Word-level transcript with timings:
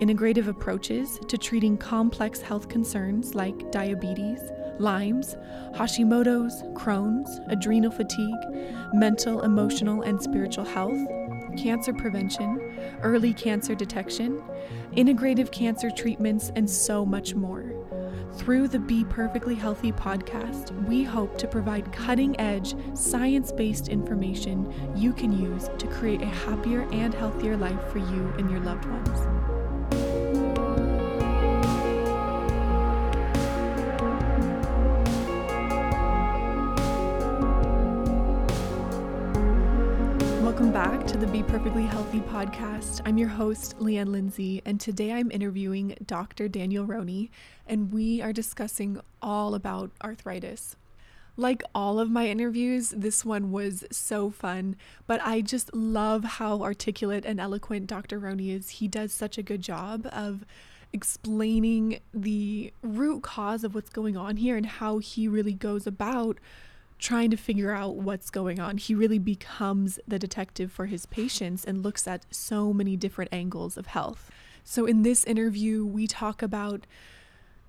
integrative 0.00 0.46
approaches 0.48 1.18
to 1.28 1.38
treating 1.38 1.76
complex 1.76 2.40
health 2.40 2.68
concerns 2.68 3.34
like 3.34 3.70
diabetes, 3.70 4.40
Lyme's, 4.78 5.36
Hashimoto's, 5.74 6.62
Crohn's, 6.74 7.40
adrenal 7.48 7.90
fatigue, 7.90 8.34
mental, 8.92 9.42
emotional, 9.42 10.02
and 10.02 10.20
spiritual 10.20 10.64
health, 10.64 10.98
cancer 11.56 11.92
prevention, 11.92 12.78
early 13.02 13.32
cancer 13.32 13.74
detection, 13.74 14.42
integrative 14.92 15.50
cancer 15.50 15.90
treatments, 15.90 16.50
and 16.56 16.68
so 16.68 17.04
much 17.04 17.34
more. 17.34 17.75
Through 18.36 18.68
the 18.68 18.78
Be 18.78 19.02
Perfectly 19.02 19.54
Healthy 19.54 19.92
podcast, 19.92 20.70
we 20.86 21.02
hope 21.02 21.38
to 21.38 21.48
provide 21.48 21.90
cutting 21.90 22.38
edge, 22.38 22.74
science 22.94 23.50
based 23.50 23.88
information 23.88 24.72
you 24.94 25.12
can 25.14 25.32
use 25.32 25.68
to 25.78 25.86
create 25.86 26.20
a 26.22 26.26
happier 26.26 26.86
and 26.92 27.14
healthier 27.14 27.56
life 27.56 27.82
for 27.90 27.98
you 27.98 28.34
and 28.38 28.50
your 28.50 28.60
loved 28.60 28.84
ones. 28.84 29.65
Welcome 40.56 40.72
back 40.72 41.06
to 41.08 41.18
the 41.18 41.26
Be 41.26 41.42
Perfectly 41.42 41.84
Healthy 41.84 42.20
podcast. 42.20 43.02
I'm 43.04 43.18
your 43.18 43.28
host, 43.28 43.78
Leanne 43.78 44.08
Lindsay, 44.08 44.62
and 44.64 44.80
today 44.80 45.12
I'm 45.12 45.30
interviewing 45.30 45.98
Dr. 46.06 46.48
Daniel 46.48 46.86
Roney, 46.86 47.30
and 47.66 47.92
we 47.92 48.22
are 48.22 48.32
discussing 48.32 48.98
all 49.20 49.54
about 49.54 49.90
arthritis. 50.02 50.76
Like 51.36 51.62
all 51.74 52.00
of 52.00 52.10
my 52.10 52.28
interviews, 52.28 52.88
this 52.96 53.22
one 53.22 53.52
was 53.52 53.84
so 53.90 54.30
fun, 54.30 54.76
but 55.06 55.20
I 55.22 55.42
just 55.42 55.74
love 55.74 56.24
how 56.24 56.62
articulate 56.62 57.26
and 57.26 57.38
eloquent 57.38 57.86
Dr. 57.86 58.18
Roney 58.18 58.50
is. 58.50 58.70
He 58.70 58.88
does 58.88 59.12
such 59.12 59.36
a 59.36 59.42
good 59.42 59.60
job 59.60 60.08
of 60.10 60.46
explaining 60.90 62.00
the 62.14 62.72
root 62.80 63.22
cause 63.22 63.62
of 63.62 63.74
what's 63.74 63.90
going 63.90 64.16
on 64.16 64.38
here 64.38 64.56
and 64.56 64.64
how 64.64 65.00
he 65.00 65.28
really 65.28 65.52
goes 65.52 65.86
about 65.86 66.38
trying 66.98 67.30
to 67.30 67.36
figure 67.36 67.72
out 67.72 67.96
what's 67.96 68.30
going 68.30 68.58
on. 68.58 68.78
He 68.78 68.94
really 68.94 69.18
becomes 69.18 69.98
the 70.06 70.18
detective 70.18 70.72
for 70.72 70.86
his 70.86 71.06
patients 71.06 71.64
and 71.64 71.82
looks 71.82 72.06
at 72.06 72.24
so 72.30 72.72
many 72.72 72.96
different 72.96 73.32
angles 73.32 73.76
of 73.76 73.88
health. 73.88 74.30
So, 74.64 74.86
in 74.86 75.02
this 75.02 75.24
interview, 75.24 75.84
we 75.84 76.06
talk 76.06 76.42
about 76.42 76.86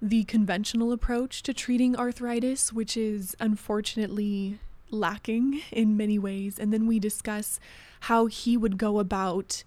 the 0.01 0.23
conventional 0.25 0.91
approach 0.91 1.43
to 1.43 1.53
treating 1.53 1.95
arthritis, 1.95 2.71
which 2.71 2.95
is 2.95 3.35
unfortunately 3.39 4.59
lacking 4.89 5.61
in 5.71 5.97
many 5.97 6.17
ways. 6.17 6.57
And 6.57 6.71
then 6.71 6.87
we 6.87 6.99
discuss 6.99 7.59
how 8.01 8.27
he 8.27 8.55
would 8.55 8.77
go 8.77 8.99
about 8.99 9.63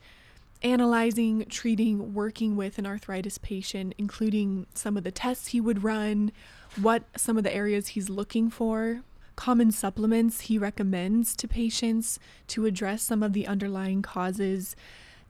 analyzing, 0.63 1.45
treating, 1.49 2.15
working 2.15 2.57
with 2.57 2.79
an 2.79 2.87
arthritis 2.87 3.39
patient, 3.39 3.95
including 3.99 4.67
some 4.75 4.97
of 4.97 5.05
the 5.05 5.11
tests 5.11 5.49
he 5.49 5.61
would 5.61 5.83
run, 5.83 6.33
what 6.81 7.05
some 7.17 7.37
of 7.37 7.45
the 7.45 7.55
areas 7.55 7.89
he's 7.89 8.09
looking 8.09 8.51
for 8.51 9.03
common 9.41 9.71
supplements 9.71 10.43
he 10.43 10.59
recommends 10.59 11.35
to 11.35 11.49
patients 11.49 12.19
to 12.47 12.67
address 12.67 13.03
some 13.03 13.23
of 13.23 13.33
the 13.33 13.47
underlying 13.47 14.03
causes, 14.03 14.77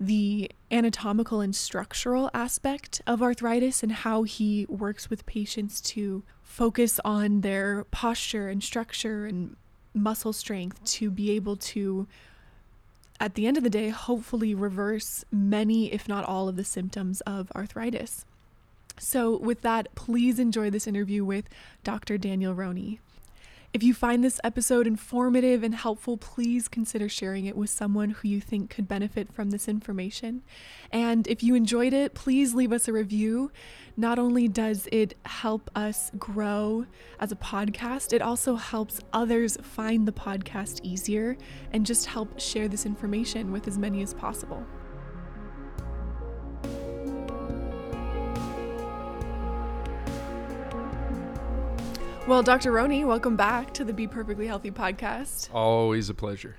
the 0.01 0.51
anatomical 0.69 1.41
and 1.41 1.55
structural 1.55 2.29
aspect 2.35 3.01
of 3.07 3.23
arthritis, 3.23 3.85
and 3.85 3.93
how 3.93 4.25
he 4.25 4.67
works 4.69 5.09
with 5.09 5.25
patients 5.27 5.81
to 5.81 6.25
focus 6.43 6.99
on 7.05 7.43
their 7.43 7.85
posture 7.93 8.49
and 8.49 8.65
structure 8.65 9.27
and 9.27 9.55
muscle 9.95 10.33
strength 10.33 10.83
to 10.85 11.09
be 11.09 11.31
able 11.31 11.55
to 11.55 12.09
at 13.21 13.35
the 13.35 13.47
end 13.47 13.57
of 13.59 13.63
the 13.63 13.71
day, 13.71 13.91
hopefully 13.91 14.57
reverse 14.57 15.25
many, 15.31 15.93
if 15.93 16.09
not 16.09 16.25
all, 16.25 16.49
of 16.49 16.57
the 16.57 16.65
symptoms 16.65 17.21
of 17.21 17.53
arthritis. 17.55 18.25
So, 18.99 19.37
with 19.37 19.61
that, 19.61 19.95
please 19.95 20.41
enjoy 20.41 20.71
this 20.71 20.89
interview 20.89 21.25
with 21.25 21.45
Dr. 21.85 22.19
Daniel 22.19 22.55
Roney. 22.55 22.99
If 23.73 23.85
you 23.85 23.95
find 23.95 24.25
this 24.25 24.41
episode 24.43 24.89
informative 24.89 25.63
and 25.63 25.77
helpful, 25.77 26.17
please 26.17 26.67
consider 26.67 27.09
sharing 27.09 27.47
it 27.47 27.57
with 27.57 27.71
someone 27.71 28.11
who 28.11 28.27
you 28.27 28.41
think 28.41 28.69
could 28.69 28.89
benefit 28.89 29.33
from 29.33 29.51
this 29.51 29.69
information. 29.69 30.43
And 30.91 31.29
if 31.29 31.45
you 31.45 31.55
enjoyed 31.55 31.93
it, 31.93 32.13
please 32.13 32.53
leave 32.53 32.73
us 32.73 32.89
a 32.89 32.93
review. 32.93 33.53
Not 33.97 34.19
only 34.19 34.49
does 34.49 34.89
it 34.91 35.15
help 35.25 35.71
us 35.77 36.11
grow 36.19 36.87
as 37.21 37.31
a 37.31 37.37
podcast, 37.37 38.13
it 38.13 38.21
also 38.21 38.57
helps 38.57 38.99
others 39.13 39.57
find 39.63 40.07
the 40.09 40.13
podcast 40.13 40.81
easier 40.83 41.37
and 41.73 41.87
just 41.87 42.07
help 42.07 42.41
share 42.41 42.67
this 42.67 42.85
information 42.85 43.53
with 43.53 43.69
as 43.69 43.79
many 43.79 44.03
as 44.03 44.15
possible. 44.15 44.67
Well, 52.31 52.45
Dr. 52.45 52.71
Roney, 52.71 53.05
welcome 53.05 53.35
back 53.35 53.75
to 53.75 53.83
the 53.83 53.93
Be 53.93 54.07
Perfectly 54.07 54.47
Healthy 54.47 54.71
podcast. 54.71 55.53
Always 55.53 56.09
a 56.09 56.15
pleasure. 56.15 56.55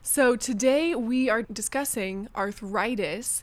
So, 0.00 0.36
today 0.36 0.94
we 0.94 1.28
are 1.28 1.42
discussing 1.42 2.28
arthritis, 2.36 3.42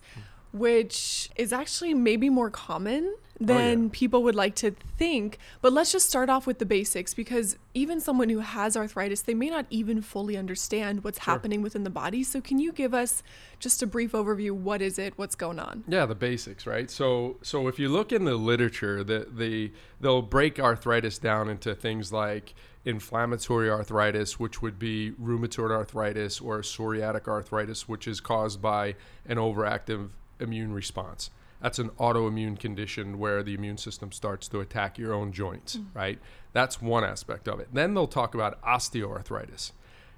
which 0.54 1.30
is 1.36 1.52
actually 1.52 1.94
maybe 1.94 2.30
more 2.30 2.50
common 2.50 3.14
than 3.40 3.58
oh, 3.80 3.84
yeah. 3.84 3.90
people 3.92 4.24
would 4.24 4.36
like 4.36 4.56
to 4.56 4.72
think. 4.98 5.38
But 5.62 5.74
let's 5.74 5.92
just 5.92 6.08
start 6.08 6.30
off 6.30 6.48
with 6.48 6.60
the 6.60 6.66
basics 6.66 7.14
because 7.14 7.58
even 7.74 8.00
someone 8.00 8.30
who 8.30 8.40
has 8.40 8.78
arthritis, 8.78 9.22
they 9.22 9.34
may 9.34 9.50
not 9.50 9.66
even 9.70 10.02
fully 10.02 10.38
understand 10.38 11.04
what's 11.04 11.22
sure. 11.22 11.34
happening 11.34 11.62
within 11.62 11.84
the 11.84 11.90
body. 11.90 12.24
So 12.24 12.40
can 12.40 12.60
you 12.60 12.72
give 12.72 12.94
us 12.94 13.24
just 13.60 13.84
a 13.84 13.88
brief 13.88 14.14
overview 14.14 14.52
what 14.52 14.82
is 14.82 14.98
it, 14.98 15.18
what's 15.18 15.36
going 15.36 15.60
on? 15.60 15.84
Yeah, 15.88 16.06
the 16.06 16.16
basics, 16.16 16.66
right? 16.66 16.90
So 16.90 17.38
so 17.42 17.68
if 17.68 17.78
you 17.78 17.90
look 17.90 18.12
in 18.12 18.26
the 18.26 18.36
literature, 18.36 19.04
the 19.04 19.28
the 19.32 19.72
they'll 20.00 20.22
break 20.22 20.60
arthritis 20.60 21.18
down 21.18 21.50
into 21.50 21.76
things 21.76 22.14
like 22.14 22.54
inflammatory 22.86 23.70
arthritis, 23.70 24.40
which 24.40 24.62
would 24.62 24.80
be 24.80 25.12
rheumatoid 25.12 25.72
arthritis 25.72 26.40
or 26.40 26.60
psoriatic 26.60 27.28
arthritis, 27.28 27.88
which 27.88 28.08
is 28.08 28.22
caused 28.22 28.62
by 28.62 28.96
an 29.26 29.38
overactive 29.38 30.10
immune 30.40 30.72
response 30.72 31.32
that's 31.62 31.80
an 31.80 31.90
autoimmune 31.92 32.60
condition 32.60 33.18
where 33.18 33.44
the 33.44 33.54
immune 33.54 33.78
system 33.78 34.12
starts 34.12 34.48
to 34.50 34.60
attack 34.60 34.98
your 34.98 35.14
own 35.14 35.32
joints, 35.32 35.78
mm-hmm. 35.78 35.98
right? 35.98 36.20
That's 36.54 36.82
one 36.82 37.04
aspect 37.04 37.48
of 37.48 37.60
it. 37.60 37.70
Then 37.74 37.94
they'll 37.94 38.08
talk 38.08 38.34
about 38.34 38.62
osteoarthritis. 38.62 39.72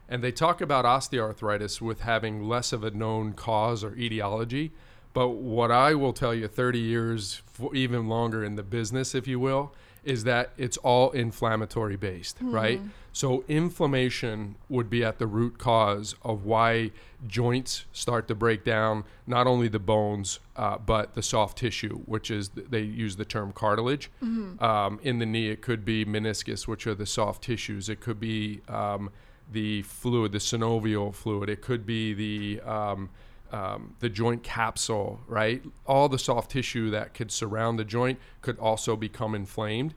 And 0.09 0.23
they 0.23 0.31
talk 0.31 0.61
about 0.61 0.85
osteoarthritis 0.85 1.81
with 1.81 2.01
having 2.01 2.47
less 2.47 2.71
of 2.71 2.83
a 2.83 2.91
known 2.91 3.33
cause 3.33 3.83
or 3.83 3.95
etiology. 3.95 4.71
But 5.13 5.29
what 5.29 5.71
I 5.71 5.95
will 5.95 6.13
tell 6.13 6.33
you 6.33 6.47
30 6.47 6.79
years, 6.79 7.41
even 7.73 8.07
longer 8.07 8.43
in 8.43 8.55
the 8.55 8.63
business, 8.63 9.15
if 9.15 9.27
you 9.27 9.39
will, 9.39 9.73
is 10.07 10.23
that 10.23 10.51
it's 10.57 10.78
all 10.78 11.12
inflammatory 11.12 11.97
based, 11.97 12.38
mm-hmm. 12.38 12.56
right? 12.56 12.81
So 13.12 13.44
inflammation 13.50 14.56
would 14.69 14.90
be 14.90 15.03
at 15.03 15.18
the 15.18 15.28
root 15.28 15.57
cause 15.57 16.16
of 16.22 16.45
why 16.45 16.91
joints 17.28 17.84
start 17.91 18.28
to 18.29 18.35
break 18.35 18.63
down, 18.63 19.03
not 19.25 19.47
only 19.47 19.68
the 19.68 19.79
bones, 19.79 20.40
uh, 20.56 20.78
but 20.78 21.13
the 21.13 21.22
soft 21.22 21.57
tissue, 21.57 21.97
which 22.06 22.31
is, 22.31 22.50
they 22.50 22.81
use 22.81 23.18
the 23.18 23.25
term 23.25 23.51
cartilage. 23.51 24.09
Mm-hmm. 24.23 24.63
Um, 24.63 25.00
in 25.04 25.19
the 25.19 25.25
knee, 25.25 25.50
it 25.50 25.62
could 25.62 25.83
be 25.83 26.06
meniscus, 26.06 26.68
which 26.68 26.88
are 26.88 26.95
the 26.95 27.06
soft 27.06 27.44
tissues. 27.44 27.89
It 27.89 28.00
could 28.00 28.19
be 28.19 28.62
um, 28.69 29.10
the 29.51 29.81
fluid, 29.81 30.31
the 30.31 30.38
synovial 30.38 31.13
fluid. 31.13 31.50
It 31.50 31.62
could 31.62 31.86
be 31.86 32.13
the 32.13 32.62
um, 32.62 33.10
um, 33.51 33.95
the 33.99 34.09
joint 34.09 34.44
capsule, 34.44 35.19
right? 35.27 35.63
All 35.85 36.09
the 36.09 36.19
soft 36.19 36.51
tissue 36.51 36.89
that 36.91 37.13
could 37.13 37.31
surround 37.31 37.79
the 37.79 37.85
joint 37.85 38.19
could 38.41 38.57
also 38.59 38.95
become 38.95 39.35
inflamed. 39.35 39.94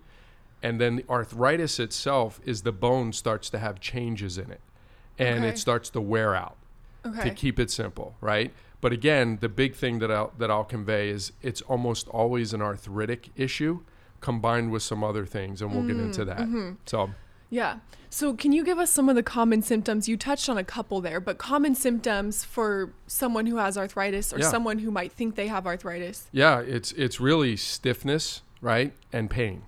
And 0.62 0.80
then 0.80 0.96
the 0.96 1.04
arthritis 1.08 1.80
itself 1.80 2.40
is 2.44 2.62
the 2.62 2.72
bone 2.72 3.12
starts 3.12 3.48
to 3.50 3.58
have 3.58 3.80
changes 3.80 4.36
in 4.36 4.50
it 4.50 4.60
and 5.18 5.40
okay. 5.40 5.48
it 5.48 5.58
starts 5.58 5.90
to 5.90 6.00
wear 6.00 6.34
out. 6.34 6.56
Okay. 7.04 7.30
To 7.30 7.34
keep 7.34 7.58
it 7.58 7.70
simple, 7.70 8.14
right? 8.20 8.52
But 8.80 8.92
again, 8.92 9.38
the 9.40 9.48
big 9.48 9.74
thing 9.74 10.00
that 10.00 10.10
I'll, 10.10 10.32
that 10.38 10.50
I'll 10.50 10.64
convey 10.64 11.08
is 11.08 11.32
it's 11.42 11.62
almost 11.62 12.08
always 12.08 12.52
an 12.52 12.60
arthritic 12.60 13.30
issue 13.36 13.80
combined 14.20 14.70
with 14.70 14.82
some 14.82 15.02
other 15.02 15.24
things, 15.24 15.62
and 15.62 15.72
we'll 15.72 15.82
mm, 15.82 15.88
get 15.88 15.96
into 15.96 16.24
that. 16.26 16.38
Mm-hmm. 16.38 16.72
So, 16.84 17.10
yeah. 17.50 17.78
So, 18.12 18.34
can 18.34 18.50
you 18.50 18.64
give 18.64 18.78
us 18.78 18.90
some 18.90 19.08
of 19.08 19.14
the 19.14 19.22
common 19.22 19.62
symptoms? 19.62 20.08
You 20.08 20.16
touched 20.16 20.48
on 20.48 20.58
a 20.58 20.64
couple 20.64 21.00
there, 21.00 21.20
but 21.20 21.38
common 21.38 21.74
symptoms 21.74 22.42
for 22.44 22.92
someone 23.06 23.46
who 23.46 23.58
has 23.58 23.78
arthritis 23.78 24.32
or 24.32 24.38
yeah. 24.38 24.50
someone 24.50 24.80
who 24.80 24.90
might 24.90 25.12
think 25.12 25.36
they 25.36 25.46
have 25.46 25.66
arthritis. 25.66 26.28
Yeah, 26.32 26.60
it's 26.60 26.90
it's 26.92 27.20
really 27.20 27.56
stiffness 27.56 28.42
right? 28.60 28.92
And 29.12 29.30
pain. 29.30 29.62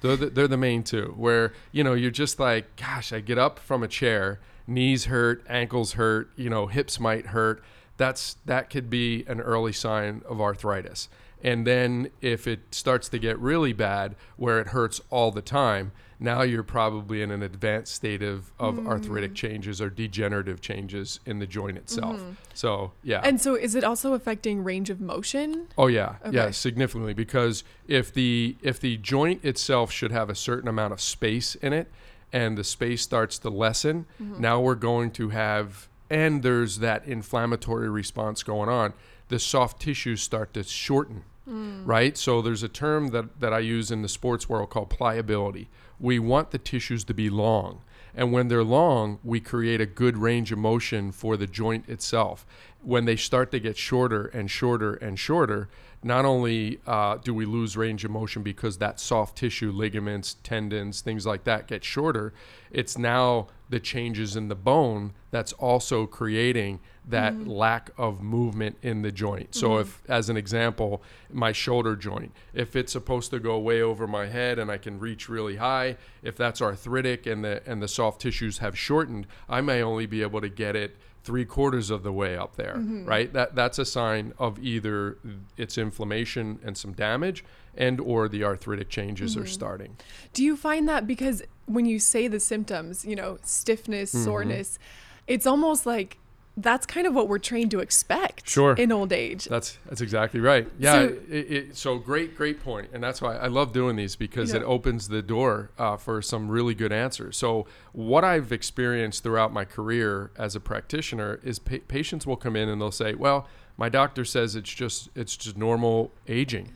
They're 0.00 0.16
the, 0.16 0.26
they're 0.26 0.48
the 0.48 0.56
main 0.56 0.82
two. 0.82 1.14
Where 1.16 1.52
you 1.72 1.84
know 1.84 1.94
you're 1.94 2.10
just 2.10 2.38
like, 2.38 2.76
gosh, 2.76 3.12
I 3.12 3.20
get 3.20 3.38
up 3.38 3.58
from 3.58 3.82
a 3.82 3.88
chair, 3.88 4.40
knees 4.66 5.06
hurt, 5.06 5.44
ankles 5.48 5.92
hurt, 5.92 6.30
you 6.36 6.50
know, 6.50 6.66
hips 6.66 7.00
might 7.00 7.26
hurt. 7.26 7.62
That's 7.96 8.36
that 8.46 8.70
could 8.70 8.88
be 8.88 9.24
an 9.26 9.40
early 9.40 9.72
sign 9.72 10.22
of 10.28 10.40
arthritis. 10.40 11.08
And 11.42 11.66
then 11.66 12.10
if 12.20 12.48
it 12.48 12.60
starts 12.72 13.08
to 13.10 13.18
get 13.18 13.38
really 13.38 13.72
bad, 13.72 14.16
where 14.36 14.60
it 14.60 14.68
hurts 14.68 15.00
all 15.08 15.30
the 15.30 15.42
time, 15.42 15.92
now 16.20 16.42
you're 16.42 16.62
probably 16.64 17.22
in 17.22 17.30
an 17.30 17.42
advanced 17.42 17.94
state 17.94 18.22
of, 18.22 18.50
of 18.58 18.74
Mm. 18.76 18.86
arthritic 18.88 19.34
changes 19.34 19.80
or 19.80 19.88
degenerative 19.90 20.60
changes 20.60 21.20
in 21.26 21.38
the 21.38 21.46
joint 21.46 21.76
itself. 21.78 22.20
So 22.54 22.92
yeah. 23.02 23.18
Mm-hmm. 23.18 23.26
And 23.28 23.40
so 23.40 23.54
is 23.54 23.74
it 23.74 23.84
also 23.84 24.14
affecting 24.14 24.64
range 24.64 24.90
of 24.90 25.00
motion? 25.00 25.68
Oh 25.78 25.86
yeah, 25.86 26.16
yeah, 26.30 26.50
significantly 26.50 27.14
because 27.14 27.62
if 27.86 28.12
the 28.12 28.56
if 28.62 28.80
the 28.80 28.96
joint 28.96 29.44
itself 29.44 29.90
should 29.92 30.10
have 30.12 30.28
a 30.28 30.34
certain 30.34 30.68
amount 30.68 30.92
of 30.92 31.00
space 31.00 31.54
in 31.56 31.72
it, 31.72 31.88
and 32.32 32.58
the 32.58 32.64
space 32.64 33.02
starts 33.02 33.38
to 33.38 33.50
lessen, 33.50 34.06
Mm-hmm. 34.20 34.40
now 34.42 34.60
we're 34.60 34.74
going 34.74 35.10
to 35.12 35.28
have 35.30 35.88
and 36.10 36.42
there's 36.42 36.78
that 36.78 37.04
inflammatory 37.06 37.88
response 37.90 38.42
going 38.42 38.68
on. 38.68 38.92
The 39.28 39.38
soft 39.38 39.80
tissues 39.82 40.22
start 40.22 40.52
to 40.54 40.62
shorten, 40.64 41.22
Mm. 41.48 41.82
right? 41.86 42.16
So 42.18 42.42
there's 42.42 42.62
a 42.62 42.68
term 42.68 43.08
that 43.08 43.40
that 43.40 43.52
I 43.54 43.60
use 43.60 43.90
in 43.90 44.02
the 44.02 44.08
sports 44.08 44.48
world 44.48 44.68
called 44.70 44.90
pliability. 44.90 45.68
We 46.00 46.18
want 46.18 46.50
the 46.50 46.58
tissues 46.58 47.04
to 47.04 47.14
be 47.14 47.30
long. 47.30 47.82
And 48.14 48.32
when 48.32 48.48
they're 48.48 48.64
long, 48.64 49.18
we 49.22 49.38
create 49.38 49.80
a 49.80 49.86
good 49.86 50.16
range 50.16 50.50
of 50.50 50.58
motion 50.58 51.12
for 51.12 51.36
the 51.36 51.46
joint 51.46 51.88
itself. 51.88 52.46
When 52.82 53.04
they 53.04 53.16
start 53.16 53.50
to 53.52 53.60
get 53.60 53.76
shorter 53.76 54.26
and 54.26 54.50
shorter 54.50 54.94
and 54.94 55.18
shorter, 55.18 55.68
not 56.02 56.24
only 56.24 56.80
uh, 56.86 57.16
do 57.16 57.34
we 57.34 57.44
lose 57.44 57.76
range 57.76 58.04
of 58.04 58.10
motion 58.10 58.42
because 58.42 58.78
that 58.78 59.00
soft 59.00 59.36
tissue, 59.36 59.70
ligaments, 59.72 60.36
tendons, 60.42 61.00
things 61.00 61.26
like 61.26 61.44
that 61.44 61.66
get 61.66 61.84
shorter, 61.84 62.32
it's 62.70 62.96
now 62.96 63.48
the 63.68 63.80
changes 63.80 64.36
in 64.36 64.48
the 64.48 64.54
bone 64.54 65.12
that's 65.30 65.52
also 65.54 66.06
creating 66.06 66.80
that 67.08 67.32
mm-hmm. 67.32 67.50
lack 67.50 67.90
of 67.96 68.22
movement 68.22 68.76
in 68.82 69.02
the 69.02 69.10
joint. 69.10 69.54
So, 69.54 69.70
mm-hmm. 69.70 69.80
if, 69.80 70.02
as 70.08 70.28
an 70.28 70.36
example, 70.36 71.02
my 71.32 71.52
shoulder 71.52 71.96
joint, 71.96 72.32
if 72.52 72.76
it's 72.76 72.92
supposed 72.92 73.30
to 73.30 73.38
go 73.38 73.58
way 73.58 73.82
over 73.82 74.06
my 74.06 74.26
head 74.26 74.58
and 74.58 74.70
I 74.70 74.78
can 74.78 74.98
reach 74.98 75.28
really 75.28 75.56
high, 75.56 75.96
if 76.22 76.36
that's 76.36 76.60
arthritic 76.60 77.26
and 77.26 77.44
the 77.44 77.62
and 77.66 77.82
the 77.82 77.88
soft 77.88 78.20
tissues 78.20 78.58
have 78.58 78.78
shortened, 78.78 79.26
I 79.48 79.60
may 79.60 79.82
only 79.82 80.06
be 80.06 80.22
able 80.22 80.40
to 80.40 80.48
get 80.48 80.76
it 80.76 80.96
three 81.24 81.44
quarters 81.44 81.90
of 81.90 82.02
the 82.02 82.12
way 82.12 82.36
up 82.36 82.56
there, 82.56 82.76
mm-hmm. 82.76 83.04
right? 83.04 83.32
That 83.32 83.54
that's 83.54 83.78
a 83.78 83.84
sign 83.84 84.32
of 84.38 84.58
either 84.58 85.18
it's 85.56 85.76
inflammation 85.76 86.58
and 86.64 86.76
some 86.76 86.92
damage, 86.92 87.44
and 87.76 88.00
or 88.00 88.28
the 88.28 88.44
arthritic 88.44 88.88
changes 88.88 89.36
are 89.36 89.46
starting. 89.46 89.96
Do 90.32 90.42
you 90.42 90.56
find 90.56 90.88
that 90.88 91.06
because 91.06 91.42
when 91.66 91.86
you 91.86 91.98
say 91.98 92.28
the 92.28 92.40
symptoms, 92.40 93.04
you 93.04 93.16
know, 93.16 93.38
stiffness, 93.42 94.14
Mm-hmm. 94.14 94.24
soreness, 94.24 94.78
it's 95.26 95.46
almost 95.46 95.84
like 95.84 96.18
that's 96.60 96.86
kind 96.86 97.06
of 97.06 97.14
what 97.14 97.28
we're 97.28 97.38
trained 97.38 97.70
to 97.70 97.78
expect 97.78 98.48
Sure. 98.48 98.74
in 98.74 98.90
old 98.90 99.12
age. 99.12 99.44
That's 99.44 99.78
that's 99.86 100.00
exactly 100.00 100.40
right. 100.40 100.68
Yeah. 100.78 100.92
So- 100.92 101.16
it, 101.30 101.52
it, 101.52 101.76
so 101.76 101.98
great, 101.98 102.36
great 102.36 102.62
point, 102.62 102.88
and 102.92 103.02
that's 103.02 103.22
why 103.22 103.36
I 103.36 103.46
love 103.46 103.72
doing 103.72 103.96
these 103.96 104.16
because 104.16 104.52
it 104.52 104.62
opens 104.64 105.08
the 105.08 105.22
door 105.22 105.70
uh, 105.78 105.96
for 105.96 106.20
some 106.20 106.48
really 106.48 106.74
good 106.74 106.92
answers. 106.92 107.36
So 107.36 107.66
what 107.92 108.24
I've 108.24 108.50
experienced 108.52 109.22
throughout 109.22 109.52
my 109.52 109.64
career 109.64 110.30
as 110.36 110.56
a 110.56 110.60
practitioner 110.60 111.38
is 111.42 111.58
pa- 111.58 111.76
patients 111.86 112.26
will 112.26 112.36
come 112.36 112.56
in 112.56 112.68
and 112.68 112.80
they'll 112.80 112.90
say, 112.90 113.14
"Well, 113.14 113.46
my 113.76 113.88
doctor 113.88 114.24
says 114.24 114.56
it's 114.56 114.74
just 114.74 115.08
it's 115.14 115.36
just 115.36 115.56
normal 115.56 116.10
aging," 116.26 116.72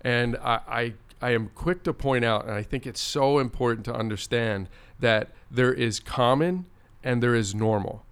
and 0.00 0.36
I. 0.38 0.60
I 0.68 0.94
I 1.22 1.32
am 1.34 1.50
quick 1.54 1.82
to 1.82 1.92
point 1.92 2.24
out, 2.24 2.46
and 2.46 2.54
I 2.54 2.62
think 2.62 2.86
it's 2.86 2.98
so 2.98 3.40
important 3.40 3.84
to 3.84 3.94
understand 3.94 4.70
that 5.00 5.28
there 5.50 5.70
is 5.70 6.00
common 6.00 6.64
and 7.04 7.22
there 7.22 7.34
is 7.34 7.54
normal. 7.54 8.06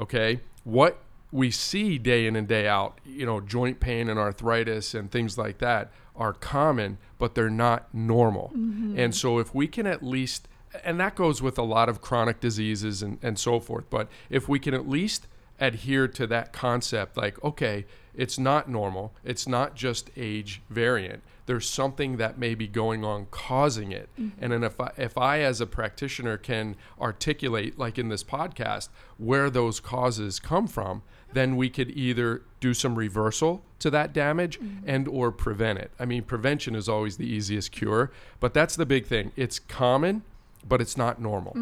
Okay? 0.00 0.40
What 0.64 0.98
we 1.30 1.50
see 1.50 1.98
day 1.98 2.26
in 2.26 2.36
and 2.36 2.46
day 2.46 2.68
out, 2.68 3.00
you 3.04 3.26
know, 3.26 3.40
joint 3.40 3.80
pain 3.80 4.08
and 4.08 4.18
arthritis 4.18 4.94
and 4.94 5.10
things 5.10 5.36
like 5.36 5.58
that 5.58 5.90
are 6.14 6.32
common, 6.32 6.98
but 7.18 7.34
they're 7.34 7.50
not 7.50 7.92
normal. 7.92 8.52
Mm-hmm. 8.56 8.98
And 8.98 9.14
so 9.14 9.38
if 9.38 9.54
we 9.54 9.66
can 9.66 9.86
at 9.86 10.02
least, 10.02 10.46
and 10.84 10.98
that 11.00 11.16
goes 11.16 11.42
with 11.42 11.58
a 11.58 11.62
lot 11.62 11.88
of 11.88 12.00
chronic 12.00 12.38
diseases 12.38 13.02
and, 13.02 13.18
and 13.20 13.38
so 13.38 13.58
forth, 13.58 13.84
but 13.90 14.08
if 14.30 14.48
we 14.48 14.60
can 14.60 14.74
at 14.74 14.88
least 14.88 15.26
adhere 15.58 16.06
to 16.08 16.26
that 16.28 16.52
concept, 16.52 17.16
like, 17.16 17.42
okay, 17.42 17.84
it's 18.14 18.38
not 18.38 18.68
normal, 18.68 19.12
it's 19.24 19.48
not 19.48 19.74
just 19.74 20.10
age 20.16 20.62
variant. 20.70 21.22
There's 21.46 21.68
something 21.68 22.16
that 22.16 22.38
may 22.38 22.54
be 22.54 22.66
going 22.66 23.04
on 23.04 23.26
causing 23.30 23.92
it. 23.92 24.08
Mm-hmm. 24.18 24.42
And 24.42 24.52
then 24.52 24.64
if 24.64 24.80
I, 24.80 24.92
if 24.96 25.18
I, 25.18 25.40
as 25.40 25.60
a 25.60 25.66
practitioner, 25.66 26.38
can 26.38 26.76
articulate, 27.00 27.78
like 27.78 27.98
in 27.98 28.08
this 28.08 28.24
podcast, 28.24 28.88
where 29.18 29.50
those 29.50 29.80
causes 29.80 30.40
come 30.40 30.66
from, 30.66 31.02
then 31.32 31.56
we 31.56 31.68
could 31.68 31.90
either 31.90 32.42
do 32.60 32.72
some 32.72 32.94
reversal 32.94 33.62
to 33.80 33.90
that 33.90 34.12
damage 34.12 34.58
mm-hmm. 34.58 34.88
and 34.88 35.06
or 35.08 35.30
prevent 35.30 35.78
it. 35.78 35.90
I 35.98 36.06
mean, 36.06 36.22
prevention 36.22 36.74
is 36.74 36.88
always 36.88 37.16
the 37.16 37.26
easiest 37.26 37.72
cure, 37.72 38.10
but 38.40 38.54
that's 38.54 38.76
the 38.76 38.86
big 38.86 39.06
thing. 39.06 39.32
It's 39.36 39.58
common, 39.58 40.22
but 40.66 40.80
it's 40.80 40.96
not 40.96 41.20
normal. 41.20 41.52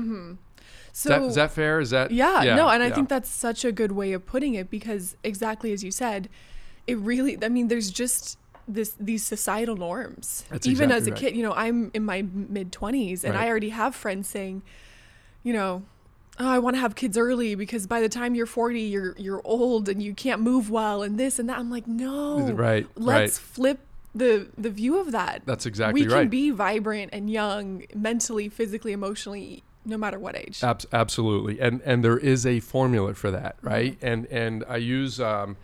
so 0.92 1.08
Is, 1.08 1.20
that, 1.20 1.22
is 1.22 1.34
that 1.36 1.50
fair? 1.50 1.80
Is 1.80 1.90
that 1.90 2.10
Yeah, 2.42 2.54
no, 2.54 2.68
and 2.68 2.82
I 2.82 2.88
yeah. 2.88 2.94
think 2.94 3.08
that's 3.08 3.30
such 3.30 3.64
a 3.64 3.72
good 3.72 3.92
way 3.92 4.12
of 4.12 4.26
putting 4.26 4.54
it 4.54 4.70
because 4.70 5.16
exactly 5.24 5.72
as 5.72 5.82
you 5.82 5.90
said, 5.90 6.28
it 6.86 6.98
really 6.98 7.42
I 7.42 7.48
mean 7.48 7.68
there's 7.68 7.90
just 7.90 8.38
this 8.74 8.94
these 8.98 9.22
societal 9.24 9.76
norms. 9.76 10.44
That's 10.50 10.66
Even 10.66 10.90
as 10.90 11.06
a 11.06 11.10
right. 11.10 11.20
kid, 11.20 11.36
you 11.36 11.42
know, 11.42 11.52
I'm 11.52 11.90
in 11.94 12.04
my 12.04 12.22
mid 12.22 12.72
20s 12.72 13.24
and 13.24 13.34
Right. 13.34 13.44
I 13.44 13.48
already 13.48 13.70
have 13.70 13.94
friends 13.94 14.28
saying, 14.28 14.62
you 15.42 15.52
know, 15.52 15.82
oh, 16.38 16.48
I 16.48 16.58
want 16.58 16.76
to 16.76 16.80
have 16.80 16.94
kids 16.94 17.16
early 17.18 17.54
because 17.54 17.86
by 17.86 18.00
the 18.00 18.08
time 18.08 18.34
you're 18.34 18.46
40, 18.46 18.80
you're 18.80 19.14
you're 19.18 19.42
old 19.44 19.88
and 19.88 20.02
you 20.02 20.14
can't 20.14 20.40
move 20.40 20.70
well 20.70 21.02
and 21.02 21.18
this 21.18 21.38
and 21.38 21.48
that. 21.48 21.58
I'm 21.58 21.70
like, 21.70 21.86
no. 21.86 22.50
Right, 22.52 22.86
Let's 22.96 23.38
right. 23.38 23.46
flip 23.46 23.80
the 24.14 24.48
the 24.58 24.70
view 24.70 24.98
of 25.00 25.12
that. 25.12 25.42
That's 25.46 25.66
exactly 25.66 26.02
right. 26.02 26.08
we 26.08 26.14
can 26.22 26.28
be 26.28 26.50
vibrant 26.50 27.10
and 27.12 27.30
young 27.30 27.84
mentally, 27.94 28.48
physically, 28.48 28.92
emotionally, 28.92 29.62
no 29.84 29.96
matter 29.96 30.18
what 30.18 30.36
age. 30.36 30.62
Abs- 30.62 30.86
absolutely, 30.92 31.60
and 31.60 31.80
and 31.82 32.04
there 32.04 32.18
is 32.18 32.44
a 32.46 32.60
formula 32.60 33.14
for 33.14 33.30
that, 33.30 33.56
Mm-hmm. 33.58 33.66
right? 33.68 33.98
And 34.02 34.26
and 34.26 34.64
I 34.68 34.76
use 34.76 35.18
um, 35.20 35.56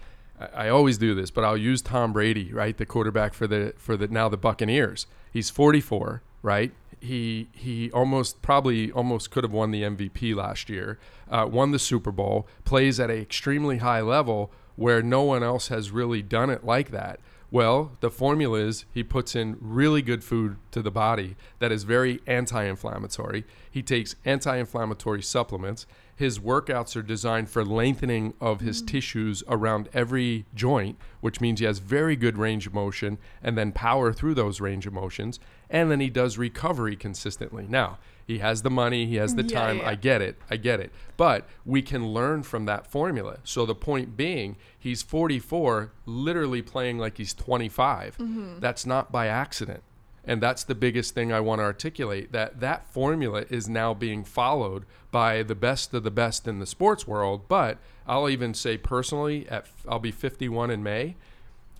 I, 0.54 0.68
always 0.68 0.98
do 0.98 1.14
this, 1.14 1.30
but 1.30 1.44
I'll 1.44 1.56
use 1.56 1.82
Tom 1.82 2.12
Brady, 2.12 2.52
right, 2.52 2.76
the 2.76 2.86
quarterback 2.86 3.34
for 3.34 3.46
the 3.46 3.74
for 3.76 3.96
the 3.96 4.08
now 4.08 4.28
the 4.28 4.36
Buccaneers. 4.36 5.06
He's 5.32 5.50
44, 5.50 6.22
right? 6.42 6.72
He 7.00 7.48
he 7.52 7.90
almost 7.92 8.42
probably 8.42 8.90
almost 8.92 9.30
could 9.30 9.44
have 9.44 9.52
won 9.52 9.70
the 9.70 9.82
MVP 9.82 10.34
last 10.34 10.68
year. 10.68 10.98
Uh, 11.30 11.48
won 11.50 11.72
the 11.72 11.78
Super 11.78 12.12
Bowl. 12.12 12.46
Plays 12.64 12.98
at 13.00 13.10
an 13.10 13.18
extremely 13.18 13.78
high 13.78 14.00
level 14.00 14.50
where 14.76 15.02
no 15.02 15.22
one 15.22 15.42
else 15.42 15.68
has 15.68 15.90
really 15.90 16.22
done 16.22 16.50
it 16.50 16.64
like 16.64 16.90
that. 16.90 17.20
Well, 17.50 17.92
the 18.00 18.10
formula 18.10 18.58
is 18.58 18.84
he 18.92 19.02
puts 19.02 19.34
in 19.34 19.56
really 19.60 20.02
good 20.02 20.22
food 20.22 20.56
to 20.72 20.82
the 20.82 20.90
body 20.90 21.34
that 21.60 21.72
is 21.72 21.84
very 21.84 22.20
anti 22.26 22.62
inflammatory. 22.64 23.44
He 23.70 23.82
takes 23.82 24.16
anti 24.24 24.56
inflammatory 24.56 25.22
supplements. 25.22 25.86
His 26.18 26.40
workouts 26.40 26.96
are 26.96 27.02
designed 27.02 27.48
for 27.48 27.64
lengthening 27.64 28.34
of 28.40 28.58
his 28.60 28.82
mm. 28.82 28.88
tissues 28.88 29.44
around 29.46 29.88
every 29.94 30.46
joint, 30.52 30.98
which 31.20 31.40
means 31.40 31.60
he 31.60 31.66
has 31.66 31.78
very 31.78 32.16
good 32.16 32.36
range 32.36 32.66
of 32.66 32.74
motion 32.74 33.18
and 33.40 33.56
then 33.56 33.70
power 33.70 34.12
through 34.12 34.34
those 34.34 34.60
range 34.60 34.84
of 34.84 34.92
motions. 34.92 35.38
And 35.70 35.92
then 35.92 36.00
he 36.00 36.10
does 36.10 36.36
recovery 36.36 36.96
consistently. 36.96 37.66
Now, 37.68 37.98
he 38.26 38.38
has 38.38 38.62
the 38.62 38.70
money, 38.70 39.06
he 39.06 39.14
has 39.14 39.36
the 39.36 39.44
Yeah, 39.44 39.60
time. 39.60 39.78
yeah. 39.78 39.90
I 39.90 39.94
get 39.94 40.20
it. 40.20 40.36
I 40.50 40.56
get 40.56 40.80
it. 40.80 40.90
But 41.16 41.46
we 41.64 41.82
can 41.82 42.08
learn 42.08 42.42
from 42.42 42.64
that 42.64 42.88
formula. 42.88 43.38
So 43.44 43.64
the 43.64 43.76
point 43.76 44.16
being, 44.16 44.56
he's 44.76 45.02
44, 45.02 45.92
literally 46.04 46.62
playing 46.62 46.98
like 46.98 47.18
he's 47.18 47.32
25. 47.32 48.18
Mm-hmm. 48.18 48.58
That's 48.58 48.84
not 48.84 49.12
by 49.12 49.28
accident. 49.28 49.84
And 50.28 50.42
that's 50.42 50.62
the 50.62 50.74
biggest 50.74 51.14
thing 51.14 51.32
I 51.32 51.40
want 51.40 51.60
to 51.60 51.64
articulate 51.64 52.32
that 52.32 52.60
that 52.60 52.86
formula 52.92 53.46
is 53.48 53.68
now 53.68 53.94
being 53.94 54.24
followed 54.24 54.84
by 55.10 55.42
the 55.42 55.54
best 55.54 55.94
of 55.94 56.04
the 56.04 56.10
best 56.10 56.46
in 56.46 56.58
the 56.58 56.66
sports 56.66 57.06
world, 57.06 57.48
but 57.48 57.78
I'll 58.06 58.28
even 58.28 58.52
say 58.52 58.76
personally 58.76 59.48
at 59.48 59.66
I'll 59.88 59.98
be 59.98 60.12
51 60.12 60.70
in 60.70 60.82
May. 60.82 61.16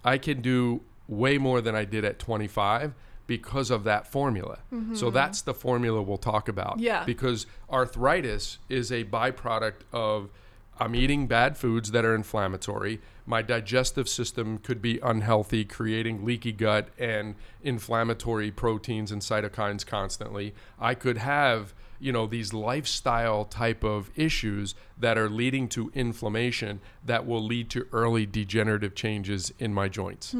I 0.02 0.17
can 0.17 0.40
do 0.40 0.81
way 1.09 1.37
more 1.37 1.61
than 1.61 1.75
I 1.75 1.85
did 1.85 2.05
at 2.05 2.19
25 2.19 2.95
because 3.26 3.71
of 3.71 3.85
that 3.85 4.07
formula. 4.07 4.61
So 4.71 4.76
mm-hmm. 4.76 5.14
that's 5.14 5.43
the 5.43 5.52
formula 5.52 6.00
we'll 6.00 6.17
talk 6.17 6.49
about. 6.49 6.81
Yeah. 6.81 7.05
Because 7.05 7.47
arthritis 7.71 8.59
is 8.71 8.90
a 8.90 9.05
byproduct 9.05 9.83
of 9.93 10.31
I'm 10.80 10.94
eating 10.94 11.26
bad 11.26 11.56
foods 11.56 11.90
that 11.90 12.04
are 12.04 12.14
inflammatory. 12.14 13.00
My 13.26 13.42
digestive 13.42 14.08
system 14.08 14.58
could 14.58 14.80
be 14.80 14.99
unhealthy, 15.02 15.64
creating 15.64 16.25
leaky 16.25 16.52
gut 16.52 16.88
and 16.99 17.35
inflammatory 17.62 18.50
proteins 18.50 19.12
and 19.12 19.20
cytokines 19.23 19.87
constantly. 19.87 20.54
I 20.78 20.94
could 20.94 21.18
have, 21.18 21.75
you 22.00 22.12
know, 22.12 22.26
these 22.26 22.52
lifestyle 22.52 23.44
type 23.44 23.85
of 23.85 24.11
issues 24.16 24.75
that 24.99 25.18
are 25.18 25.28
leading 25.28 25.68
to 25.70 25.90
inflammation 25.94 26.80
that 27.04 27.26
will 27.26 27.42
lead 27.44 27.70
to 27.70 27.87
early 27.92 28.25
degenerative 28.25 28.94
changes 28.94 29.52
in 29.58 29.73
my 29.75 29.88
joints. 29.88 30.35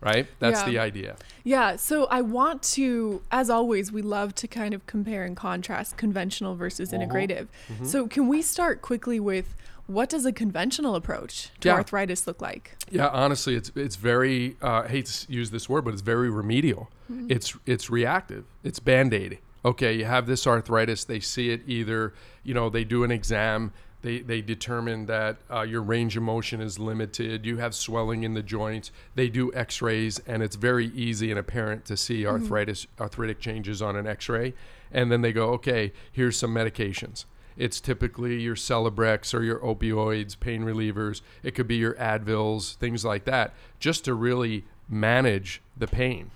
right? 0.00 0.28
That's 0.38 0.60
Yeah. 0.60 0.66
the 0.68 0.78
idea. 0.78 1.16
Yeah, 1.42 1.74
so 1.74 2.04
I 2.04 2.20
want 2.20 2.62
to, 2.74 3.20
as 3.32 3.50
always, 3.50 3.90
we 3.90 4.00
love 4.00 4.32
to 4.36 4.46
kind 4.46 4.72
of 4.72 4.86
compare 4.86 5.24
and 5.24 5.36
contrast 5.36 5.96
conventional 5.96 6.54
versus 6.54 6.92
Uh-huh. 6.92 7.02
integrative. 7.02 7.48
Mm-hmm. 7.68 7.84
So, 7.84 8.06
can 8.06 8.28
we 8.28 8.40
start 8.40 8.80
quickly 8.80 9.18
with 9.18 9.56
what 9.88 10.08
does 10.08 10.24
a 10.24 10.32
conventional 10.32 10.94
approach 10.94 11.50
to 11.60 11.68
Yeah. 11.68 11.74
arthritis 11.74 12.26
look 12.26 12.40
like? 12.40 12.76
Yeah, 12.90 13.08
honestly, 13.08 13.56
it's 13.56 13.72
it's 13.74 13.96
very. 13.96 14.56
Uh, 14.62 14.82
I 14.84 14.88
hate 14.88 15.06
to 15.06 15.32
use 15.32 15.50
this 15.50 15.68
word, 15.68 15.84
but 15.84 15.92
it's 15.94 16.02
very 16.02 16.30
remedial. 16.30 16.90
It's 17.28 17.56
it's 17.66 17.90
reactive. 17.90 18.44
It's 18.62 18.78
band 18.78 19.12
aid. 19.14 19.38
Okay, 19.64 19.94
you 19.98 20.04
have 20.04 20.26
this 20.26 20.46
arthritis. 20.46 21.04
They 21.04 21.20
see 21.20 21.50
it 21.50 21.62
either. 21.66 22.12
You 22.44 22.54
know, 22.54 22.68
they 22.70 22.84
do 22.84 23.02
an 23.02 23.10
exam. 23.10 23.72
They 24.02 24.20
they 24.20 24.42
determine 24.42 25.06
that 25.06 25.38
uh, 25.50 25.62
your 25.62 25.82
range 25.82 26.16
of 26.16 26.22
motion 26.22 26.60
is 26.60 26.78
limited. 26.78 27.44
You 27.44 27.56
have 27.56 27.74
swelling 27.74 28.22
in 28.24 28.34
the 28.34 28.42
joints. 28.42 28.92
They 29.16 29.28
do 29.28 29.52
X-rays, 29.54 30.20
and 30.26 30.42
it's 30.42 30.54
very 30.54 30.86
easy 30.88 31.30
and 31.30 31.38
apparent 31.38 31.84
to 31.86 31.96
see 31.96 32.24
arthritis 32.26 32.86
arthritic 33.00 33.40
changes 33.40 33.82
on 33.82 33.96
an 33.96 34.06
X-ray. 34.06 34.54
And 34.92 35.10
then 35.10 35.22
they 35.22 35.32
go, 35.32 35.50
okay, 35.54 35.92
here's 36.12 36.36
some 36.36 36.54
medications. 36.54 37.24
It's 37.58 37.80
typically 37.80 38.40
your 38.40 38.54
Celebrex 38.54 39.34
or 39.34 39.42
your 39.42 39.58
opioids, 39.58 40.38
pain 40.38 40.62
relievers. 40.62 41.20
It 41.42 41.54
could 41.54 41.66
be 41.68 41.76
your 41.76 41.94
Advils, 41.94 42.76
things 42.76 43.04
like 43.04 43.24
that, 43.24 43.52
just 43.78 44.04
to 44.06 44.14
really 44.14 44.64
manage 44.88 45.60
the 45.76 45.86
pain. 45.86 46.30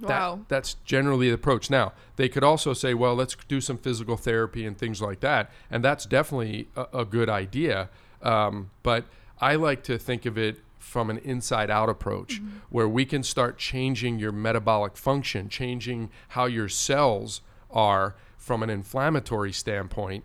That- 0.00 0.08
Wow. 0.08 0.40
that's 0.48 0.74
generally 0.84 1.28
the 1.28 1.34
approach. 1.34 1.70
Now, 1.70 1.92
they 2.16 2.28
could 2.28 2.42
also 2.42 2.72
say, 2.72 2.94
well, 2.94 3.14
let's 3.14 3.36
do 3.46 3.60
some 3.60 3.76
physical 3.78 4.16
therapy 4.16 4.66
and 4.66 4.76
things 4.76 5.00
like 5.00 5.20
that. 5.20 5.50
And 5.70 5.84
that's 5.84 6.04
definitely 6.06 6.68
a, 6.74 6.86
a 7.00 7.04
good 7.04 7.28
idea. 7.28 7.88
Um, 8.22 8.70
but 8.82 9.04
I 9.40 9.54
like 9.54 9.84
to 9.84 9.98
think 9.98 10.26
of 10.26 10.36
it 10.36 10.56
from 10.78 11.10
an 11.10 11.18
inside 11.18 11.70
out 11.70 11.88
approach 11.88 12.40
where 12.70 12.88
we 12.88 13.04
can 13.04 13.22
start 13.22 13.58
changing 13.58 14.18
your 14.18 14.32
metabolic 14.32 14.96
function, 14.96 15.48
changing 15.48 16.10
how 16.28 16.46
your 16.46 16.68
cells 16.68 17.40
are 17.70 18.14
from 18.38 18.62
an 18.62 18.70
inflammatory 18.70 19.52
standpoint. 19.52 20.24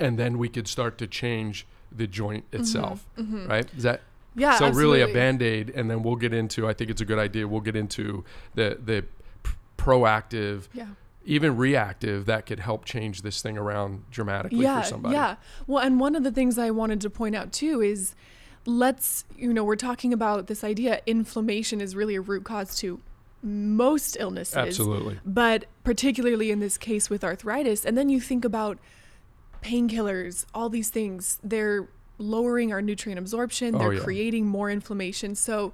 And 0.00 0.18
then 0.18 0.38
we 0.38 0.48
could 0.48 0.68
start 0.68 0.98
to 0.98 1.06
change 1.06 1.66
the 1.90 2.06
joint 2.06 2.50
mm-hmm. 2.50 2.60
itself, 2.60 3.06
mm-hmm. 3.18 3.46
right? 3.46 3.66
Is 3.76 3.84
that 3.84 4.02
Yeah, 4.34 4.58
so 4.58 4.70
really 4.70 5.00
a 5.00 5.08
band-aid 5.08 5.70
and 5.70 5.88
then 5.88 6.02
we'll 6.02 6.16
get 6.16 6.34
into 6.34 6.66
i 6.66 6.72
think 6.72 6.90
it's 6.90 7.00
a 7.00 7.04
good 7.04 7.20
idea 7.20 7.46
we'll 7.46 7.60
get 7.60 7.76
into 7.76 8.24
the 8.56 8.76
the 8.84 9.04
proactive 9.78 10.66
Yeah. 10.72 10.86
even 11.24 11.56
reactive 11.56 12.26
that 12.26 12.46
could 12.46 12.60
help 12.60 12.84
change 12.84 13.22
this 13.22 13.42
thing 13.42 13.56
around 13.56 14.04
dramatically 14.10 14.58
yeah, 14.58 14.82
for 14.82 14.88
somebody 14.88 15.14
Yeah. 15.14 15.36
Well, 15.66 15.84
and 15.84 16.00
one 16.00 16.16
of 16.16 16.24
the 16.24 16.32
things 16.32 16.58
I 16.58 16.70
wanted 16.70 17.00
to 17.02 17.10
point 17.10 17.36
out 17.36 17.52
too 17.52 17.80
is 17.80 18.14
let's, 18.66 19.24
you 19.36 19.52
know, 19.52 19.64
we're 19.64 19.76
talking 19.76 20.12
about 20.12 20.46
this 20.46 20.64
idea 20.64 21.00
inflammation 21.06 21.80
is 21.80 21.94
really 21.94 22.14
a 22.14 22.20
root 22.20 22.44
cause 22.44 22.76
to 22.78 23.00
most 23.42 24.16
illnesses. 24.18 24.56
absolutely 24.56 25.20
But 25.24 25.66
particularly 25.82 26.50
in 26.50 26.60
this 26.60 26.78
case 26.78 27.10
with 27.10 27.22
arthritis. 27.22 27.84
And 27.84 27.96
then 27.96 28.08
you 28.08 28.20
think 28.20 28.44
about 28.44 28.78
painkillers, 29.64 30.44
all 30.54 30.68
these 30.68 30.90
things, 30.90 31.38
they're 31.42 31.88
lowering 32.18 32.72
our 32.72 32.80
nutrient 32.82 33.18
absorption, 33.18 33.74
Oh, 33.74 33.78
they're 33.78 33.94
yeah. 33.94 34.00
creating 34.04 34.46
more 34.46 34.70
inflammation. 34.70 35.34
So 35.34 35.72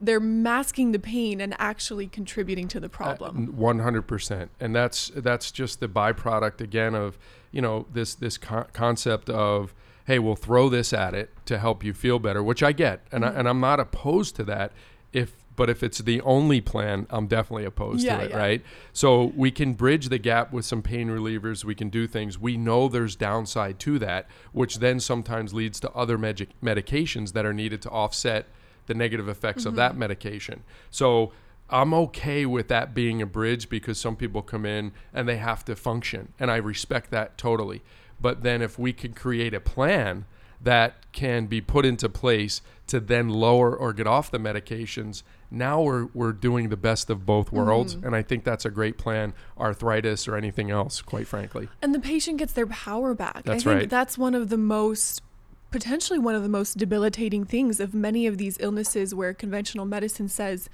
they're 0.00 0.20
masking 0.20 0.92
the 0.92 0.98
pain 0.98 1.40
and 1.40 1.54
actually 1.58 2.06
contributing 2.06 2.68
to 2.68 2.78
the 2.80 2.86
Uh, 2.86 2.90
problem. 2.90 3.54
100% 3.58 4.48
and 4.60 4.74
that's 4.74 5.10
that's 5.16 5.50
just 5.50 5.80
the 5.80 5.88
byproduct 5.88 6.60
again 6.60 6.94
of 6.94 7.18
you 7.50 7.60
know 7.60 7.86
this 7.92 8.14
this 8.14 8.38
co- 8.38 8.66
concept 8.72 9.28
of 9.28 9.74
hey 10.06 10.18
we'll 10.18 10.36
throw 10.36 10.68
this 10.70 10.92
at 10.94 11.12
it 11.14 11.30
to 11.44 11.58
help 11.58 11.84
you 11.84 11.92
feel 11.92 12.18
better 12.18 12.42
which 12.42 12.62
i 12.62 12.72
get 12.72 13.00
and, 13.12 13.24
Mm-hmm. 13.24 13.36
I, 13.36 13.38
and 13.40 13.48
i'm 13.48 13.60
not 13.60 13.78
opposed 13.80 14.36
to 14.36 14.44
that 14.44 14.72
if 15.12 15.34
but 15.60 15.68
if 15.68 15.82
it's 15.82 15.98
the 15.98 16.22
only 16.22 16.58
plan 16.58 17.06
i'm 17.10 17.26
definitely 17.26 17.66
opposed 17.66 18.02
Yeah, 18.02 18.16
to 18.16 18.24
it 18.24 18.30
yeah. 18.30 18.38
right? 18.38 18.62
So 18.94 19.30
we 19.36 19.50
can 19.50 19.74
bridge 19.74 20.08
the 20.08 20.18
gap 20.18 20.54
with 20.54 20.64
some 20.64 20.80
pain 20.80 21.08
relievers. 21.08 21.66
We 21.66 21.74
can 21.74 21.90
do 21.90 22.06
things. 22.06 22.38
We 22.38 22.56
know 22.56 22.88
there's 22.88 23.14
downside 23.14 23.78
to 23.80 23.98
that 23.98 24.26
which 24.52 24.78
then 24.78 25.00
sometimes 25.00 25.52
leads 25.52 25.78
to 25.80 25.90
other 25.92 26.16
magic 26.16 26.48
medications 26.62 27.34
that 27.34 27.44
are 27.44 27.52
needed 27.52 27.82
to 27.82 27.90
offset 27.90 28.46
the 28.86 28.94
negative 28.94 29.28
effects 29.28 29.66
of 29.66 29.74
that 29.74 29.90
mm-hmm. 29.90 30.00
medication. 30.00 30.64
So 30.90 31.32
I'm 31.68 31.92
okay 32.06 32.46
with 32.46 32.68
that 32.68 32.94
being 32.94 33.20
a 33.20 33.26
bridge 33.26 33.68
because 33.68 34.00
some 34.00 34.16
people 34.16 34.40
come 34.40 34.64
in 34.64 34.92
and 35.12 35.28
they 35.28 35.36
have 35.36 35.62
to 35.66 35.76
function, 35.76 36.32
and 36.40 36.50
I 36.50 36.56
respect 36.56 37.10
that 37.10 37.36
totally. 37.36 37.82
But 38.18 38.42
then 38.42 38.62
if 38.62 38.78
we 38.78 38.94
can 38.94 39.12
create 39.12 39.52
a 39.52 39.60
plan 39.60 40.24
that 40.60 41.12
can 41.12 41.46
be 41.46 41.60
put 41.60 41.84
into 41.84 42.08
place 42.08 42.62
to 42.86 43.00
then 43.00 43.28
lower 43.28 43.74
or 43.74 43.92
get 43.92 44.06
off 44.06 44.30
the 44.30 44.38
medications, 44.38 45.22
now 45.50 45.82
we're, 45.82 46.06
we're 46.14 46.32
doing 46.32 46.68
the 46.68 46.76
best 46.76 47.10
of 47.10 47.26
both 47.26 47.46
mm-hmm. 47.46 47.56
worlds. 47.56 47.94
And 47.94 48.14
I 48.14 48.22
think 48.22 48.44
that's 48.44 48.64
a 48.64 48.70
great 48.70 48.98
plan, 48.98 49.34
arthritis 49.58 50.28
or 50.28 50.36
anything 50.36 50.70
else, 50.70 51.02
quite 51.02 51.26
frankly. 51.26 51.68
And 51.82 51.94
the 51.94 52.00
patient 52.00 52.38
gets 52.38 52.52
their 52.52 52.66
power 52.66 53.14
back. 53.14 53.44
That's 53.44 53.64
I 53.64 53.70
think 53.70 53.80
right. 53.80 53.90
that's 53.90 54.16
one 54.16 54.34
of 54.34 54.48
the 54.48 54.58
most 54.58 55.22
potentially 55.70 56.18
one 56.18 56.34
of 56.34 56.42
the 56.42 56.48
most 56.48 56.78
debilitating 56.78 57.44
things 57.44 57.80
of 57.80 57.94
many 57.94 58.26
of 58.26 58.38
these 58.38 58.56
illnesses 58.60 59.14
where 59.14 59.32
conventional 59.32 59.86
medicine 59.86 60.28
says, 60.28 60.68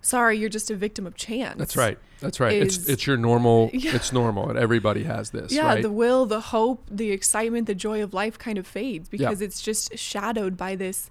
"Sorry, 0.00 0.38
you're 0.38 0.48
just 0.48 0.70
a 0.70 0.76
victim 0.76 1.06
of 1.06 1.14
chance." 1.16 1.58
That's 1.58 1.76
right. 1.76 1.98
That's 2.20 2.40
right. 2.40 2.54
Is- 2.54 2.78
it's 2.78 2.88
it's 2.88 3.06
your 3.06 3.16
normal. 3.16 3.70
Yeah. 3.80 3.94
It's 3.94 4.12
normal, 4.12 4.50
and 4.50 4.58
everybody 4.58 5.04
has 5.04 5.30
this. 5.30 5.52
Yeah, 5.52 5.66
right? 5.66 5.82
the 5.82 5.92
will, 5.92 6.26
the 6.26 6.40
hope, 6.40 6.84
the 6.90 7.12
excitement, 7.12 7.66
the 7.66 7.74
joy 7.74 8.02
of 8.02 8.12
life 8.12 8.38
kind 8.38 8.58
of 8.58 8.66
fades 8.66 9.08
because 9.08 9.40
it's 9.40 9.62
just 9.62 9.96
shadowed 9.96 10.56
by 10.56 10.74
this 10.74 11.10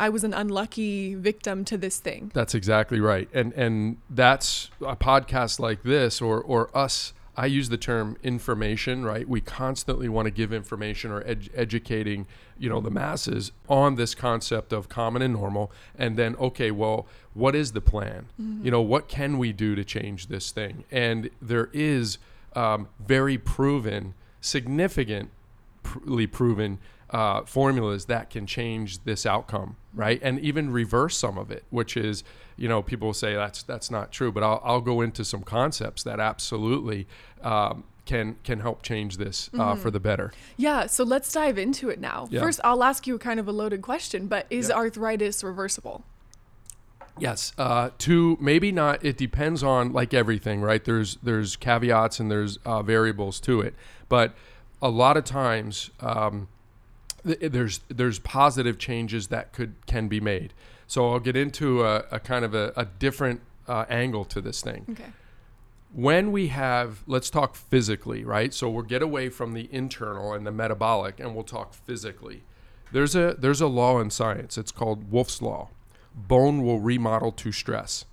I 0.00 0.08
was 0.08 0.24
an 0.24 0.32
unlucky 0.32 1.14
victim 1.14 1.64
to 1.66 1.76
this 1.76 1.98
thing. 1.98 2.32
That's 2.34 2.54
exactly 2.54 3.00
right. 3.00 3.28
And 3.34 3.52
and 3.52 3.98
that's 4.08 4.70
a 4.80 4.96
podcast 4.96 5.60
like 5.60 5.82
this 5.82 6.20
or 6.20 6.40
or 6.40 6.76
us 6.76 7.12
I 7.36 7.46
use 7.46 7.68
the 7.68 7.78
term 7.78 8.16
information, 8.22 9.04
right? 9.04 9.26
We 9.26 9.40
constantly 9.40 10.08
want 10.08 10.26
to 10.26 10.30
give 10.30 10.52
information 10.52 11.10
or 11.10 11.22
ed- 11.26 11.48
educating, 11.54 12.26
you 12.58 12.68
know, 12.68 12.80
the 12.80 12.90
masses 12.90 13.52
on 13.68 13.94
this 13.94 14.14
concept 14.14 14.72
of 14.72 14.88
common 14.88 15.22
and 15.22 15.34
normal 15.34 15.70
and 15.96 16.16
then 16.16 16.34
okay, 16.36 16.70
well, 16.70 17.06
what 17.34 17.54
is 17.54 17.72
the 17.72 17.80
plan? 17.80 18.26
You 18.64 18.70
know, 18.70 18.80
what 18.80 19.06
can 19.06 19.38
we 19.38 19.52
do 19.52 19.74
to 19.74 19.84
change 19.84 20.26
this 20.26 20.50
thing? 20.50 20.84
And 20.90 21.30
there 21.40 21.70
is 21.72 22.18
um, 22.54 22.88
very 22.98 23.38
proven, 23.38 24.14
significantly 24.40 26.26
proven 26.26 26.78
uh, 27.10 27.42
formulas 27.44 28.06
that 28.06 28.30
can 28.30 28.46
change 28.46 29.04
this 29.04 29.26
outcome, 29.26 29.76
right? 29.94 30.20
And 30.22 30.38
even 30.40 30.70
reverse 30.70 31.16
some 31.16 31.38
of 31.38 31.50
it, 31.50 31.64
which 31.70 31.96
is, 31.96 32.22
you 32.56 32.68
know, 32.68 32.82
people 32.82 33.08
will 33.08 33.14
say 33.14 33.34
that's 33.34 33.62
that's 33.62 33.90
not 33.90 34.12
true, 34.12 34.30
but 34.32 34.42
I'll, 34.42 34.60
I'll 34.64 34.80
go 34.80 35.00
into 35.00 35.24
some 35.24 35.42
concepts 35.42 36.02
that 36.04 36.20
absolutely 36.20 37.06
um, 37.42 37.84
can 38.06 38.36
can 38.44 38.60
help 38.60 38.82
change 38.82 39.16
this 39.16 39.50
uh, 39.58 39.74
for 39.74 39.90
the 39.90 40.00
better. 40.00 40.32
Yeah, 40.56 40.86
so 40.86 41.04
let's 41.04 41.32
dive 41.32 41.58
into 41.58 41.90
it 41.90 42.00
now. 42.00 42.28
Yeah. 42.30 42.40
First, 42.40 42.60
I'll 42.64 42.82
ask 42.82 43.06
you 43.06 43.14
a 43.14 43.18
kind 43.18 43.40
of 43.40 43.48
a 43.48 43.52
loaded 43.52 43.82
question, 43.82 44.26
but 44.26 44.46
is 44.50 44.68
Yeah. 44.68 44.76
arthritis 44.76 45.42
reversible? 45.44 46.04
Yes, 47.18 47.52
uh, 47.58 47.90
to 47.98 48.38
maybe 48.40 48.72
not. 48.72 49.04
It 49.04 49.18
depends 49.18 49.62
on 49.62 49.92
like 49.92 50.14
everything, 50.14 50.62
right? 50.62 50.82
There's 50.82 51.16
there's 51.16 51.56
caveats 51.56 52.18
and 52.18 52.30
there's 52.30 52.56
uh, 52.64 52.82
variables 52.82 53.40
to 53.40 53.60
it, 53.60 53.74
but 54.08 54.34
a 54.80 54.88
lot 54.88 55.16
of 55.18 55.24
times 55.24 55.90
um, 56.00 56.48
there's 57.24 57.80
there's 57.88 58.18
positive 58.18 58.78
changes 58.78 59.28
that 59.28 59.52
could 59.52 59.74
can 59.86 60.08
be 60.08 60.20
made. 60.20 60.52
So 60.86 61.10
I'll 61.10 61.20
get 61.20 61.36
into 61.36 61.84
a, 61.84 62.04
a 62.10 62.18
kind 62.18 62.44
of 62.44 62.54
a, 62.54 62.72
a 62.76 62.84
different 62.84 63.42
uh, 63.68 63.84
angle 63.88 64.24
to 64.24 64.40
this 64.40 64.60
thing. 64.60 64.86
Okay. 64.90 65.12
When 65.92 66.32
we 66.32 66.48
have, 66.48 67.02
let's 67.06 67.30
talk 67.30 67.54
physically, 67.54 68.24
right? 68.24 68.54
So 68.54 68.68
we'll 68.68 68.82
get 68.82 69.02
away 69.02 69.28
from 69.28 69.54
the 69.54 69.68
internal 69.72 70.32
and 70.32 70.46
the 70.46 70.52
metabolic, 70.52 71.18
and 71.20 71.34
we'll 71.34 71.44
talk 71.44 71.74
physically. 71.74 72.42
There's 72.92 73.14
a 73.14 73.36
there's 73.38 73.60
a 73.60 73.66
law 73.66 74.00
in 74.00 74.10
science. 74.10 74.58
It's 74.58 74.72
called 74.72 75.10
Wolff's 75.10 75.40
law. 75.40 75.68
Bone 76.14 76.64
will 76.64 76.80
remodel 76.80 77.32
to 77.32 77.52
stress. 77.52 78.04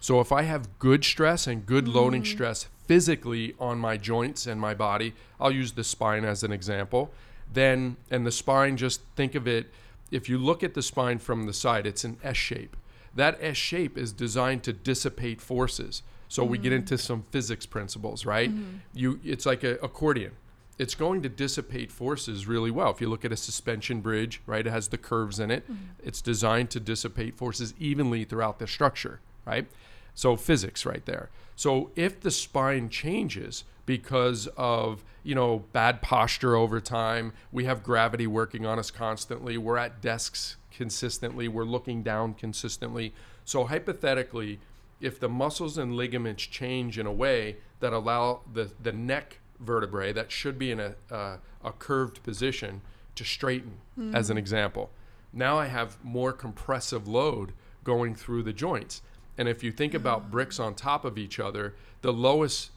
So 0.00 0.20
if 0.20 0.32
I 0.32 0.42
have 0.42 0.78
good 0.78 1.04
stress 1.04 1.46
and 1.46 1.64
good 1.64 1.88
loading 1.88 2.24
stress 2.24 2.68
physically 2.86 3.54
on 3.58 3.78
my 3.78 3.96
joints 3.96 4.46
and 4.46 4.60
my 4.60 4.74
body, 4.74 5.14
I'll 5.40 5.50
use 5.52 5.72
the 5.72 5.84
spine 5.84 6.24
as 6.24 6.42
an 6.42 6.52
example. 6.52 7.10
Then 7.54 7.96
and 8.10 8.26
the 8.26 8.32
spine, 8.32 8.76
just 8.76 9.00
think 9.16 9.34
of 9.34 9.48
it. 9.48 9.72
If 10.10 10.28
you 10.28 10.38
look 10.38 10.62
at 10.62 10.74
the 10.74 10.82
spine 10.82 11.18
from 11.18 11.46
the 11.46 11.52
side, 11.52 11.86
it's 11.86 12.04
an 12.04 12.18
S 12.22 12.36
shape. 12.36 12.76
That 13.14 13.38
S 13.40 13.56
shape 13.56 13.96
is 13.96 14.12
designed 14.12 14.62
to 14.64 14.72
dissipate 14.72 15.40
forces. 15.40 16.02
So 16.28 16.44
we 16.44 16.58
get 16.58 16.72
mm. 16.72 16.76
into 16.76 16.98
some 16.98 17.24
physics 17.30 17.64
principles, 17.64 18.26
right? 18.26 18.50
Mm-hmm. 18.50 18.78
You, 18.92 19.20
it's 19.22 19.46
like 19.46 19.62
an 19.62 19.78
accordion. 19.82 20.32
It's 20.78 20.96
going 20.96 21.22
to 21.22 21.28
dissipate 21.28 21.92
forces 21.92 22.48
really 22.48 22.72
well. 22.72 22.90
If 22.90 23.00
you 23.00 23.08
look 23.08 23.24
at 23.24 23.30
a 23.30 23.36
suspension 23.36 24.00
bridge, 24.00 24.42
right, 24.44 24.66
it 24.66 24.70
has 24.70 24.88
the 24.88 24.98
curves 24.98 25.38
in 25.38 25.52
it. 25.52 25.64
Mm-hmm. 25.64 25.84
It's 26.02 26.20
designed 26.20 26.70
to 26.70 26.80
dissipate 26.80 27.36
forces 27.36 27.72
evenly 27.78 28.24
throughout 28.24 28.58
the 28.58 28.66
structure, 28.66 29.20
right? 29.46 29.66
So 30.14 30.36
physics 30.36 30.84
right 30.84 31.04
there. 31.06 31.30
So 31.56 31.90
if 31.94 32.20
the 32.20 32.30
spine 32.30 32.88
changes 32.88 33.64
because 33.86 34.48
of, 34.56 35.04
you 35.22 35.34
know, 35.34 35.64
bad 35.72 36.02
posture 36.02 36.56
over 36.56 36.80
time, 36.80 37.32
we 37.52 37.64
have 37.64 37.82
gravity 37.82 38.26
working 38.26 38.66
on 38.66 38.78
us 38.78 38.90
constantly, 38.90 39.58
we're 39.58 39.76
at 39.76 40.00
desks 40.00 40.56
consistently, 40.70 41.48
we're 41.48 41.64
looking 41.64 42.02
down 42.02 42.34
consistently. 42.34 43.12
So 43.44 43.64
hypothetically, 43.64 44.58
if 45.00 45.20
the 45.20 45.28
muscles 45.28 45.76
and 45.78 45.96
ligaments 45.96 46.44
change 46.44 46.98
in 46.98 47.06
a 47.06 47.12
way 47.12 47.56
that 47.80 47.92
allow 47.92 48.40
the, 48.52 48.70
the 48.82 48.92
neck 48.92 49.38
vertebrae 49.60 50.12
that 50.12 50.32
should 50.32 50.58
be 50.58 50.70
in 50.70 50.80
a, 50.80 50.94
uh, 51.10 51.36
a 51.62 51.72
curved 51.72 52.22
position 52.22 52.80
to 53.14 53.24
straighten, 53.24 53.78
mm. 53.98 54.14
as 54.14 54.30
an 54.30 54.38
example, 54.38 54.90
now 55.32 55.58
I 55.58 55.66
have 55.66 56.02
more 56.02 56.32
compressive 56.32 57.06
load 57.06 57.52
going 57.82 58.14
through 58.14 58.44
the 58.44 58.52
joints. 58.52 59.02
And 59.36 59.48
if 59.48 59.62
you 59.62 59.72
think 59.72 59.94
about 59.94 60.30
bricks 60.30 60.60
on 60.60 60.74
top 60.74 61.04
of 61.04 61.18
each 61.18 61.40
other, 61.40 61.74
the 62.02 62.12
lowest 62.12 62.70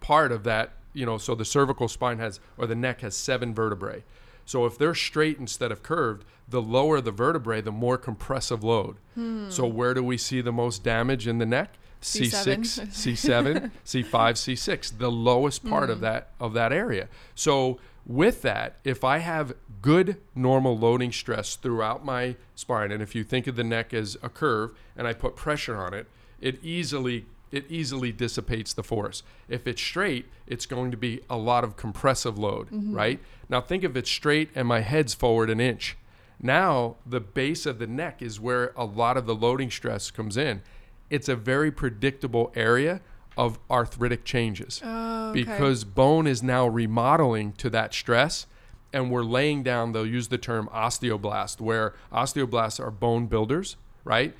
part 0.00 0.32
of 0.32 0.44
that, 0.44 0.72
you 0.92 1.06
know, 1.06 1.18
so 1.18 1.34
the 1.34 1.44
cervical 1.44 1.88
spine 1.88 2.18
has, 2.18 2.40
or 2.58 2.66
the 2.66 2.74
neck 2.74 3.00
has 3.00 3.16
seven 3.16 3.54
vertebrae. 3.54 4.04
So 4.44 4.66
if 4.66 4.76
they're 4.76 4.94
straight 4.94 5.38
instead 5.38 5.72
of 5.72 5.82
curved, 5.82 6.24
the 6.48 6.60
lower 6.60 7.00
the 7.00 7.10
vertebrae, 7.10 7.60
the 7.60 7.72
more 7.72 7.96
compressive 7.96 8.62
load. 8.62 8.96
Hmm. 9.14 9.48
So 9.48 9.66
where 9.66 9.94
do 9.94 10.02
we 10.02 10.18
see 10.18 10.40
the 10.40 10.52
most 10.52 10.82
damage 10.82 11.26
in 11.26 11.38
the 11.38 11.46
neck? 11.46 11.78
C6, 12.02 12.88
C7, 12.88 13.70
C5, 13.82 14.10
C6, 14.10 14.98
the 14.98 15.10
lowest 15.10 15.64
part 15.64 15.88
mm. 15.88 15.92
of 15.92 15.98
hmm. 15.98 16.04
that 16.04 16.28
of 16.38 16.52
that 16.52 16.70
area. 16.70 17.08
So 17.34 17.78
with 18.04 18.42
that, 18.42 18.76
if 18.84 19.04
I 19.04 19.18
have 19.18 19.54
good 19.84 20.16
normal 20.34 20.78
loading 20.78 21.12
stress 21.12 21.56
throughout 21.56 22.02
my 22.02 22.34
spine, 22.54 22.90
and 22.90 23.02
if 23.02 23.14
you 23.14 23.22
think 23.22 23.46
of 23.46 23.54
the 23.54 23.62
neck 23.62 23.92
as 23.92 24.16
a 24.22 24.30
curve 24.30 24.70
and 24.96 25.06
I 25.06 25.12
put 25.12 25.36
pressure 25.36 25.76
on 25.76 25.92
it, 25.92 26.06
it 26.40 26.58
easily 26.64 27.26
it 27.52 27.70
easily 27.70 28.10
dissipates 28.10 28.72
the 28.72 28.82
force. 28.82 29.22
If 29.46 29.66
it's 29.66 29.82
straight, 29.82 30.24
it's 30.46 30.64
going 30.64 30.90
to 30.90 30.96
be 30.96 31.20
a 31.28 31.36
lot 31.36 31.64
of 31.64 31.76
compressive 31.76 32.38
load, 32.38 32.68
mm-hmm. 32.68 32.96
right? 32.96 33.20
Now 33.50 33.60
think 33.60 33.84
if 33.84 33.94
it's 33.94 34.10
straight 34.10 34.48
and 34.54 34.66
my 34.66 34.80
head's 34.80 35.12
forward 35.12 35.50
an 35.50 35.60
inch. 35.60 35.98
Now 36.40 36.96
the 37.04 37.20
base 37.20 37.66
of 37.66 37.78
the 37.78 37.86
neck 37.86 38.22
is 38.22 38.40
where 38.40 38.72
a 38.76 38.86
lot 38.86 39.18
of 39.18 39.26
the 39.26 39.34
loading 39.34 39.70
stress 39.70 40.10
comes 40.10 40.38
in. 40.38 40.62
It's 41.10 41.28
a 41.28 41.36
very 41.36 41.70
predictable 41.70 42.50
area 42.56 43.02
of 43.36 43.58
arthritic 43.70 44.24
changes 44.24 44.80
oh, 44.82 45.28
okay. 45.28 45.44
because 45.44 45.84
bone 45.84 46.26
is 46.26 46.42
now 46.42 46.66
remodeling 46.66 47.52
to 47.52 47.68
that 47.68 47.92
stress 47.92 48.46
and 48.94 49.10
we're 49.10 49.22
laying 49.22 49.62
down 49.62 49.92
they'll 49.92 50.06
use 50.06 50.28
the 50.28 50.38
term 50.38 50.68
osteoblast 50.72 51.60
where 51.60 51.94
osteoblasts 52.12 52.80
are 52.80 52.90
bone 52.90 53.26
builders 53.26 53.76
right 54.04 54.34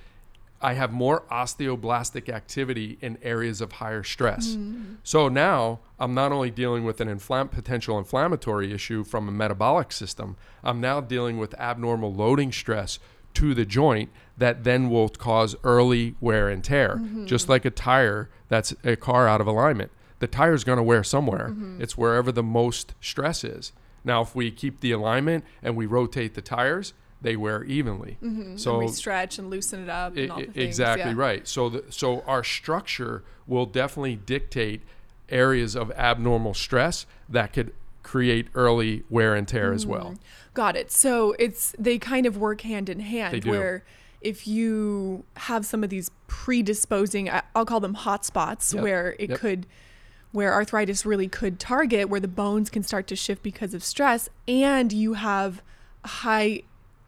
I 0.65 0.73
have 0.73 0.93
more 0.93 1.25
osteoblastic 1.31 2.31
activity 2.31 2.97
in 3.03 3.19
areas 3.23 3.61
of 3.61 3.73
higher 3.73 4.03
stress. 4.03 4.57
Mm. 4.57 4.97
So 5.03 5.29
now 5.29 5.81
I'm 6.01 6.15
not 6.15 6.33
only 6.33 6.51
dealing 6.51 6.85
with 6.85 7.03
an 7.03 7.09
inflam- 7.09 7.51
potential 7.51 7.99
inflammatory 7.99 8.73
issue 8.73 9.05
from 9.05 9.29
a 9.29 9.31
metabolic 9.31 9.93
system, 9.93 10.37
I'm 10.63 10.81
now 10.81 11.03
dealing 11.03 11.37
with 11.37 11.53
abnormal 11.61 12.15
loading 12.15 12.51
stress 12.51 12.99
to 13.35 13.53
the 13.53 13.67
joint 13.67 14.11
that 14.39 14.65
then 14.65 14.89
will 14.89 15.11
cause 15.11 15.55
early 15.65 16.15
wear 16.19 16.49
and 16.49 16.65
tear, 16.65 16.97
mm-hmm. 16.97 17.27
just 17.27 17.49
like 17.49 17.67
a 17.67 17.71
tire 17.71 18.31
that's 18.49 18.75
a 18.85 18.97
car 18.97 19.29
out 19.29 19.43
of 19.43 19.47
alignment. 19.47 19.91
The 20.21 20.27
tire 20.29 20.55
is 20.55 20.65
going 20.65 20.79
to 20.79 20.83
wear 20.83 21.05
somewhere. 21.05 21.49
Mm-hmm. 21.51 21.83
It's 21.83 21.99
wherever 21.99 22.33
the 22.33 22.43
most 22.43 22.95
stress 23.03 23.45
is. 23.45 23.73
Now, 24.05 24.21
if 24.23 24.35
we 24.35 24.51
keep 24.51 24.81
the 24.81 24.93
alignment 24.93 25.45
and 25.63 25.77
we 25.77 25.87
rotate 25.87 26.35
the 26.35 26.43
tires, 26.43 26.93
they 27.21 27.37
wear 27.37 27.65
evenly. 27.65 28.19
Mm-hmm. 28.23 28.57
So 28.57 28.79
and 28.79 28.87
we 28.87 28.93
stretch 28.93 29.39
and 29.39 29.51
loosen 29.51 29.83
it 29.83 29.89
up. 29.89 30.17
And 30.17 30.31
it, 30.39 30.57
exactly 30.57 31.13
yeah. 31.13 31.17
right. 31.17 31.49
So 31.49 31.71
the, 31.71 31.85
so 31.91 32.21
our 32.27 32.45
structure 32.45 33.25
will 33.47 33.67
definitely 33.67 34.17
dictate 34.17 34.83
areas 35.31 35.75
of 35.75 35.91
abnormal 35.93 36.55
stress 36.55 37.07
that 37.29 37.53
could 37.53 37.73
create 38.03 38.49
early 38.55 39.03
wear 39.09 39.35
and 39.35 39.49
tear 39.49 39.69
mm-hmm. 39.69 39.75
as 39.75 39.87
well. 39.87 40.15
Got 40.53 40.77
it. 40.77 40.93
So 40.93 41.35
it's 41.39 41.75
they 41.79 41.99
kind 41.99 42.27
of 42.27 42.37
work 42.37 42.61
hand 42.61 42.89
in 42.89 43.01
hand 43.01 43.35
They 43.35 43.41
do. 43.41 43.51
where 43.51 43.85
if 44.21 44.47
you 44.47 45.25
have 45.37 45.67
some 45.67 45.83
of 45.83 45.91
these 45.91 46.11
predisposing 46.27 47.31
I'll 47.55 47.65
call 47.65 47.81
them 47.81 47.95
hot 47.95 48.25
spots 48.25 48.73
yep. 48.73 48.83
where 48.83 49.17
it 49.19 49.31
yep. 49.31 49.39
could 49.39 49.67
where 50.35 50.53
arthritis 50.53 51.07
really 51.07 51.29
could 51.29 51.61
target 51.61 52.09
where 52.09 52.19
the 52.19 52.27
bones 52.27 52.69
can 52.69 52.83
start 52.83 53.07
to 53.07 53.15
shift 53.15 53.41
because 53.41 53.73
of 53.73 53.85
stress 53.85 54.29
and 54.49 54.93
you 54.93 55.13
have 55.15 55.63
high 56.05 56.61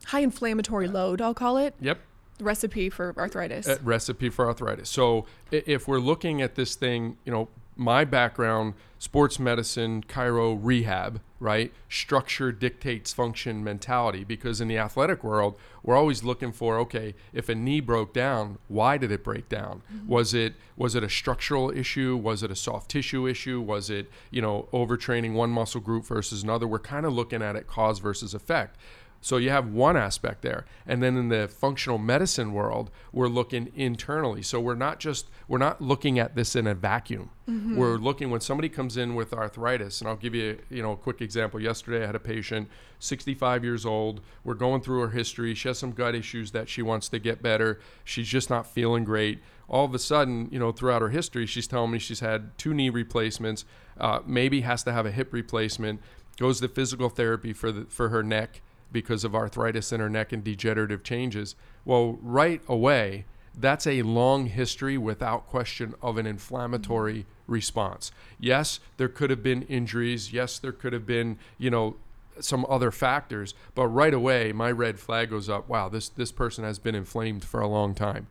high 0.05 0.20
inflammatory 0.20 0.87
load, 0.87 1.20
I'll 1.20 1.35
call 1.35 1.57
it. 1.57 1.74
Yep. 1.81 1.98
Recipe 2.38 2.88
for 2.88 3.12
arthritis. 3.18 3.66
Uh, 3.66 3.79
recipe 3.83 4.29
for 4.29 4.46
arthritis. 4.46 4.88
So 4.88 5.27
if 5.51 5.88
we're 5.88 5.98
looking 5.98 6.40
at 6.40 6.55
this 6.55 6.77
thing, 6.77 7.16
you 7.24 7.33
know, 7.33 7.48
my 7.77 8.05
background, 8.05 8.75
sports 8.99 9.39
medicine, 9.39 10.03
chiro, 10.03 10.59
rehab, 10.61 11.21
right? 11.39 11.73
Structure 11.89 12.51
dictates 12.51 13.12
function 13.12 13.62
mentality 13.62 14.25
because 14.25 14.61
in 14.61 14.69
the 14.69 14.79
athletic 14.79 15.23
world, 15.23 15.55
we're 15.83 15.97
always 15.97 16.25
looking 16.25 16.53
for 16.53 16.79
okay, 16.79 17.15
if 17.33 17.49
a 17.49 17.55
knee 17.55 17.81
broke 17.81 18.15
down, 18.15 18.59
why 18.69 18.97
did 18.97 19.12
it 19.12 19.23
break 19.23 19.49
down? 19.49 19.83
Mm-hmm. 19.93 20.09
Was 20.09 20.33
it 20.33 20.55
was 20.77 20.95
it 20.95 21.05
a 21.05 21.11
structural 21.11 21.71
issue? 21.71 22.17
Was 22.17 22.43
it 22.43 22.51
a 22.51 22.57
soft 22.57 22.91
tissue 22.91 23.27
issue? 23.27 23.61
Was 23.61 23.91
it, 23.91 24.11
you 24.31 24.41
know, 24.41 24.69
overtraining 24.73 25.35
one 25.35 25.51
muscle 25.51 25.81
group 25.81 26.07
versus 26.07 26.43
another? 26.43 26.67
We're 26.67 26.79
kind 26.79 27.05
of 27.05 27.12
looking 27.12 27.43
at 27.43 27.57
it 27.57 27.67
cause 27.67 27.99
versus 27.99 28.35
effect. 28.35 28.77
So 29.20 29.38
you 29.38 29.50
have 29.50 29.68
one 29.68 29.96
aspect 29.96 30.42
there. 30.42 30.66
And 30.87 31.02
then 31.02 31.16
in 31.16 31.29
the 31.29 31.48
functional 31.48 31.98
medicine 31.98 32.52
world, 32.52 32.90
we're 33.12 33.29
looking 33.29 33.72
internally. 33.74 34.42
So 34.42 34.61
we're 34.61 34.74
not 34.74 35.00
just 35.00 35.29
we're 35.48 35.59
not 35.59 35.81
looking 35.81 36.18
at 36.18 36.35
this 36.35 36.55
in 36.55 36.66
a 36.66 36.74
vacuum. 36.74 37.31
Mm-hmm. 37.48 37.76
We're 37.76 37.96
looking 37.96 38.31
when 38.31 38.40
somebody 38.40 38.68
comes 38.68 38.96
in 38.96 39.14
with 39.14 39.33
arthritis, 39.33 40.00
and 40.00 40.09
I'll 40.09 40.16
give 40.16 40.35
you, 40.35 40.59
you 40.68 40.83
know, 40.83 40.92
a 40.92 40.96
quick 40.96 41.20
example. 41.20 41.61
Yesterday 41.61 42.02
I 42.02 42.07
had 42.07 42.16
a 42.16 42.20
patient, 42.20 42.68
65 42.98 43.64
years 43.64 43.87
old. 43.87 44.20
We're 44.44 44.55
going 44.55 44.81
through 44.81 45.00
her 45.00 45.11
history. 45.11 45.55
She 45.55 45.68
has 45.68 45.79
some 45.79 45.92
gut 45.92 46.14
issues 46.14 46.50
that 46.52 46.68
she 46.68 46.83
wants 46.83 47.09
to 47.11 47.18
get 47.18 47.42
better. 47.42 47.81
She's 48.05 48.29
just 48.29 48.50
not 48.50 48.66
feeling 48.66 49.05
great. 49.05 49.40
All 49.68 49.85
of 49.85 49.94
a 49.94 49.98
sudden, 49.98 50.48
you 50.50 50.59
know, 50.59 50.72
throughout 50.72 51.02
her 51.02 51.09
history, 51.09 51.46
she's 51.46 51.66
telling 51.66 51.90
me 51.90 51.98
she's 51.98 52.20
had 52.20 52.57
two 52.59 52.74
knee 52.74 52.90
replacements, 52.90 53.64
uh, 53.98 54.20
maybe 54.26 54.61
has 54.61 54.83
to 54.85 54.92
have 54.92 55.07
a 55.07 55.11
hip 55.11 55.33
replacement, 55.33 56.00
goes 56.38 56.61
to 56.61 56.68
physical 56.68 57.09
therapy 57.09 57.52
for 57.52 57.72
the 57.72 57.85
for 57.87 58.11
her 58.11 58.22
neck 58.22 58.61
because 58.92 59.25
of 59.25 59.35
arthritis 59.35 59.92
in 59.92 60.01
her 60.01 60.09
neck 60.09 60.33
and 60.33 60.42
degenerative 60.42 61.03
changes. 61.03 61.55
Well, 61.85 62.18
right 62.22 62.62
away, 62.68 63.25
that's 63.57 63.87
a 63.87 64.03
long 64.03 64.46
history 64.46 64.99
without 64.99 65.46
question 65.46 65.94
of 66.03 66.18
an 66.18 66.27
inflammatory 66.27 67.20
mm-hmm. 67.20 67.53
response. 67.53 68.12
Yes, 68.38 68.81
there 68.96 69.09
could 69.09 69.31
have 69.31 69.42
been 69.42 69.62
injuries. 69.62 70.33
Yes, 70.33 70.59
there 70.59 70.72
could 70.72 70.92
have 70.92 71.07
been, 71.07 71.38
you 71.59 71.70
know, 71.70 71.96
some 72.38 72.66
other 72.68 72.90
factors, 72.90 73.55
but 73.75 73.88
right 73.88 74.12
away 74.12 74.53
my 74.53 74.70
red 74.70 74.99
flag 75.01 75.31
goes 75.31 75.49
up. 75.49 75.68
Wow, 75.70 75.88
this 75.88 76.11
this 76.11 76.31
person 76.31 76.64
has 76.64 76.79
been 76.79 76.94
inflamed 76.94 77.44
for 77.44 77.61
a 77.61 77.66
long 77.66 77.94
time 77.94 78.27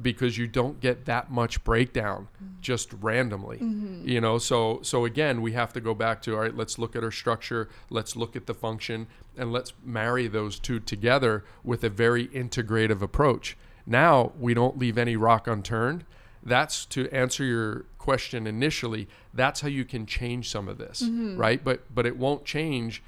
because 0.00 0.36
you 0.36 0.46
don't 0.46 0.80
get 0.80 1.04
that 1.04 1.30
much 1.30 1.62
breakdown 1.64 2.28
mm-hmm. 2.36 2.60
just 2.60 2.92
randomly 3.00 3.58
mm-hmm. 3.58 4.06
you 4.06 4.20
know 4.20 4.38
so 4.38 4.80
so 4.82 5.04
again 5.04 5.40
we 5.40 5.52
have 5.52 5.72
to 5.72 5.80
go 5.80 5.94
back 5.94 6.20
to 6.22 6.34
all 6.34 6.40
right 6.40 6.56
let's 6.56 6.78
look 6.78 6.96
at 6.96 7.04
our 7.04 7.10
structure 7.10 7.68
let's 7.90 8.16
look 8.16 8.36
at 8.36 8.46
the 8.46 8.54
function 8.54 9.06
and 9.36 9.52
let's 9.52 9.72
marry 9.84 10.26
those 10.26 10.58
two 10.58 10.80
together 10.80 11.44
with 11.62 11.84
a 11.84 11.88
very 11.88 12.28
integrative 12.28 13.02
approach 13.02 13.56
now 13.86 14.32
we 14.38 14.54
don't 14.54 14.78
leave 14.78 14.98
any 14.98 15.16
rock 15.16 15.46
unturned 15.46 16.04
that's 16.42 16.84
to 16.84 17.08
answer 17.10 17.44
your 17.44 17.86
question 17.98 18.46
initially 18.46 19.08
that's 19.32 19.60
how 19.60 19.68
you 19.68 19.84
can 19.84 20.04
change 20.04 20.50
some 20.50 20.68
of 20.68 20.78
this 20.78 21.02
mm-hmm. 21.02 21.36
right 21.36 21.64
but 21.64 21.82
but 21.94 22.04
it 22.06 22.16
won't 22.16 22.44
change 22.44 23.02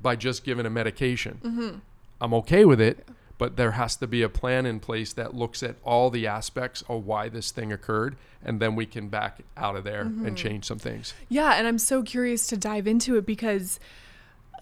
by 0.00 0.16
just 0.16 0.44
giving 0.44 0.66
a 0.66 0.70
medication 0.70 1.40
mm-hmm. 1.44 1.78
i'm 2.20 2.34
okay 2.34 2.64
with 2.64 2.80
it 2.80 3.08
but 3.42 3.56
there 3.56 3.72
has 3.72 3.96
to 3.96 4.06
be 4.06 4.22
a 4.22 4.28
plan 4.28 4.64
in 4.66 4.78
place 4.78 5.12
that 5.14 5.34
looks 5.34 5.64
at 5.64 5.74
all 5.82 6.10
the 6.10 6.28
aspects 6.28 6.84
of 6.88 7.04
why 7.04 7.28
this 7.28 7.50
thing 7.50 7.72
occurred 7.72 8.14
and 8.44 8.60
then 8.60 8.76
we 8.76 8.86
can 8.86 9.08
back 9.08 9.40
out 9.56 9.74
of 9.74 9.82
there 9.82 10.04
mm-hmm. 10.04 10.24
and 10.24 10.38
change 10.38 10.64
some 10.64 10.78
things 10.78 11.12
yeah 11.28 11.54
and 11.54 11.66
i'm 11.66 11.76
so 11.76 12.04
curious 12.04 12.46
to 12.46 12.56
dive 12.56 12.86
into 12.86 13.16
it 13.16 13.26
because 13.26 13.80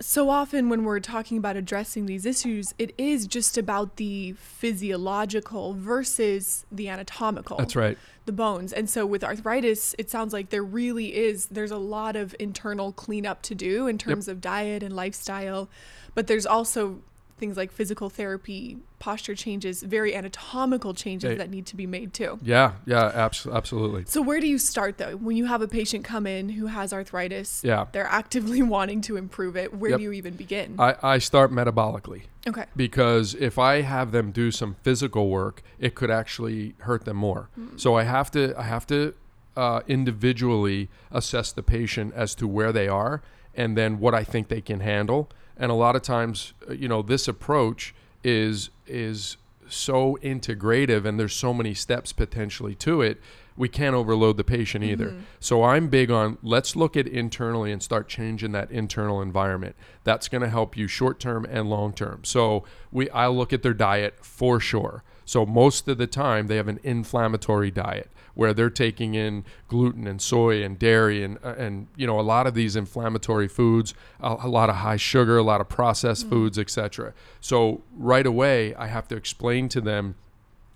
so 0.01 0.31
often 0.31 0.71
when 0.71 0.83
we're 0.85 0.99
talking 0.99 1.37
about 1.37 1.57
addressing 1.57 2.07
these 2.07 2.25
issues 2.25 2.73
it 2.79 2.95
is 2.97 3.27
just 3.27 3.59
about 3.59 3.97
the 3.97 4.33
physiological 4.33 5.75
versus 5.75 6.64
the 6.73 6.88
anatomical 6.88 7.59
that's 7.59 7.77
right 7.77 7.99
the 8.25 8.33
bones 8.33 8.73
and 8.73 8.88
so 8.88 9.05
with 9.05 9.23
arthritis 9.23 9.95
it 9.99 10.09
sounds 10.09 10.33
like 10.33 10.49
there 10.49 10.64
really 10.64 11.14
is 11.14 11.49
there's 11.49 11.71
a 11.71 11.77
lot 11.77 12.16
of 12.16 12.35
internal 12.38 12.93
cleanup 12.93 13.43
to 13.43 13.55
do 13.55 13.87
in 13.87 13.99
terms 13.99 14.27
yep. 14.27 14.37
of 14.37 14.40
diet 14.40 14.83
and 14.83 14.97
lifestyle 14.97 15.69
but 16.14 16.29
there's 16.29 16.47
also 16.47 17.03
things 17.40 17.57
like 17.57 17.72
physical 17.72 18.09
therapy, 18.09 18.76
posture 19.00 19.35
changes, 19.35 19.83
very 19.83 20.14
anatomical 20.14 20.94
changes 20.94 21.38
that 21.38 21.50
need 21.50 21.66
to 21.66 21.74
be 21.74 21.87
made 21.87 22.12
too. 22.12 22.38
Yeah, 22.42 22.74
yeah, 22.87 23.11
abs- 23.14 23.46
absolutely. 23.46 24.05
So 24.07 24.22
where 24.22 24.40
do 24.40 24.46
you 24.46 24.59
start 24.59 24.98
though? 24.98 25.16
When 25.16 25.37
you 25.37 25.46
have 25.46 25.62
a 25.62 25.68
patient 25.68 26.05
come 26.05 26.26
in 26.26 26.50
who 26.50 26.66
has 26.66 26.92
arthritis, 26.92 27.62
yeah. 27.64 27.87
they're 27.90 28.07
actively 28.07 28.62
wanting 28.76 29.00
to 29.03 29.16
improve 29.16 29.57
it. 29.57 29.74
Where 29.74 29.90
yep. 29.90 29.98
do 29.98 30.05
you 30.05 30.12
even 30.12 30.35
begin? 30.35 30.76
I, 30.79 30.94
I 31.03 31.18
start 31.18 31.50
metabolically. 31.50 32.24
Okay. 32.46 32.66
Because 32.76 33.35
if 33.35 33.59
I 33.59 33.81
have 33.81 34.12
them 34.12 34.31
do 34.31 34.50
some 34.50 34.76
physical 34.83 35.29
work, 35.29 35.62
it 35.79 35.94
could 35.94 36.11
actually 36.11 36.74
hurt 36.81 37.05
them 37.05 37.16
more. 37.16 37.48
Mm. 37.59 37.81
So 37.81 37.96
I 37.96 38.05
have 38.05 38.31
to 38.33 38.55
I 38.57 38.62
have 38.62 38.87
to 38.88 39.14
uh, 39.57 39.81
individually 39.88 40.88
assess 41.11 41.53
the 41.53 41.62
patient 41.62 42.14
as 42.14 42.35
to 42.37 42.46
where 42.46 42.72
they 42.72 42.88
are 42.88 43.20
and 43.55 43.76
then 43.76 43.98
what 43.98 44.14
I 44.14 44.24
think 44.24 44.48
they 44.48 44.61
can 44.61 44.81
handle 44.81 45.29
and 45.61 45.70
a 45.70 45.75
lot 45.75 45.94
of 45.94 46.03
times 46.03 46.55
uh, 46.68 46.73
you 46.73 46.88
know 46.88 47.03
this 47.03 47.29
approach 47.29 47.94
is 48.25 48.70
is 48.87 49.37
so 49.68 50.18
integrative 50.20 51.05
and 51.05 51.20
there's 51.20 51.35
so 51.35 51.55
many 51.55 51.75
steps 51.75 52.12
potentially 52.12 52.75
to 52.75 53.01
it 53.01 53.20
we 53.61 53.68
can't 53.68 53.94
overload 53.94 54.38
the 54.38 54.44
patient 54.44 54.85
either. 54.85 55.09
Mm-hmm. 55.09 55.20
So 55.38 55.64
I'm 55.64 55.88
big 55.88 56.11
on 56.11 56.38
let's 56.42 56.77
look 56.77 56.96
at 56.96 57.07
internally 57.07 57.70
and 57.70 57.83
start 57.83 58.09
changing 58.09 58.53
that 58.53 58.70
internal 58.70 59.20
environment. 59.20 59.77
That's 60.03 60.29
going 60.29 60.40
to 60.40 60.49
help 60.49 60.79
you 60.79 60.88
short 60.88 61.20
term 61.20 61.44
and 61.44 61.68
long 61.68 61.92
term. 61.92 62.25
So 62.25 62.64
we 62.90 63.11
I 63.11 63.27
look 63.29 63.53
at 63.53 63.62
their 63.62 63.75
diet 63.75 64.25
for 64.25 64.61
sure. 64.61 65.05
So 65.27 65.44
most 65.44 65.88
of 65.88 65.99
the 65.99 66.07
time 66.07 66.46
they 66.46 66.57
have 66.57 66.68
an 66.68 66.81
inflammatory 66.83 67.70
diet 67.70 68.11
where 68.35 68.53
they're 68.55 68.71
taking 68.71 69.14
in 69.14 69.45
gluten 69.69 70.07
and 70.07 70.21
soy 70.23 70.62
and 70.62 70.79
dairy 70.79 71.23
and 71.25 71.38
uh, 71.45 71.55
and 71.59 71.88
you 71.97 72.07
know 72.07 72.19
a 72.19 72.23
lot 72.23 72.47
of 72.47 72.55
these 72.55 72.77
inflammatory 72.77 73.49
foods, 73.49 73.95
a, 74.21 74.37
a 74.43 74.49
lot 74.49 74.69
of 74.71 74.77
high 74.77 74.97
sugar, 74.97 75.37
a 75.38 75.43
lot 75.43 75.61
of 75.61 75.69
processed 75.69 76.27
Mm. 76.27 76.31
foods, 76.31 76.59
etc. 76.59 77.12
So 77.40 77.83
right 77.97 78.27
away 78.27 78.75
I 78.75 78.87
have 78.88 79.09
to 79.09 79.16
explain 79.16 79.69
to 79.71 79.81
them 79.81 80.14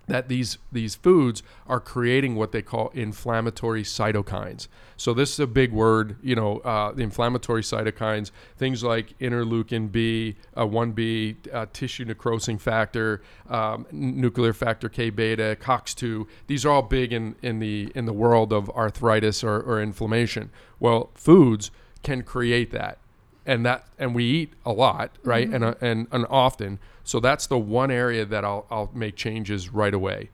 that 0.07 0.29
these 0.29 0.59
these 0.73 0.95
foods 0.95 1.43
are 1.67 1.81
creating 1.81 2.37
what 2.37 2.53
they 2.53 2.63
call 2.63 2.91
inflammatory 2.95 3.83
cytokines. 3.83 4.69
So 4.97 5.13
this 5.15 5.33
is 5.33 5.41
a 5.41 5.47
big 5.47 5.73
word, 5.73 6.17
you 6.23 6.35
know, 6.35 6.59
uh, 6.59 6.93
the 6.93 7.03
inflammatory 7.03 7.63
cytokines, 7.63 8.31
things 8.57 8.85
like 8.85 9.19
interleukin 9.19 9.91
B, 9.91 10.37
uh, 10.57 10.65
1B, 10.65 11.53
uh, 11.53 11.67
tissue 11.73 12.05
necrosing 12.05 12.59
factor, 12.59 13.23
um, 13.49 13.87
nuclear 13.91 14.53
factor 14.53 14.89
K 14.89 15.11
beta, 15.11 15.57
COX2. 15.61 16.27
These 16.47 16.65
are 16.65 16.71
all 16.71 16.83
big 16.83 17.13
in, 17.13 17.37
in 17.43 17.59
the 17.59 17.91
in 17.95 18.05
the 18.07 18.13
world 18.13 18.53
of 18.53 18.71
arthritis 18.71 19.43
or, 19.43 19.61
or 19.61 19.81
inflammation. 19.83 20.51
Well, 20.79 21.11
foods 21.15 21.71
can 22.03 22.23
create 22.23 22.71
that 22.73 22.99
and 23.47 23.65
that 23.67 23.87
and 23.99 24.15
we 24.15 24.25
eat 24.25 24.53
a 24.65 24.73
lot 24.73 25.11
right? 25.23 25.49
And, 25.49 25.65
uh, 25.65 25.75
and 25.81 26.07
and 26.11 26.27
often. 26.29 26.79
So 27.03 27.21
that's 27.21 27.47
the 27.47 27.59
one 27.59 27.91
area 27.91 28.25
that 28.25 28.45
I'll, 28.45 28.67
I'll 28.71 28.91
make 28.95 29.17
changes 29.17 29.69
right 29.69 29.93
away. 29.93 30.31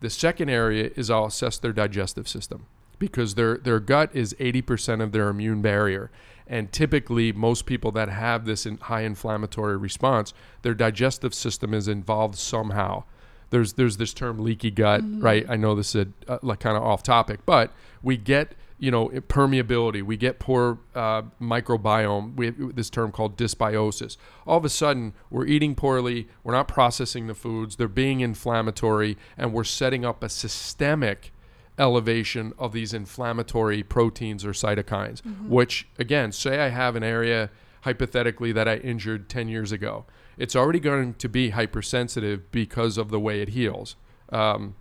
The 0.00 0.10
second 0.10 0.48
area 0.48 0.90
is 0.96 1.10
i'll 1.10 1.26
assess 1.26 1.58
their 1.58 1.72
digestive 1.72 2.28
system 2.28 2.66
because 2.98 3.34
their 3.34 3.56
their 3.58 3.80
gut 3.80 4.10
is 4.14 4.34
80% 4.38 5.02
of 5.02 5.12
their 5.12 5.28
immune 5.28 5.62
barrier. 5.62 6.10
And 6.46 6.70
typically 6.72 7.32
most 7.32 7.64
people 7.64 7.90
that 7.92 8.10
have 8.10 8.44
this 8.44 8.66
in 8.66 8.76
high 8.78 9.02
inflammatory 9.02 9.76
response 9.76 10.34
their 10.62 10.74
digestive 10.74 11.34
system 11.34 11.74
is 11.74 11.88
involved 11.88 12.36
somehow. 12.36 13.04
There's 13.50 13.74
there's 13.74 13.98
this 13.98 14.14
term 14.14 14.42
leaky 14.42 14.70
gut 14.70 15.02
right? 15.18 15.46
I 15.48 15.56
know 15.56 15.74
this 15.74 15.94
is 15.94 16.06
a, 16.28 16.32
uh, 16.32 16.38
like 16.42 16.60
kind 16.60 16.76
of 16.76 16.82
off 16.82 17.02
topic 17.02 17.40
but 17.46 17.72
we 18.02 18.16
get 18.16 18.54
you 18.84 18.90
know 18.90 19.08
permeability. 19.08 20.02
We 20.02 20.16
get 20.16 20.38
poor 20.38 20.78
uh, 20.94 21.22
microbiome 21.40 22.36
we 22.36 22.46
have 22.46 22.76
this 22.76 22.90
term 22.90 23.12
called 23.12 23.36
dysbiosis. 23.36 24.16
All 24.46 24.58
of 24.58 24.64
a 24.64 24.68
sudden 24.68 25.14
we're 25.30 25.46
eating 25.46 25.74
poorly 25.74 26.28
we're 26.42 26.52
not 26.52 26.68
processing 26.68 27.26
the 27.26 27.34
foods 27.34 27.76
they're 27.76 27.88
being 27.88 28.20
inflammatory 28.20 29.16
and 29.36 29.52
we're 29.52 29.64
setting 29.64 30.04
up 30.04 30.22
a 30.22 30.28
systemic 30.28 31.32
elevation 31.78 32.52
of 32.56 32.72
these 32.72 32.92
inflammatory 32.94 33.82
proteins 33.82 34.44
or 34.44 34.52
cytokines 34.52 35.20
which 35.48 35.88
again 35.98 36.30
say 36.30 36.60
i 36.60 36.68
have 36.68 36.94
an 36.94 37.02
area 37.02 37.50
hypothetically 37.84 38.52
that 38.52 38.66
i 38.66 38.76
injured 38.76 39.28
10 39.28 39.48
years 39.48 39.70
ago. 39.70 40.04
It's 40.36 40.56
already 40.56 40.80
going 40.80 41.14
to 41.14 41.28
be 41.28 41.50
hypersensitive 41.50 42.50
because 42.50 42.98
of 42.98 43.10
the 43.10 43.20
way 43.20 43.40
it 43.40 43.50
heals. 43.50 43.96
Um, 44.30 44.74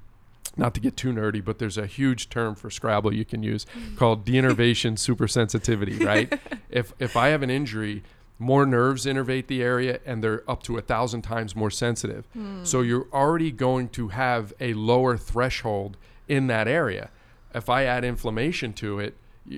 not 0.56 0.74
to 0.76 0.80
get 0.80 0.96
too 0.96 1.12
nerdy, 1.12 1.44
but 1.44 1.60
there's 1.60 1.78
a 1.78 1.86
huge 1.86 2.30
term 2.30 2.56
for 2.56 2.70
Scrabble 2.70 3.14
you 3.14 3.26
can 3.26 3.44
use 3.44 3.66
called 3.96 4.26
deinnervation 4.26 4.94
supersensitivity, 4.98 6.04
right? 6.06 6.40
if 6.70 6.94
if 7.00 7.18
I 7.18 7.30
have 7.30 7.42
an 7.42 7.50
injury, 7.50 8.04
more 8.40 8.66
nerves 8.66 9.06
innervate 9.06 9.48
the 9.48 9.62
area 9.62 10.00
and 10.06 10.24
they're 10.24 10.50
up 10.50 10.64
to 10.64 10.78
a 10.78 10.82
thousand 10.82 11.22
times 11.22 11.56
more 11.56 11.72
sensitive. 11.72 12.26
Hmm. 12.34 12.64
So 12.64 12.82
you're 12.82 13.08
already 13.14 13.52
going 13.52 13.90
to 13.90 14.10
have 14.10 14.54
a 14.60 14.74
lower 14.74 15.18
threshold 15.18 15.98
in 16.28 16.48
that 16.48 16.68
area. 16.68 17.10
If 17.54 17.70
I 17.70 17.86
add 17.86 18.04
inflammation 18.04 18.74
to 18.74 19.00
it, 19.00 19.18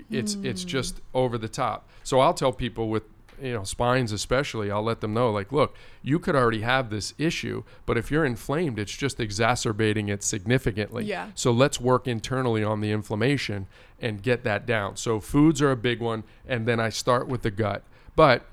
it's 0.09 0.35
it's 0.43 0.63
hmm. 0.63 0.69
just 0.69 1.01
over 1.13 1.37
the 1.37 1.49
top. 1.49 1.87
So 2.03 2.19
I'll 2.19 2.33
tell 2.33 2.53
people 2.53 2.89
with 2.89 3.03
you 3.41 3.53
know 3.53 3.63
spines 3.63 4.11
especially 4.11 4.71
i'll 4.71 4.83
let 4.83 5.01
them 5.01 5.13
know 5.13 5.31
like 5.31 5.51
look 5.51 5.75
you 6.01 6.19
could 6.19 6.35
already 6.35 6.61
have 6.61 6.89
this 6.89 7.13
issue 7.17 7.63
but 7.85 7.97
if 7.97 8.11
you're 8.11 8.25
inflamed 8.25 8.79
it's 8.79 8.95
just 8.95 9.19
exacerbating 9.19 10.09
it 10.09 10.23
significantly. 10.23 11.05
Yeah. 11.05 11.29
so 11.35 11.51
let's 11.51 11.79
work 11.79 12.07
internally 12.07 12.63
on 12.63 12.81
the 12.81 12.91
inflammation 12.91 13.67
and 13.99 14.21
get 14.21 14.43
that 14.43 14.65
down. 14.65 14.97
So 14.97 15.19
foods 15.19 15.61
are 15.61 15.71
a 15.71 15.77
big 15.77 15.99
one 15.99 16.23
and 16.47 16.67
then 16.67 16.79
i 16.79 16.89
start 16.89 17.27
with 17.27 17.41
the 17.41 17.51
gut. 17.51 17.83
But 18.15 18.45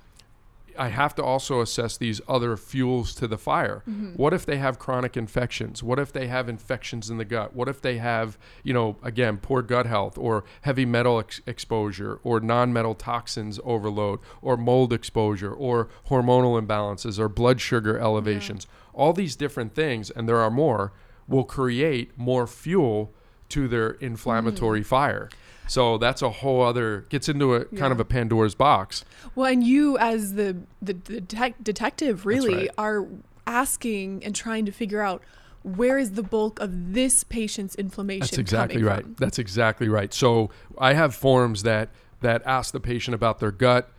I 0.79 0.89
have 0.89 1.15
to 1.17 1.23
also 1.23 1.61
assess 1.61 1.97
these 1.97 2.21
other 2.29 2.57
fuels 2.57 3.15
to 3.17 3.27
the 3.27 3.39
fire. 3.39 3.83
Mm-hmm. 3.89 4.15
What 4.15 4.33
if 4.33 4.47
they 4.47 4.59
have 4.59 4.79
chronic 4.79 5.17
infections? 5.17 5.83
What 5.83 5.99
if 5.99 6.13
they 6.13 6.27
have 6.29 6.49
infections 6.49 7.11
in 7.11 7.19
the 7.19 7.25
gut? 7.25 7.55
What 7.55 7.69
if 7.69 7.81
they 7.81 7.99
have, 7.99 8.39
you 8.63 8.73
know, 8.73 8.97
again, 9.03 9.39
poor 9.39 9.63
gut 9.63 9.87
health 9.87 10.17
or 10.19 10.45
heavy 10.63 10.85
metal 10.85 11.19
ex- 11.19 11.41
exposure 11.47 12.21
or 12.23 12.41
non 12.41 12.73
metal 12.73 12.95
toxins 12.95 13.61
overload 13.65 14.21
or 14.41 14.57
mold 14.57 14.93
exposure 14.93 15.53
or 15.53 15.89
hormonal 16.09 16.61
imbalances 16.61 17.19
or 17.19 17.29
blood 17.29 17.61
sugar 17.61 17.99
elevations? 17.99 18.67
All 18.95 19.13
these 19.13 19.37
different 19.37 19.75
things, 19.75 20.11
and 20.11 20.29
there 20.29 20.39
are 20.39 20.51
more, 20.51 20.93
will 21.27 21.45
create 21.45 22.17
more 22.19 22.47
fuel 22.47 23.13
to 23.49 23.69
their 23.69 23.91
inflammatory 23.93 24.81
mm. 24.81 24.87
fire. 24.87 25.29
So 25.69 25.99
that's 25.99 26.23
a 26.23 26.31
whole 26.31 26.63
other 26.63 27.07
gets 27.09 27.29
into 27.29 27.55
a 27.55 27.65
kind 27.65 27.93
of 27.93 28.01
a 28.01 28.05
Pandora's 28.05 28.55
box. 28.55 29.05
Well, 29.35 29.51
and 29.51 29.65
you 29.65 29.97
as 29.99 30.35
the 30.35 30.57
the, 30.81 30.95
the 30.95 31.21
detec- 31.21 31.63
detective 31.63 32.27
really 32.27 32.55
right. 32.55 32.71
are 32.79 33.07
asking 33.47 34.25
and 34.25 34.35
trying 34.35 34.67
to 34.67 34.73
figure 34.73 35.01
out 35.01 35.23
where 35.63 35.99
is 35.99 36.13
the 36.13 36.23
bulk 36.23 36.61
of 36.61 36.93
this 36.93 37.25
patient's 37.25 37.75
inflammation 37.77 38.21
That's 38.21 38.39
exactly 38.39 38.83
right. 38.83 39.03
from? 39.03 39.17
That's 39.19 39.39
exactly 39.39 39.89
right. 39.89 40.13
So 40.13 40.51
I 40.79 40.95
have 40.95 41.15
forms 41.15 41.63
that 41.63 41.91
that 42.21 42.43
ask 42.45 42.73
the 42.73 42.81
patient 42.81 43.15
about 43.15 43.41
their 43.41 43.51
gut, 43.51 43.91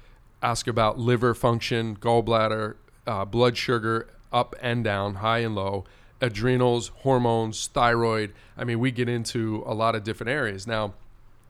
ask 0.42 0.68
about 0.68 0.98
liver 0.98 1.34
function, 1.34 1.98
gallbladder, 1.98 2.76
uh, 3.06 3.26
blood 3.26 3.58
sugar 3.58 4.08
up 4.32 4.56
and 4.62 4.84
down, 4.84 5.16
high 5.16 5.40
and 5.40 5.56
low, 5.56 5.86
adrenals, 6.22 6.90
hormones, 7.00 7.68
thyroid. 7.68 8.34
I 8.58 8.64
mean, 8.64 8.80
we 8.80 8.92
get 8.92 9.10
into 9.10 9.64
a 9.66 9.74
lot 9.74 9.96
of 9.96 10.04
different 10.04 10.32
areas. 10.32 10.66
Now, 10.66 10.94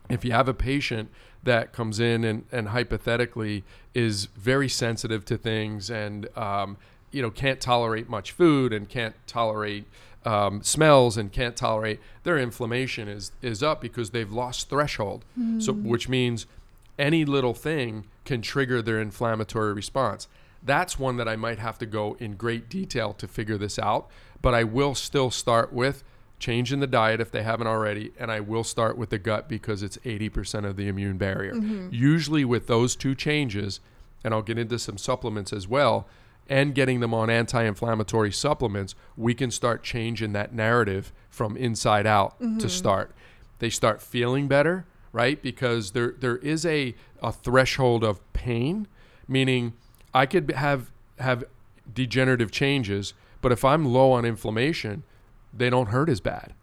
if 0.09 0.25
you 0.25 0.31
have 0.31 0.47
a 0.47 0.53
patient 0.53 1.09
that 1.43 1.73
comes 1.73 1.99
in 1.99 2.23
and, 2.23 2.45
and 2.51 2.69
hypothetically 2.69 3.63
is 3.93 4.25
very 4.25 4.69
sensitive 4.69 5.25
to 5.25 5.37
things 5.37 5.89
and 5.89 6.27
um, 6.37 6.77
you 7.11 7.21
know 7.21 7.29
can't 7.29 7.59
tolerate 7.59 8.09
much 8.09 8.31
food 8.31 8.73
and 8.73 8.89
can't 8.89 9.15
tolerate 9.27 9.85
um, 10.25 10.63
smells 10.63 11.17
and 11.17 11.31
can't 11.33 11.55
tolerate 11.55 11.99
their 12.23 12.37
inflammation 12.37 13.07
is 13.07 13.31
is 13.41 13.61
up 13.61 13.81
because 13.81 14.11
they've 14.11 14.31
lost 14.31 14.69
threshold. 14.69 15.25
So 15.59 15.73
which 15.73 16.07
means 16.07 16.45
any 16.97 17.25
little 17.25 17.53
thing 17.53 18.05
can 18.23 18.41
trigger 18.41 18.81
their 18.81 19.01
inflammatory 19.01 19.73
response. 19.73 20.27
That's 20.65 20.97
one 20.97 21.17
that 21.17 21.27
I 21.27 21.35
might 21.35 21.59
have 21.59 21.77
to 21.79 21.85
go 21.85 22.15
in 22.19 22.35
great 22.35 22.69
detail 22.69 23.13
to 23.15 23.27
figure 23.27 23.57
this 23.57 23.77
out 23.77 24.09
but 24.43 24.53
I 24.53 24.63
will 24.63 24.93
still 24.93 25.31
start 25.31 25.73
with 25.73 26.03
change 26.43 26.73
in 26.73 26.79
the 26.79 26.87
diet 26.87 27.21
if 27.21 27.31
they 27.31 27.43
haven't 27.43 27.67
already 27.67 28.11
and 28.19 28.31
i 28.31 28.39
will 28.39 28.63
start 28.63 28.97
with 28.97 29.09
the 29.09 29.17
gut 29.17 29.47
because 29.47 29.81
it's 29.81 29.97
80% 29.99 30.65
of 30.65 30.75
the 30.75 30.87
immune 30.87 31.17
barrier. 31.17 31.53
Mm-hmm. 31.53 31.87
Usually 31.91 32.43
with 32.43 32.67
those 32.67 32.95
two 32.95 33.15
changes 33.15 33.79
and 34.23 34.33
i'll 34.33 34.41
get 34.41 34.57
into 34.57 34.77
some 34.77 34.97
supplements 34.97 35.53
as 35.53 35.67
well 35.67 36.07
and 36.49 36.75
getting 36.75 36.99
them 36.99 37.13
on 37.13 37.29
anti-inflammatory 37.29 38.31
supplements 38.31 38.93
we 39.15 39.33
can 39.33 39.51
start 39.51 39.83
changing 39.83 40.33
that 40.33 40.53
narrative 40.53 41.13
from 41.29 41.55
inside 41.55 42.05
out 42.05 42.37
to 42.39 42.45
mm-hmm. 42.45 42.67
start. 42.67 43.15
They 43.59 43.69
start 43.69 44.01
feeling 44.01 44.47
better 44.47 44.85
right? 45.13 45.41
Because 45.41 45.91
there 45.91 46.15
there 46.19 46.37
is 46.37 46.65
a, 46.65 46.95
a 47.21 47.31
threshold 47.31 48.03
of 48.03 48.19
pain 48.33 48.87
meaning 49.27 49.73
i 50.13 50.25
could 50.25 50.51
have 50.51 50.91
have 51.19 51.43
degenerative 51.93 52.51
changes 52.51 53.13
but 53.41 53.51
if 53.51 53.63
i'm 53.63 53.85
low 53.85 54.11
on 54.11 54.25
inflammation 54.25 55.03
they 55.55 55.69
don't 55.69 55.87
hurt 55.87 56.09
as 56.09 56.19
bad 56.19 56.53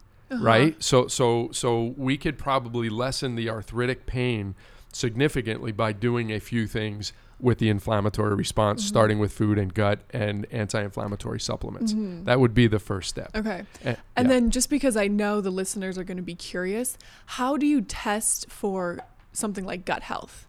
right 0.40 0.81
so 0.83 1.09
so 1.09 1.48
so 1.53 1.94
we 1.96 2.16
could 2.16 2.38
probably 2.38 2.88
lessen 2.88 3.35
the 3.35 3.48
arthritic 3.50 4.07
pain 4.07 4.55
significantly 4.92 5.72
by 5.72 5.92
doing 5.92 6.31
a 6.33 6.38
few 6.40 6.66
things 6.66 7.12
with 7.40 7.59
the 7.59 7.68
inflammatory 7.70 8.35
response 8.35 8.85
starting 8.85 9.18
with 9.18 9.33
food 9.33 9.59
and 9.59 9.72
gut 9.72 10.00
and 10.11 10.46
anti-inflammatory 10.53 11.40
supplements 11.40 11.94
that 12.24 12.38
would 12.38 12.53
be 12.55 12.66
the 12.66 12.79
first 12.79 13.09
step 13.09 13.31
Okay. 13.35 13.62
Eh, 13.85 13.94
And 14.16 14.29
yeah. 14.29 14.35
then 14.35 14.50
just 14.50 14.68
because 14.70 14.96
I 14.96 15.09
know 15.09 15.40
the 15.40 15.50
listeners 15.50 15.96
are 15.96 16.05
going 16.05 16.18
to 16.18 16.22
be 16.22 16.35
curious, 16.35 16.98
how 17.26 17.57
do 17.57 17.66
you 17.66 17.81
test 17.81 18.50
for 18.50 19.00
something 19.33 19.64
like 19.64 19.85
gut 19.87 20.03
health? 20.03 20.46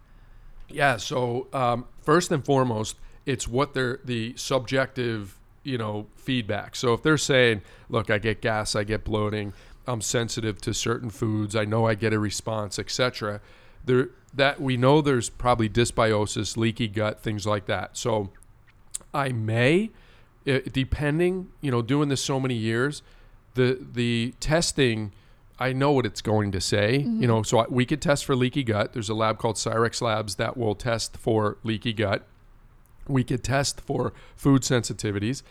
Yeah. 0.67 0.97
So 0.97 1.47
um, 1.53 1.85
first 2.01 2.31
and 2.31 2.43
foremost, 2.43 2.97
it's 3.25 3.47
what 3.47 3.73
they're 3.73 3.99
the 4.03 4.33
subjective, 4.35 5.37
you 5.63 5.77
know, 5.77 6.07
feedback. 6.15 6.75
So 6.75 6.93
if 6.93 7.03
they're 7.03 7.17
saying, 7.17 7.61
"Look, 7.89 8.09
I 8.09 8.17
get 8.17 8.41
gas, 8.41 8.75
I 8.75 8.83
get 8.83 9.03
bloating, 9.03 9.53
I'm 9.87 10.01
sensitive 10.01 10.61
to 10.61 10.73
certain 10.73 11.09
foods, 11.09 11.55
I 11.55 11.65
know 11.65 11.85
I 11.85 11.95
get 11.95 12.13
a 12.13 12.19
response, 12.19 12.79
etc." 12.79 13.41
There, 13.83 14.09
that 14.33 14.61
we 14.61 14.77
know 14.77 15.01
there's 15.01 15.29
probably 15.29 15.67
dysbiosis, 15.67 16.55
leaky 16.55 16.87
gut, 16.87 17.21
things 17.21 17.45
like 17.45 17.65
that. 17.65 17.97
So 17.97 18.29
I 19.13 19.29
may 19.29 19.91
it, 20.45 20.73
depending, 20.73 21.49
you 21.61 21.71
know, 21.71 21.81
doing 21.81 22.09
this 22.09 22.21
so 22.21 22.39
many 22.39 22.55
years, 22.55 23.01
the 23.53 23.79
the 23.93 24.33
testing, 24.39 25.11
I 25.59 25.73
know 25.73 25.91
what 25.91 26.05
it's 26.05 26.21
going 26.21 26.51
to 26.51 26.61
say. 26.61 26.99
Mm-hmm. 26.99 27.21
You 27.21 27.27
know, 27.27 27.43
so 27.43 27.59
I, 27.59 27.65
we 27.69 27.85
could 27.85 28.01
test 28.01 28.25
for 28.25 28.35
leaky 28.35 28.63
gut. 28.63 28.93
There's 28.93 29.09
a 29.09 29.13
lab 29.13 29.37
called 29.37 29.57
Cyrex 29.57 30.01
Labs 30.01 30.35
that 30.35 30.57
will 30.57 30.75
test 30.75 31.17
for 31.17 31.57
leaky 31.63 31.93
gut. 31.93 32.25
We 33.07 33.23
could 33.23 33.43
test 33.43 33.81
for 33.81 34.13
food 34.35 34.61
sensitivities, 34.61 35.43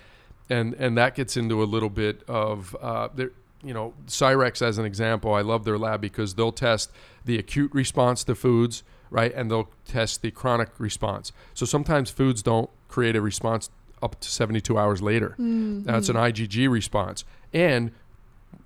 and 0.48 0.74
and 0.74 0.96
that 0.96 1.14
gets 1.14 1.36
into 1.36 1.62
a 1.62 1.64
little 1.64 1.90
bit 1.90 2.22
of 2.28 2.76
uh, 2.80 3.08
there. 3.14 3.32
You 3.62 3.74
know, 3.74 3.92
Cyrex 4.06 4.62
as 4.62 4.78
an 4.78 4.86
example, 4.86 5.34
I 5.34 5.42
love 5.42 5.66
their 5.66 5.76
lab 5.76 6.00
because 6.00 6.34
they'll 6.34 6.50
test 6.50 6.90
the 7.26 7.38
acute 7.38 7.70
response 7.74 8.24
to 8.24 8.34
foods, 8.34 8.82
right, 9.10 9.34
and 9.34 9.50
they'll 9.50 9.68
test 9.84 10.22
the 10.22 10.30
chronic 10.30 10.70
response. 10.78 11.30
So 11.52 11.66
sometimes 11.66 12.08
foods 12.08 12.42
don't 12.42 12.70
create 12.88 13.16
a 13.16 13.20
response 13.20 13.68
up 14.02 14.18
to 14.20 14.28
72 14.30 14.78
hours 14.78 15.02
later. 15.02 15.30
Mm-hmm. 15.30 15.82
That's 15.82 16.08
an 16.08 16.16
IgG 16.16 16.70
response. 16.70 17.24
And 17.52 17.92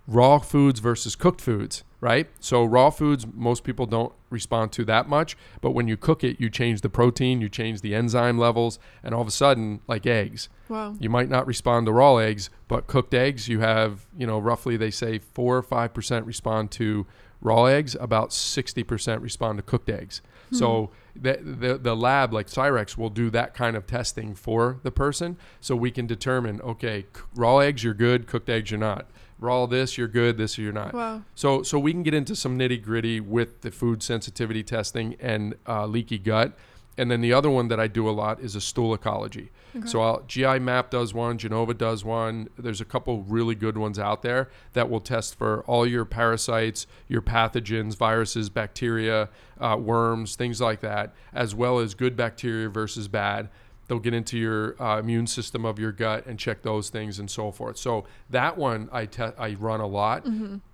raw 0.07 0.39
foods 0.39 0.81
versus 0.81 1.17
cooked 1.17 1.41
foods, 1.41 1.83
right? 2.01 2.29
So 2.41 2.65
raw 2.65 2.91
foods 2.91 3.27
most 3.33 3.65
people 3.65 3.87
don't 3.87 4.13
respond 4.31 4.73
to 4.73 4.85
that 4.85 5.09
much, 5.09 5.37
but 5.61 5.71
when 5.71 5.89
you 5.89 5.97
cook 5.97 6.23
it, 6.23 6.39
you 6.41 6.51
change 6.51 6.83
the 6.83 6.91
protein, 6.91 7.41
you 7.41 7.49
change 7.49 7.81
the 7.81 7.95
enzyme 7.95 8.39
levels, 8.39 8.79
and 9.03 9.15
all 9.15 9.23
of 9.23 9.29
a 9.29 9.33
sudden, 9.33 9.81
like 9.87 10.05
eggs, 10.07 10.49
Wow. 10.69 10.95
you 10.99 11.09
might 11.09 11.29
not 11.31 11.47
respond 11.47 11.87
to 11.87 11.93
raw 11.93 12.17
eggs, 12.17 12.51
but 12.69 12.87
cooked 12.87 13.15
eggs, 13.15 13.49
you 13.49 13.61
have, 13.61 14.07
you 14.17 14.27
know, 14.27 14.39
roughly 14.39 14.77
they 14.77 14.91
say 14.91 15.19
4 15.19 15.57
or 15.59 15.63
5% 15.63 16.27
respond 16.27 16.71
to 16.73 17.07
raw 17.41 17.65
eggs, 17.65 17.95
about 18.01 18.31
60% 18.31 19.23
respond 19.23 19.59
to 19.59 19.63
cooked 19.63 19.89
eggs. 19.89 20.21
Hmm. 20.51 20.57
So 20.57 20.91
the, 21.17 21.39
the 21.43 21.79
the 21.79 21.95
lab 21.97 22.33
like 22.33 22.49
Cyrex 22.49 22.99
will 22.99 23.09
do 23.09 23.31
that 23.31 23.55
kind 23.55 23.77
of 23.77 23.87
testing 23.87 24.35
for 24.35 24.81
the 24.83 24.91
person 24.91 25.37
so 25.61 25.77
we 25.77 25.91
can 25.91 26.07
determine 26.07 26.61
okay, 26.63 27.07
c- 27.15 27.23
raw 27.37 27.59
eggs 27.59 27.85
you're 27.85 27.95
good, 27.95 28.27
cooked 28.27 28.49
eggs 28.51 28.71
you're 28.71 28.81
not. 28.81 29.07
Raw 29.39 29.67
this 29.67 29.99
you're 29.99 30.09
good, 30.09 30.37
this 30.39 30.59
you're 30.59 30.73
not. 30.73 30.95
Wow. 30.95 31.23
So 31.35 31.63
so 31.63 31.79
we 31.79 31.93
can 31.93 32.03
get 32.03 32.15
into 32.15 32.37
some 32.37 32.59
nitty 32.59 32.83
gritty 32.83 33.21
with 33.21 33.61
the 33.63 33.71
food 33.71 34.03
sensitivity 34.03 34.63
testing 34.63 35.17
and 35.21 35.55
uh, 35.67 35.87
leaky 35.87 36.19
gut. 36.19 36.57
And 36.97 37.11
then 37.11 37.21
the 37.21 37.33
other 37.33 37.51
one 37.51 37.69
that 37.69 37.81
I 37.81 37.89
do 37.89 38.09
a 38.09 38.13
lot 38.13 38.41
is 38.41 38.55
a 38.55 38.61
stool 38.61 38.95
ecology. 38.95 39.51
So 39.87 40.01
I'll, 40.01 40.23
GI 40.29 40.61
Map 40.61 40.91
does 40.91 41.13
one, 41.13 41.37
Genova 41.37 41.75
does 41.75 42.05
one. 42.05 42.49
There's 42.57 42.81
a 42.81 42.85
couple 42.85 43.23
really 43.25 43.57
good 43.57 43.77
ones 43.77 43.99
out 43.99 44.23
there 44.23 44.49
that 44.73 44.89
will 44.89 45.01
test 45.01 45.35
for 45.35 45.63
all 45.63 45.85
your 45.87 46.05
parasites, 46.05 46.87
your 47.09 47.23
pathogens, 47.23 47.97
viruses, 47.97 48.49
bacteria, 48.49 49.29
uh, 49.61 49.77
worms, 49.81 50.37
things 50.37 50.61
like 50.61 50.81
that, 50.81 51.13
as 51.33 51.55
well 51.55 51.81
as 51.81 51.95
good 51.95 52.17
bacteria 52.17 52.69
versus 52.69 53.09
bad. 53.09 53.49
They'll 53.87 53.99
get 53.99 54.15
into 54.15 54.39
your 54.39 54.81
uh, 54.83 54.99
immune 54.99 55.27
system 55.27 55.65
of 55.65 55.79
your 55.79 55.93
gut 55.93 56.27
and 56.27 56.39
check 56.39 56.63
those 56.63 56.89
things 56.89 57.19
and 57.19 57.31
so 57.31 57.51
forth. 57.51 57.77
So 57.77 58.05
that 58.31 58.57
one 58.57 58.89
I 58.93 59.07
te- 59.07 59.37
I 59.39 59.55
run 59.55 59.81
a 59.81 59.87
lot 59.87 60.25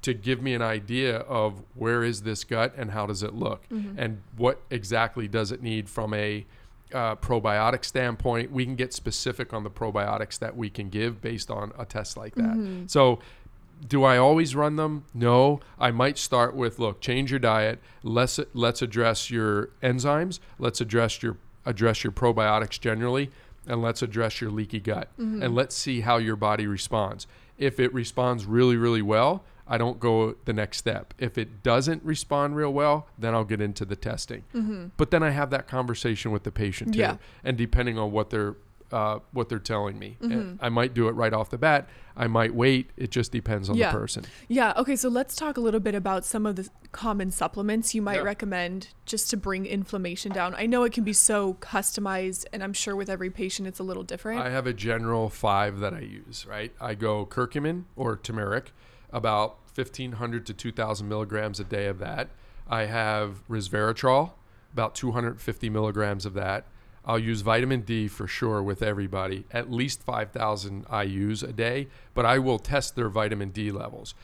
to 0.02 0.14
give 0.14 0.40
me 0.42 0.54
an 0.54 0.62
idea 0.62 1.18
of 1.18 1.62
where 1.74 2.04
is 2.04 2.22
this 2.22 2.44
gut 2.44 2.72
and 2.76 2.90
how 2.92 3.06
does 3.06 3.22
it 3.22 3.34
look 3.34 3.64
and 3.98 4.22
what 4.36 4.60
exactly 4.70 5.26
does 5.28 5.50
it 5.52 5.62
need 5.62 5.88
from 5.88 6.14
a 6.14 6.46
uh, 6.92 7.14
probiotic 7.16 7.84
standpoint. 7.84 8.50
We 8.50 8.64
can 8.64 8.74
get 8.74 8.92
specific 8.92 9.52
on 9.52 9.62
the 9.64 9.70
probiotics 9.70 10.38
that 10.40 10.56
we 10.56 10.70
can 10.70 10.88
give 10.88 11.20
based 11.20 11.50
on 11.50 11.72
a 11.78 11.84
test 11.84 12.16
like 12.16 12.34
that. 12.36 12.84
So 12.88 13.20
do 13.88 14.04
I 14.04 14.18
always 14.18 14.54
run 14.54 14.76
them? 14.76 15.04
No. 15.14 15.60
I 15.78 15.90
might 15.90 16.18
start 16.18 16.54
with 16.54 16.78
look, 16.78 17.00
change 17.00 17.30
your 17.30 17.40
diet. 17.40 17.78
Let's 18.02 18.38
let's 18.54 18.82
address 18.82 19.30
your 19.30 19.70
enzymes. 19.82 20.38
Let's 20.58 20.80
address 20.80 21.22
your 21.22 21.36
address 21.66 22.02
your 22.04 22.12
probiotics 22.12 22.80
generally, 22.80 23.30
and 23.66 23.82
let's 23.82 24.02
address 24.02 24.40
your 24.40 24.50
leaky 24.50 24.80
gut. 24.80 25.08
Mm-hmm. 25.18 25.42
And 25.42 25.54
let's 25.54 25.74
see 25.76 26.00
how 26.00 26.16
your 26.16 26.36
body 26.36 26.66
responds. 26.66 27.26
If 27.58 27.78
it 27.78 27.92
responds 27.92 28.46
really 28.46 28.76
really 28.76 29.02
well, 29.02 29.44
I 29.68 29.78
don't 29.78 30.00
go 30.00 30.34
the 30.46 30.52
next 30.52 30.78
step. 30.78 31.14
If 31.18 31.38
it 31.38 31.62
doesn't 31.62 32.02
respond 32.02 32.56
real 32.56 32.72
well, 32.72 33.06
then 33.18 33.34
I'll 33.34 33.44
get 33.44 33.60
into 33.60 33.84
the 33.84 33.94
testing. 33.96 34.44
Mm-hmm. 34.54 34.86
But 34.96 35.10
then 35.12 35.22
I 35.22 35.30
have 35.30 35.50
that 35.50 35.68
conversation 35.68 36.32
with 36.32 36.42
the 36.42 36.50
patient 36.50 36.94
too, 36.94 37.00
Yeah. 37.00 37.16
and 37.44 37.56
depending 37.56 37.96
on 37.98 38.10
what 38.10 38.30
they're 38.30 38.56
uh, 38.92 39.20
what 39.32 39.48
they're 39.48 39.58
telling 39.58 39.98
me, 39.98 40.16
And 40.20 40.58
I 40.60 40.68
might 40.68 40.94
do 40.94 41.08
it 41.08 41.12
right 41.12 41.32
off 41.32 41.50
the 41.50 41.58
bat. 41.58 41.88
I 42.16 42.26
might 42.26 42.54
wait. 42.54 42.90
It 42.96 43.10
just 43.10 43.32
depends 43.32 43.70
on 43.70 43.76
Yeah. 43.76 43.92
the 43.92 43.98
person. 43.98 44.24
Yeah. 44.48 44.72
Okay. 44.76 44.96
So 44.96 45.08
let's 45.08 45.34
talk 45.36 45.56
a 45.56 45.60
little 45.60 45.80
bit 45.80 45.94
about 45.94 46.24
some 46.24 46.44
of 46.44 46.56
the 46.56 46.68
common 46.92 47.30
supplements 47.30 47.94
you 47.94 48.02
might 48.02 48.16
Yeah. 48.16 48.22
recommend 48.22 48.88
just 49.06 49.30
to 49.30 49.36
bring 49.36 49.64
inflammation 49.64 50.32
down. 50.32 50.54
I 50.56 50.66
know 50.66 50.82
it 50.84 50.92
can 50.92 51.04
be 51.04 51.12
so 51.12 51.54
customized, 51.54 52.46
and 52.52 52.62
I'm 52.62 52.72
sure 52.72 52.94
with 52.96 53.08
every 53.08 53.30
patient 53.30 53.68
it's 53.68 53.78
a 53.78 53.84
little 53.84 54.02
different. 54.02 54.40
I 54.40 54.50
have 54.50 54.66
a 54.66 54.72
general 54.72 55.28
five 55.30 55.78
that 55.80 55.94
I 55.94 56.00
use. 56.00 56.46
Right, 56.48 56.72
I 56.80 56.94
go 56.94 57.24
curcumin 57.24 57.84
or 57.96 58.16
turmeric, 58.16 58.72
about 59.12 59.58
1500 59.74 60.44
to 60.46 60.52
2000 60.52 61.08
milligrams 61.08 61.60
a 61.60 61.64
day 61.64 61.86
of 61.86 61.98
that. 62.00 62.28
I 62.68 62.84
have 62.86 63.46
resveratrol, 63.48 64.32
about 64.72 64.94
250 64.94 65.70
milligrams 65.70 66.26
of 66.26 66.34
that. 66.34 66.66
I'll 67.04 67.18
use 67.18 67.40
vitamin 67.40 67.80
D 67.82 68.08
for 68.08 68.26
sure 68.26 68.62
with 68.62 68.82
everybody, 68.82 69.44
at 69.50 69.70
least 69.70 70.02
5,000 70.02 70.86
IUs 70.86 71.42
a 71.42 71.52
day, 71.52 71.88
but 72.14 72.26
I 72.26 72.38
will 72.38 72.58
test 72.58 72.94
their 72.94 73.08
vitamin 73.08 73.50
D 73.50 73.70
levels. 73.70 74.14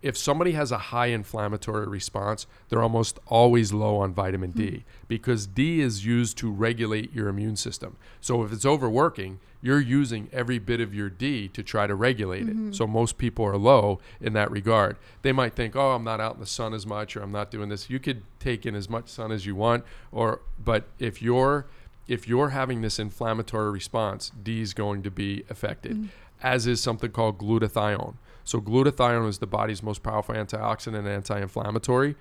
If 0.00 0.18
somebody 0.18 0.52
has 0.52 0.70
a 0.70 0.76
high 0.76 1.06
inflammatory 1.06 1.86
response, 1.86 2.46
they're 2.68 2.82
almost 2.82 3.18
always 3.26 3.72
low 3.72 3.96
on 3.96 4.12
vitamin 4.12 4.50
D 4.50 4.70
hmm. 4.70 4.76
because 5.08 5.46
D 5.46 5.80
is 5.80 6.04
used 6.04 6.36
to 6.38 6.50
regulate 6.50 7.14
your 7.14 7.28
immune 7.28 7.56
system. 7.56 7.96
So 8.20 8.42
if 8.42 8.52
it's 8.52 8.66
overworking, 8.66 9.40
you're 9.62 9.80
using 9.80 10.28
every 10.30 10.58
bit 10.58 10.78
of 10.82 10.94
your 10.94 11.08
D 11.08 11.48
to 11.48 11.62
try 11.62 11.86
to 11.86 11.94
regulate 11.94 12.42
it. 12.42 12.54
Mm-hmm. 12.54 12.72
So 12.72 12.86
most 12.86 13.16
people 13.16 13.46
are 13.46 13.56
low 13.56 13.98
in 14.20 14.34
that 14.34 14.50
regard. 14.50 14.98
They 15.22 15.32
might 15.32 15.54
think, 15.54 15.74
"Oh, 15.74 15.92
I'm 15.92 16.04
not 16.04 16.20
out 16.20 16.34
in 16.34 16.40
the 16.40 16.46
sun 16.46 16.74
as 16.74 16.84
much 16.86 17.16
or 17.16 17.22
I'm 17.22 17.32
not 17.32 17.50
doing 17.50 17.70
this." 17.70 17.88
You 17.88 17.98
could 17.98 18.24
take 18.38 18.66
in 18.66 18.74
as 18.74 18.90
much 18.90 19.08
sun 19.08 19.32
as 19.32 19.46
you 19.46 19.54
want 19.54 19.84
or 20.12 20.42
but 20.62 20.84
if 20.98 21.22
you're 21.22 21.64
if 22.06 22.28
you're 22.28 22.50
having 22.50 22.82
this 22.82 22.98
inflammatory 22.98 23.70
response, 23.70 24.30
D 24.42 24.60
is 24.60 24.74
going 24.74 25.02
to 25.02 25.10
be 25.10 25.44
affected, 25.48 25.92
mm-hmm. 25.92 26.06
as 26.42 26.66
is 26.66 26.80
something 26.80 27.10
called 27.10 27.38
glutathione. 27.38 28.14
So, 28.44 28.60
glutathione 28.60 29.28
is 29.28 29.38
the 29.38 29.46
body's 29.46 29.82
most 29.82 30.02
powerful 30.02 30.34
antioxidant 30.34 30.98
and 30.98 31.08
anti 31.08 31.40
inflammatory. 31.40 32.14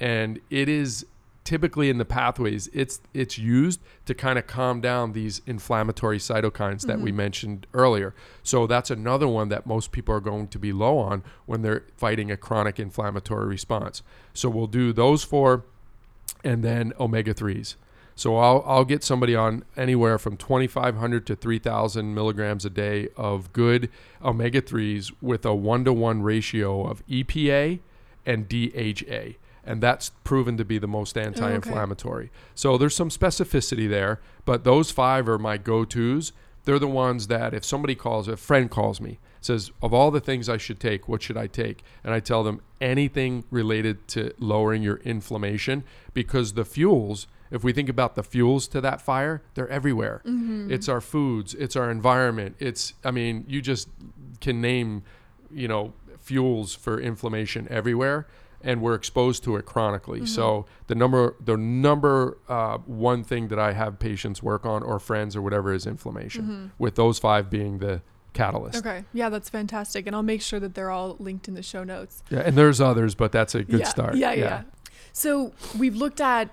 And 0.00 0.40
it 0.50 0.68
is 0.68 1.06
typically 1.44 1.88
in 1.88 1.98
the 1.98 2.04
pathways, 2.04 2.68
it's, 2.74 3.00
it's 3.14 3.38
used 3.38 3.80
to 4.04 4.14
kind 4.14 4.38
of 4.38 4.46
calm 4.46 4.80
down 4.80 5.12
these 5.12 5.40
inflammatory 5.46 6.18
cytokines 6.18 6.82
that 6.82 7.00
we 7.00 7.10
mm-hmm. 7.10 7.16
mentioned 7.16 7.66
earlier. 7.72 8.14
So, 8.42 8.66
that's 8.66 8.90
another 8.90 9.28
one 9.28 9.50
that 9.50 9.66
most 9.66 9.92
people 9.92 10.14
are 10.14 10.20
going 10.20 10.48
to 10.48 10.58
be 10.58 10.72
low 10.72 10.98
on 10.98 11.22
when 11.46 11.62
they're 11.62 11.84
fighting 11.96 12.32
a 12.32 12.36
chronic 12.36 12.80
inflammatory 12.80 13.46
response. 13.46 14.02
So, 14.34 14.48
we'll 14.48 14.66
do 14.66 14.92
those 14.92 15.22
four 15.22 15.64
and 16.42 16.64
then 16.64 16.92
omega 16.98 17.34
3s. 17.34 17.76
So 18.18 18.36
I'll, 18.36 18.64
I'll 18.66 18.84
get 18.84 19.04
somebody 19.04 19.36
on 19.36 19.62
anywhere 19.76 20.18
from 20.18 20.36
2,500 20.36 21.24
to 21.24 21.36
3,000 21.36 22.12
milligrams 22.12 22.64
a 22.64 22.70
day 22.70 23.10
of 23.16 23.52
good 23.52 23.88
omega 24.20 24.60
3s 24.60 25.12
with 25.22 25.46
a 25.46 25.54
one 25.54 25.84
to 25.84 25.92
one 25.92 26.22
ratio 26.22 26.84
of 26.84 27.06
EPA 27.06 27.78
and 28.26 28.48
DHA. 28.48 29.36
And 29.64 29.80
that's 29.80 30.10
proven 30.24 30.56
to 30.56 30.64
be 30.64 30.78
the 30.78 30.88
most 30.88 31.16
anti 31.16 31.48
inflammatory. 31.48 32.32
So 32.56 32.76
there's 32.76 32.96
some 32.96 33.10
specificity 33.10 33.88
there, 33.88 34.18
but 34.44 34.64
those 34.64 34.90
five 34.90 35.28
are 35.28 35.38
my 35.38 35.56
go 35.56 35.84
tos. 35.84 36.32
They're 36.64 36.80
the 36.80 36.88
ones 36.88 37.28
that 37.28 37.54
if 37.54 37.64
somebody 37.64 37.94
calls, 37.94 38.26
a 38.26 38.36
friend 38.36 38.68
calls 38.68 39.00
me, 39.00 39.20
says, 39.40 39.70
Of 39.80 39.94
all 39.94 40.10
the 40.10 40.20
things 40.20 40.48
I 40.48 40.56
should 40.56 40.80
take, 40.80 41.06
what 41.06 41.22
should 41.22 41.36
I 41.36 41.46
take? 41.46 41.84
And 42.02 42.12
I 42.12 42.18
tell 42.18 42.42
them 42.42 42.62
anything 42.80 43.44
related 43.52 44.08
to 44.08 44.32
lowering 44.40 44.82
your 44.82 44.96
inflammation 45.04 45.84
because 46.14 46.54
the 46.54 46.64
fuels, 46.64 47.28
if 47.50 47.64
we 47.64 47.72
think 47.72 47.88
about 47.88 48.14
the 48.14 48.22
fuels 48.22 48.68
to 48.68 48.80
that 48.80 49.00
fire, 49.00 49.42
they're 49.54 49.68
everywhere. 49.68 50.22
Mm-hmm. 50.24 50.70
It's 50.70 50.88
our 50.88 51.00
foods, 51.00 51.54
it's 51.54 51.76
our 51.76 51.90
environment. 51.90 52.56
It's, 52.58 52.94
I 53.04 53.10
mean, 53.10 53.44
you 53.48 53.62
just 53.62 53.88
can 54.40 54.60
name, 54.60 55.02
you 55.50 55.68
know, 55.68 55.92
fuels 56.20 56.74
for 56.74 57.00
inflammation 57.00 57.66
everywhere. 57.70 58.26
And 58.60 58.82
we're 58.82 58.94
exposed 58.94 59.44
to 59.44 59.54
it 59.56 59.66
chronically. 59.66 60.18
Mm-hmm. 60.18 60.26
So 60.26 60.66
the 60.88 60.96
number, 60.96 61.36
the 61.42 61.56
number 61.56 62.38
uh, 62.48 62.78
one 62.78 63.22
thing 63.22 63.48
that 63.48 63.58
I 63.58 63.72
have 63.72 64.00
patients 64.00 64.42
work 64.42 64.66
on, 64.66 64.82
or 64.82 64.98
friends, 64.98 65.36
or 65.36 65.42
whatever, 65.42 65.72
is 65.72 65.86
inflammation. 65.86 66.42
Mm-hmm. 66.42 66.66
With 66.76 66.96
those 66.96 67.20
five 67.20 67.50
being 67.50 67.78
the 67.78 68.02
catalyst. 68.32 68.78
okay. 68.78 69.04
Yeah, 69.12 69.28
that's 69.28 69.48
fantastic, 69.48 70.06
and 70.06 70.14
I'll 70.14 70.22
make 70.22 70.42
sure 70.42 70.60
that 70.60 70.74
they're 70.74 70.90
all 70.90 71.16
linked 71.18 71.48
in 71.48 71.54
the 71.54 71.62
show 71.62 71.84
notes. 71.84 72.22
Yeah, 72.30 72.40
and 72.40 72.56
there's 72.56 72.80
others, 72.80 73.14
but 73.14 73.32
that's 73.32 73.54
a 73.54 73.62
good 73.64 73.80
yeah, 73.80 73.88
start. 73.88 74.16
Yeah, 74.16 74.32
yeah, 74.32 74.62
So 75.12 75.52
we've 75.78 75.96
looked 75.96 76.20
at 76.20 76.50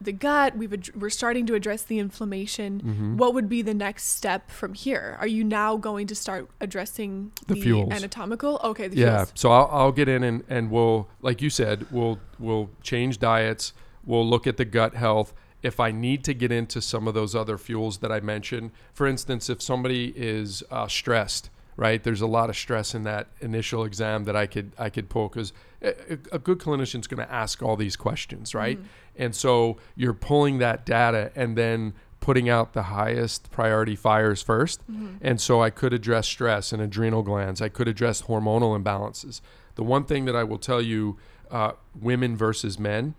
the 0.00 0.12
gut. 0.12 0.56
We've 0.56 0.72
ad- 0.72 0.94
we're 0.94 1.10
starting 1.10 1.46
to 1.46 1.54
address 1.54 1.82
the 1.82 1.98
inflammation. 1.98 2.80
Mm-hmm. 2.80 3.16
What 3.16 3.34
would 3.34 3.48
be 3.48 3.62
the 3.62 3.74
next 3.74 4.04
step 4.16 4.50
from 4.50 4.74
here? 4.74 5.16
Are 5.20 5.26
you 5.26 5.42
now 5.44 5.76
going 5.76 6.06
to 6.08 6.14
start 6.14 6.48
addressing 6.60 7.32
The 7.46 7.56
fuels. 7.56 7.92
anatomical? 7.92 8.60
Okay, 8.62 8.88
the 8.88 8.96
Yeah. 8.96 9.16
fuels. 9.24 9.32
So 9.34 9.50
I'll, 9.50 9.68
I'll 9.72 9.92
get 9.92 10.08
in 10.08 10.22
and, 10.22 10.44
and 10.48 10.70
we'll, 10.70 11.08
like 11.22 11.40
you 11.42 11.50
said, 11.50 11.86
we'll 11.90 12.18
we'll 12.38 12.70
change 12.82 13.18
diets. 13.18 13.72
We'll 14.04 14.28
look 14.28 14.46
at 14.46 14.56
the 14.56 14.64
gut 14.64 14.94
health. 14.94 15.32
if 15.62 15.80
I 15.80 15.90
need 15.90 16.22
to 16.24 16.34
get 16.34 16.52
into 16.52 16.80
some 16.80 17.08
of 17.08 17.14
those 17.14 17.34
other 17.34 17.58
fuels 17.58 17.98
that 17.98 18.12
I 18.12 18.20
mentioned, 18.20 18.70
for 18.92 19.06
instance, 19.06 19.50
if 19.50 19.60
somebody 19.60 20.12
is 20.14 20.62
uh, 20.70 20.86
stressed, 20.86 21.50
right? 21.76 22.02
There's 22.02 22.20
a 22.20 22.26
lot 22.26 22.50
of 22.50 22.56
stress 22.56 22.94
in 22.94 23.02
that 23.04 23.28
initial 23.40 23.84
exam 23.84 24.24
that 24.24 24.36
I 24.36 24.46
could 24.46 24.72
I 24.78 24.90
could 24.90 25.08
pull 25.08 25.28
because 25.28 25.52
a, 25.82 26.18
a, 26.32 26.38
good 26.38 26.58
clinician 26.58 27.00
is 27.00 27.06
going 27.06 27.24
to 27.24 27.32
ask 27.32 27.62
all 27.62 27.76
these 27.76 27.96
questions, 27.96 28.54
right? 28.54 28.78
Mm-hmm. 28.78 29.22
And 29.22 29.34
so 29.34 29.76
you're 29.94 30.14
pulling 30.14 30.58
that 30.58 30.86
data 30.86 31.30
and 31.36 31.56
then 31.56 31.94
putting 32.20 32.48
out 32.48 32.72
the 32.72 32.84
highest 32.84 33.50
priority 33.50 33.94
fires 33.94 34.42
1st 34.42 34.78
mm-hmm. 34.90 35.06
And 35.20 35.40
so 35.40 35.62
I 35.62 35.70
could 35.70 35.92
address 35.92 36.26
stress 36.26 36.72
and 36.72 36.82
adrenal 36.82 37.22
glands. 37.22 37.62
I 37.62 37.68
could 37.68 37.88
address 37.88 38.22
hormonal 38.22 38.76
imbalances. 38.80 39.40
The 39.74 39.84
one 39.84 40.04
thing 40.04 40.24
that 40.24 40.34
I 40.34 40.42
will 40.42 40.58
tell 40.58 40.80
you, 40.80 41.18
uh, 41.50 41.72
women 41.94 42.36
versus 42.36 42.78
men, 42.78 43.14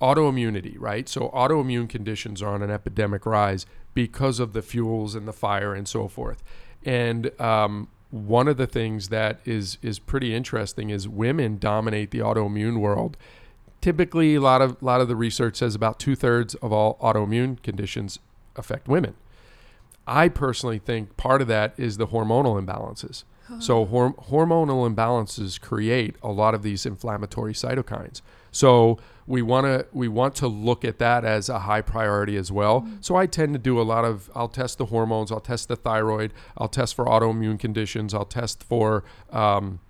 autoimmunity, 0.00 0.76
right? 0.78 1.08
So 1.08 1.30
autoimmune 1.30 1.88
conditions 1.88 2.42
are 2.42 2.54
on 2.54 2.62
an 2.62 2.70
epidemic 2.70 3.24
rise 3.26 3.66
because 3.94 4.38
of 4.38 4.52
the 4.52 4.62
fuels 4.62 5.14
and 5.14 5.26
the 5.26 5.32
fire 5.32 5.74
and 5.74 5.88
so 5.88 6.06
forth. 6.06 6.44
And 6.86 7.38
um, 7.40 7.88
one 8.10 8.48
of 8.48 8.56
the 8.56 8.66
things 8.66 9.08
that 9.08 9.40
is 9.44 9.76
is 9.82 9.98
pretty 9.98 10.34
interesting 10.34 10.88
is 10.88 11.06
women 11.06 11.58
dominate 11.58 12.12
the 12.12 12.20
autoimmune 12.20 12.78
world. 12.80 13.16
Typically, 13.82 14.36
a 14.36 14.40
lot 14.40 14.62
of 14.62 14.80
a 14.80 14.84
lot 14.84 15.00
of 15.00 15.08
the 15.08 15.16
research 15.16 15.56
says 15.56 15.74
about 15.74 15.98
two 15.98 16.14
thirds 16.16 16.54
of 16.56 16.72
all 16.72 16.96
autoimmune 17.02 17.60
conditions 17.62 18.18
affect 18.54 18.88
women. 18.88 19.14
I 20.06 20.28
personally 20.28 20.78
think 20.78 21.16
part 21.16 21.42
of 21.42 21.48
that 21.48 21.74
is 21.76 21.96
the 21.96 22.06
hormonal 22.06 22.64
imbalances. 22.64 23.24
So 23.60 23.84
hor- 23.84 24.14
hormonal 24.14 24.92
imbalances 24.92 25.60
create 25.60 26.16
a 26.22 26.30
lot 26.30 26.54
of 26.54 26.62
these 26.62 26.84
inflammatory 26.84 27.52
cytokines. 27.52 28.20
So 28.50 28.98
we 29.26 29.42
want 29.42 29.66
to 29.66 29.86
we 29.92 30.08
want 30.08 30.34
to 30.36 30.46
look 30.46 30.84
at 30.84 30.98
that 30.98 31.24
as 31.24 31.48
a 31.48 31.60
high 31.60 31.82
priority 31.82 32.36
as 32.36 32.52
well. 32.52 32.82
Mm-hmm. 32.82 32.96
So 33.00 33.16
I 33.16 33.26
tend 33.26 33.54
to 33.54 33.58
do 33.58 33.80
a 33.80 33.82
lot 33.82 34.04
of 34.04 34.30
I'll 34.34 34.48
test 34.48 34.78
the 34.78 34.86
hormones, 34.86 35.32
I'll 35.32 35.40
test 35.40 35.68
the 35.68 35.76
thyroid, 35.76 36.32
I'll 36.56 36.68
test 36.68 36.94
for 36.94 37.06
autoimmune 37.06 37.58
conditions, 37.58 38.14
I'll 38.14 38.24
test 38.24 38.62
for 38.62 39.04
um, 39.30 39.80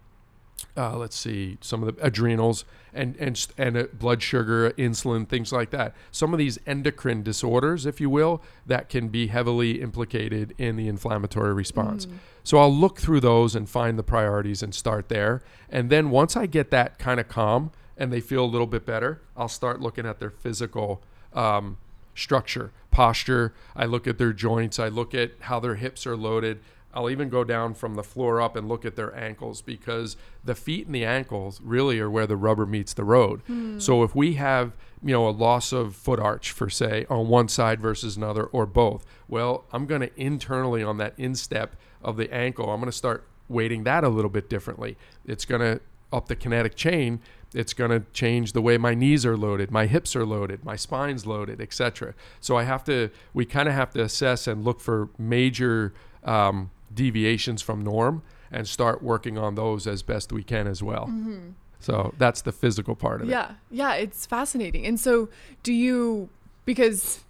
uh, 0.76 0.96
let's 0.96 1.16
see 1.16 1.58
some 1.60 1.82
of 1.82 1.94
the 1.94 2.04
adrenals 2.04 2.64
and 2.92 3.16
and 3.16 3.46
and 3.58 3.76
uh, 3.76 3.84
blood 3.92 4.22
sugar, 4.22 4.70
insulin, 4.72 5.28
things 5.28 5.52
like 5.52 5.70
that. 5.70 5.94
Some 6.10 6.32
of 6.32 6.38
these 6.38 6.58
endocrine 6.66 7.22
disorders, 7.22 7.86
if 7.86 8.00
you 8.00 8.10
will, 8.10 8.42
that 8.66 8.88
can 8.88 9.08
be 9.08 9.28
heavily 9.28 9.80
implicated 9.80 10.54
in 10.58 10.76
the 10.76 10.88
inflammatory 10.88 11.52
response. 11.52 12.06
Mm. 12.06 12.12
So 12.42 12.58
I'll 12.58 12.74
look 12.74 13.00
through 13.00 13.20
those 13.20 13.54
and 13.54 13.68
find 13.68 13.98
the 13.98 14.02
priorities 14.02 14.62
and 14.62 14.74
start 14.74 15.08
there. 15.08 15.42
And 15.68 15.90
then 15.90 16.10
once 16.10 16.36
I 16.36 16.46
get 16.46 16.70
that 16.70 16.98
kind 16.98 17.20
of 17.20 17.28
calm 17.28 17.72
and 17.96 18.12
they 18.12 18.20
feel 18.20 18.44
a 18.44 18.46
little 18.46 18.66
bit 18.66 18.84
better, 18.84 19.22
I'll 19.36 19.48
start 19.48 19.80
looking 19.80 20.06
at 20.06 20.18
their 20.18 20.30
physical 20.30 21.02
um, 21.32 21.78
structure, 22.14 22.72
posture. 22.90 23.54
I 23.74 23.84
look 23.86 24.06
at 24.06 24.18
their 24.18 24.32
joints. 24.32 24.78
I 24.78 24.88
look 24.88 25.14
at 25.14 25.32
how 25.40 25.60
their 25.60 25.76
hips 25.76 26.06
are 26.06 26.16
loaded. 26.16 26.60
I'll 26.96 27.10
even 27.10 27.28
go 27.28 27.44
down 27.44 27.74
from 27.74 27.94
the 27.94 28.02
floor 28.02 28.40
up 28.40 28.56
and 28.56 28.68
look 28.68 28.86
at 28.86 28.96
their 28.96 29.14
ankles 29.14 29.60
because 29.60 30.16
the 30.42 30.54
feet 30.54 30.86
and 30.86 30.94
the 30.94 31.04
ankles 31.04 31.60
really 31.62 32.00
are 32.00 32.10
where 32.10 32.26
the 32.26 32.38
rubber 32.38 32.64
meets 32.64 32.94
the 32.94 33.04
road. 33.04 33.42
Hmm. 33.46 33.78
So 33.78 34.02
if 34.02 34.14
we 34.14 34.34
have, 34.34 34.72
you 35.02 35.12
know, 35.12 35.28
a 35.28 35.30
loss 35.30 35.72
of 35.72 35.94
foot 35.94 36.18
arch 36.18 36.52
for 36.52 36.70
say 36.70 37.04
on 37.10 37.28
one 37.28 37.48
side 37.48 37.82
versus 37.82 38.16
another 38.16 38.44
or 38.44 38.64
both, 38.64 39.04
well, 39.28 39.64
I'm 39.72 39.84
going 39.84 40.00
to 40.00 40.10
internally 40.18 40.82
on 40.82 40.96
that 40.96 41.12
instep 41.18 41.76
of 42.02 42.16
the 42.16 42.32
ankle, 42.32 42.70
I'm 42.70 42.80
going 42.80 42.90
to 42.90 42.96
start 42.96 43.26
weighting 43.46 43.84
that 43.84 44.02
a 44.02 44.08
little 44.08 44.30
bit 44.30 44.48
differently. 44.48 44.96
It's 45.26 45.44
going 45.44 45.60
to 45.60 45.82
up 46.12 46.28
the 46.28 46.36
kinetic 46.36 46.76
chain 46.76 47.20
it's 47.54 47.72
going 47.72 47.90
to 47.90 48.00
change 48.12 48.52
the 48.52 48.60
way 48.60 48.76
my 48.76 48.94
knees 48.94 49.24
are 49.24 49.36
loaded 49.36 49.70
my 49.70 49.86
hips 49.86 50.14
are 50.14 50.26
loaded 50.26 50.64
my 50.64 50.76
spine's 50.76 51.26
loaded 51.26 51.60
etc 51.60 52.14
so 52.40 52.56
i 52.56 52.64
have 52.64 52.84
to 52.84 53.08
we 53.32 53.44
kind 53.44 53.68
of 53.68 53.74
have 53.74 53.90
to 53.90 54.02
assess 54.02 54.46
and 54.46 54.64
look 54.64 54.80
for 54.80 55.08
major 55.18 55.92
um, 56.24 56.70
deviations 56.92 57.62
from 57.62 57.82
norm 57.82 58.22
and 58.50 58.66
start 58.68 59.02
working 59.02 59.38
on 59.38 59.54
those 59.54 59.86
as 59.86 60.02
best 60.02 60.32
we 60.32 60.42
can 60.42 60.66
as 60.66 60.82
well. 60.82 61.06
Mm-hmm. 61.06 61.50
So 61.78 62.14
that's 62.18 62.42
the 62.42 62.52
physical 62.52 62.94
part 62.94 63.22
of 63.22 63.28
yeah. 63.28 63.50
it. 63.50 63.54
Yeah. 63.70 63.94
Yeah. 63.94 64.02
It's 64.02 64.26
fascinating. 64.26 64.86
And 64.86 64.98
so, 64.98 65.28
do 65.62 65.72
you, 65.72 66.28
because 66.64 67.24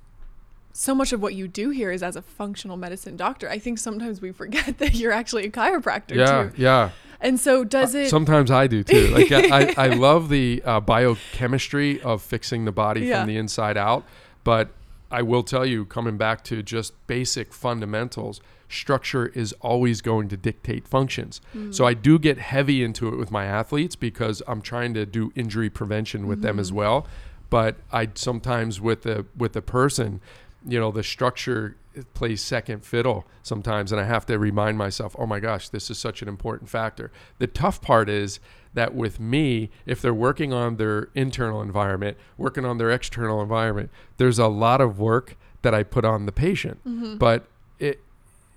so 0.76 0.94
much 0.94 1.12
of 1.12 1.22
what 1.22 1.34
you 1.34 1.48
do 1.48 1.70
here 1.70 1.90
is 1.90 2.02
as 2.02 2.16
a 2.16 2.22
functional 2.22 2.76
medicine 2.76 3.16
doctor, 3.16 3.48
I 3.48 3.58
think 3.58 3.78
sometimes 3.78 4.20
we 4.20 4.30
forget 4.30 4.78
that 4.78 4.94
you're 4.94 5.12
actually 5.12 5.46
a 5.46 5.50
chiropractor 5.50 6.14
yeah, 6.14 6.44
too. 6.44 6.62
Yeah. 6.62 6.90
And 7.18 7.40
so, 7.40 7.64
does 7.64 7.94
uh, 7.94 7.98
it? 7.98 8.10
Sometimes 8.10 8.50
I 8.50 8.66
do 8.66 8.84
too. 8.84 9.08
Like 9.08 9.32
I, 9.32 9.74
I 9.78 9.86
love 9.94 10.28
the 10.28 10.62
uh, 10.66 10.80
biochemistry 10.80 12.00
of 12.02 12.20
fixing 12.20 12.66
the 12.66 12.72
body 12.72 13.06
yeah. 13.06 13.20
from 13.20 13.28
the 13.28 13.38
inside 13.38 13.78
out, 13.78 14.04
but 14.44 14.68
I 15.10 15.22
will 15.22 15.42
tell 15.42 15.64
you, 15.64 15.86
coming 15.86 16.18
back 16.18 16.44
to 16.44 16.62
just 16.62 16.92
basic 17.06 17.54
fundamentals, 17.54 18.42
structure 18.68 19.28
is 19.28 19.54
always 19.62 20.02
going 20.02 20.28
to 20.28 20.36
dictate 20.36 20.86
functions. 20.86 21.40
Mm. 21.54 21.74
So 21.74 21.86
I 21.86 21.94
do 21.94 22.18
get 22.18 22.36
heavy 22.36 22.84
into 22.84 23.08
it 23.08 23.16
with 23.16 23.30
my 23.30 23.46
athletes 23.46 23.96
because 23.96 24.42
I'm 24.46 24.60
trying 24.60 24.92
to 24.92 25.06
do 25.06 25.32
injury 25.34 25.70
prevention 25.70 26.26
with 26.26 26.38
mm-hmm. 26.38 26.48
them 26.48 26.58
as 26.58 26.68
mm-hmm. 26.68 26.76
well. 26.76 27.06
But 27.48 27.76
I 27.92 28.10
sometimes 28.14 28.78
with 28.78 29.02
the 29.02 29.24
with 29.36 29.54
the 29.54 29.62
person, 29.62 30.20
you 30.66 30.78
know, 30.78 30.90
the 30.90 31.02
structure 31.02 31.76
plays 32.12 32.42
second 32.42 32.84
fiddle 32.84 33.24
sometimes 33.42 33.90
and 33.90 34.00
I 34.00 34.04
have 34.04 34.26
to 34.26 34.38
remind 34.38 34.76
myself, 34.76 35.16
"Oh 35.18 35.26
my 35.26 35.40
gosh, 35.40 35.68
this 35.68 35.90
is 35.90 35.98
such 35.98 36.22
an 36.22 36.28
important 36.28 36.68
factor." 36.68 37.10
The 37.38 37.46
tough 37.46 37.80
part 37.80 38.08
is 38.08 38.38
that 38.74 38.94
with 38.94 39.18
me, 39.18 39.70
if 39.86 40.02
they're 40.02 40.14
working 40.14 40.52
on 40.52 40.76
their 40.76 41.08
internal 41.14 41.62
environment, 41.62 42.18
working 42.36 42.64
on 42.64 42.78
their 42.78 42.90
external 42.90 43.40
environment, 43.40 43.90
there's 44.18 44.38
a 44.38 44.48
lot 44.48 44.80
of 44.80 44.98
work 44.98 45.36
that 45.62 45.74
I 45.74 45.82
put 45.82 46.04
on 46.04 46.26
the 46.26 46.32
patient. 46.32 46.84
Mm-hmm. 46.84 47.16
But 47.16 47.46
it 47.78 48.00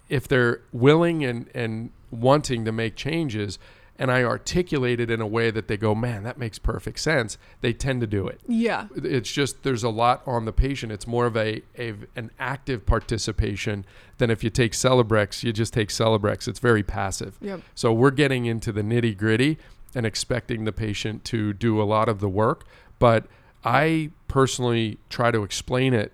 if 0.09 0.27
they're 0.27 0.62
willing 0.73 1.23
and, 1.23 1.49
and 1.53 1.91
wanting 2.12 2.65
to 2.65 2.71
make 2.71 2.95
changes 2.95 3.59
and 3.99 4.09
I 4.09 4.23
articulate 4.23 5.01
it 5.01 5.12
in 5.12 5.19
a 5.19 5.27
way 5.27 5.51
that 5.51 5.67
they 5.67 5.75
go, 5.75 5.93
man, 5.93 6.23
that 6.23 6.38
makes 6.38 6.57
perfect 6.57 6.99
sense, 6.99 7.38
they 7.59 7.73
tend 7.73 7.99
to 7.99 8.07
do 8.07 8.27
it. 8.27 8.39
Yeah. 8.47 8.88
It's 8.95 9.31
just 9.31 9.63
there's 9.63 9.83
a 9.83 9.89
lot 9.89 10.23
on 10.25 10.45
the 10.45 10.53
patient. 10.53 10.93
It's 10.93 11.05
more 11.05 11.25
of 11.25 11.35
a, 11.35 11.62
a 11.77 11.93
an 12.15 12.31
active 12.39 12.85
participation 12.85 13.85
than 14.17 14.31
if 14.31 14.41
you 14.43 14.49
take 14.49 14.71
Celebrex, 14.71 15.43
you 15.43 15.51
just 15.51 15.73
take 15.73 15.89
Celebrex. 15.89 16.47
It's 16.47 16.59
very 16.59 16.81
passive. 16.81 17.38
Yep. 17.41 17.62
So 17.75 17.91
we're 17.91 18.12
getting 18.12 18.45
into 18.45 18.71
the 18.71 18.81
nitty 18.81 19.17
gritty 19.17 19.57
and 19.93 20.05
expecting 20.05 20.63
the 20.63 20.71
patient 20.71 21.25
to 21.25 21.51
do 21.51 21.81
a 21.81 21.83
lot 21.83 22.07
of 22.07 22.21
the 22.21 22.29
work. 22.29 22.65
But 22.99 23.25
I 23.65 24.12
personally 24.29 24.97
try 25.09 25.31
to 25.31 25.43
explain 25.43 25.93
it 25.93 26.13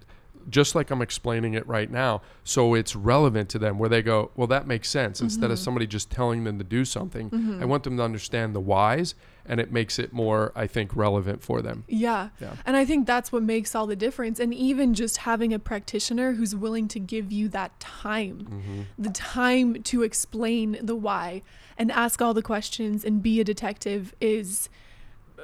just 0.49 0.75
like 0.75 0.91
I'm 0.91 1.01
explaining 1.01 1.53
it 1.53 1.67
right 1.67 1.89
now. 1.89 2.21
So 2.43 2.73
it's 2.73 2.95
relevant 2.95 3.49
to 3.49 3.59
them 3.59 3.77
where 3.77 3.89
they 3.89 4.01
go, 4.01 4.31
well, 4.35 4.47
that 4.47 4.67
makes 4.67 4.89
sense. 4.89 5.17
Mm-hmm. 5.17 5.25
Instead 5.25 5.51
of 5.51 5.57
mm-hmm. 5.57 5.63
somebody 5.63 5.87
just 5.87 6.09
telling 6.09 6.43
them 6.43 6.57
to 6.57 6.63
do 6.63 6.85
something, 6.85 7.29
mm-hmm. 7.29 7.61
I 7.61 7.65
want 7.65 7.83
them 7.83 7.97
to 7.97 8.03
understand 8.03 8.55
the 8.55 8.59
whys 8.59 9.15
and 9.47 9.59
it 9.59 9.71
makes 9.71 9.99
it 9.99 10.11
more, 10.11 10.51
I 10.55 10.67
think, 10.67 10.95
relevant 10.95 11.43
for 11.43 11.61
them. 11.61 11.83
Yeah. 11.87 12.29
yeah. 12.39 12.55
And 12.65 12.75
I 12.75 12.83
think 12.83 13.05
that's 13.05 13.31
what 13.31 13.43
makes 13.43 13.75
all 13.75 13.85
the 13.85 13.95
difference. 13.95 14.39
And 14.39 14.53
even 14.53 14.93
just 14.93 15.17
having 15.17 15.53
a 15.53 15.59
practitioner 15.59 16.33
who's 16.33 16.55
willing 16.55 16.87
to 16.89 16.99
give 16.99 17.31
you 17.31 17.47
that 17.49 17.79
time, 17.79 18.47
mm-hmm. 18.49 18.81
the 18.97 19.11
time 19.11 19.83
to 19.83 20.03
explain 20.03 20.77
the 20.81 20.95
why 20.95 21.43
and 21.77 21.91
ask 21.91 22.21
all 22.21 22.33
the 22.33 22.41
questions 22.41 23.05
and 23.05 23.21
be 23.21 23.39
a 23.39 23.43
detective 23.43 24.15
is 24.19 24.69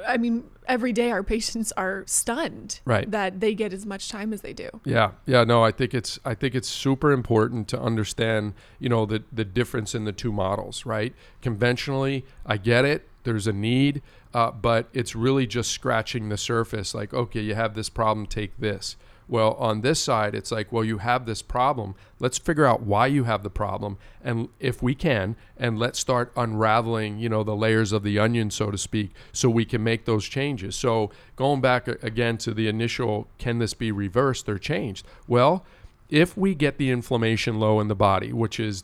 I 0.08 0.18
mean, 0.18 0.50
every 0.72 0.94
day 0.94 1.12
our 1.12 1.22
patients 1.36 1.72
are 1.74 2.04
stunned 2.08 2.80
right. 2.86 3.10
that 3.12 3.40
they 3.40 3.54
get 3.54 3.74
as 3.74 3.86
much 3.86 4.10
time 4.10 4.34
as 4.34 4.42
they 4.42 4.54
do. 4.54 4.70
Yeah, 4.84 5.12
yeah. 5.28 5.44
No, 5.44 5.64
I 5.64 5.72
think 5.72 5.94
it's 5.94 6.20
I 6.26 6.34
think 6.34 6.56
it's 6.56 6.70
super 6.70 7.12
important 7.12 7.68
to 7.70 7.80
understand, 7.80 8.54
you 8.80 8.90
know, 8.90 9.06
the 9.06 9.24
the 9.32 9.46
difference 9.46 9.94
in 9.94 10.06
the 10.06 10.14
two 10.14 10.32
models. 10.32 10.86
Right? 10.86 11.14
Conventionally, 11.42 12.26
I 12.46 12.58
get 12.58 12.86
it. 12.86 13.08
There's 13.24 13.46
a 13.46 13.54
need, 13.54 14.02
uh, 14.34 14.50
but 14.50 14.88
it's 14.94 15.16
really 15.16 15.46
just 15.46 15.70
scratching 15.72 16.30
the 16.30 16.38
surface. 16.38 16.96
Like, 16.96 17.14
okay, 17.14 17.42
you 17.42 17.54
have 17.54 17.76
this 17.76 17.88
problem, 17.88 18.26
take 18.26 18.58
this. 18.58 18.96
Well, 19.28 19.54
on 19.54 19.82
this 19.82 20.02
side, 20.02 20.36
it's 20.36 20.52
like, 20.52 20.72
well, 20.72 20.84
you 20.84 20.98
have 20.98 21.26
this 21.26 21.42
problem. 21.42 21.96
Let's 22.20 22.38
figure 22.38 22.66
out 22.66 22.82
why 22.82 23.08
you 23.08 23.24
have 23.24 23.44
the 23.44 23.50
problem, 23.50 23.98
and 24.24 24.50
if 24.60 24.84
we 24.84 24.94
can, 24.94 25.36
and 25.58 25.80
let's 25.80 26.00
start 26.00 26.34
unraveling, 26.36 27.20
you 27.20 27.30
know, 27.30 27.44
the 27.44 27.56
layers 27.56 27.92
of 27.92 28.04
the 28.04 28.20
onion, 28.20 28.52
so 28.52 28.72
to 28.72 28.78
speak, 28.78 29.12
so 29.32 29.50
we 29.50 29.66
can 29.66 29.84
make 29.84 30.06
those 30.06 30.26
changes. 30.26 30.76
So 30.76 31.12
going 31.36 31.62
back 31.62 31.88
again 31.88 32.38
to 32.40 32.54
the 32.54 32.68
initial, 32.68 33.28
can 33.38 33.60
this 33.60 33.74
be 33.74 33.92
reversed 33.92 34.50
or 34.50 34.58
changed? 34.58 35.06
Well, 35.28 35.66
if 36.10 36.36
we 36.36 36.54
get 36.54 36.78
the 36.78 36.92
inflammation 36.92 37.60
low 37.60 37.80
in 37.80 37.88
the 37.88 37.96
body, 37.96 38.34
which 38.34 38.60
is 38.60 38.84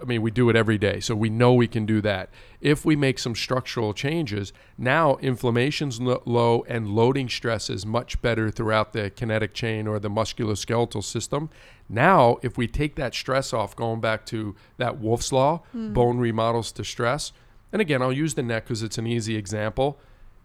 I 0.00 0.04
mean, 0.06 0.22
we 0.22 0.30
do 0.30 0.48
it 0.48 0.56
every 0.56 0.78
day, 0.78 1.00
so 1.00 1.14
we 1.14 1.28
know 1.28 1.52
we 1.52 1.68
can 1.68 1.84
do 1.84 2.00
that. 2.00 2.30
If 2.60 2.84
we 2.84 2.96
make 2.96 3.18
some 3.18 3.34
structural 3.34 3.92
changes, 3.92 4.52
now 4.78 5.16
inflammation's 5.16 6.00
low 6.00 6.64
and 6.68 6.88
loading 6.88 7.28
stress 7.28 7.68
is 7.68 7.84
much 7.84 8.22
better 8.22 8.50
throughout 8.50 8.92
the 8.92 9.10
kinetic 9.10 9.52
chain 9.52 9.86
or 9.86 9.98
the 9.98 10.08
musculoskeletal 10.08 11.04
system. 11.04 11.50
Now, 11.88 12.38
if 12.42 12.56
we 12.56 12.66
take 12.66 12.94
that 12.96 13.14
stress 13.14 13.52
off, 13.52 13.76
going 13.76 14.00
back 14.00 14.24
to 14.26 14.54
that 14.78 14.98
Wolff's 14.98 15.32
Law, 15.32 15.62
mm. 15.76 15.92
bone 15.92 16.18
remodels 16.18 16.72
to 16.72 16.84
stress, 16.84 17.32
and 17.72 17.82
again, 17.82 18.00
I'll 18.00 18.12
use 18.12 18.34
the 18.34 18.42
neck 18.42 18.64
because 18.64 18.82
it's 18.82 18.98
an 18.98 19.06
easy 19.06 19.36
example. 19.36 19.98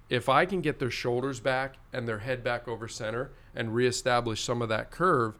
if 0.09 0.29
I 0.29 0.45
can 0.45 0.61
get 0.61 0.79
their 0.79 0.91
shoulders 0.91 1.39
back 1.39 1.77
and 1.91 2.07
their 2.07 2.19
head 2.19 2.43
back 2.43 2.67
over 2.67 2.87
center 2.87 3.31
and 3.55 3.73
reestablish 3.73 4.43
some 4.43 4.61
of 4.61 4.69
that 4.69 4.91
curve 4.91 5.37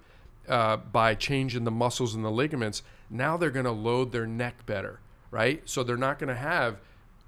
uh, 0.48 0.78
by 0.78 1.16
changing 1.16 1.64
the 1.64 1.72
muscles 1.72 2.16
and 2.16 2.26
the 2.26 2.32
ligaments, 2.32 2.82
now 3.10 3.38
they're 3.38 3.52
going 3.52 3.66
to 3.66 3.72
load 3.72 4.12
their 4.12 4.28
neck 4.28 4.66
better, 4.66 5.00
right? 5.32 5.62
So 5.66 5.84
they're 5.84 5.98
not 5.98 6.20
going 6.20 6.30
to 6.30 6.36
have 6.36 6.78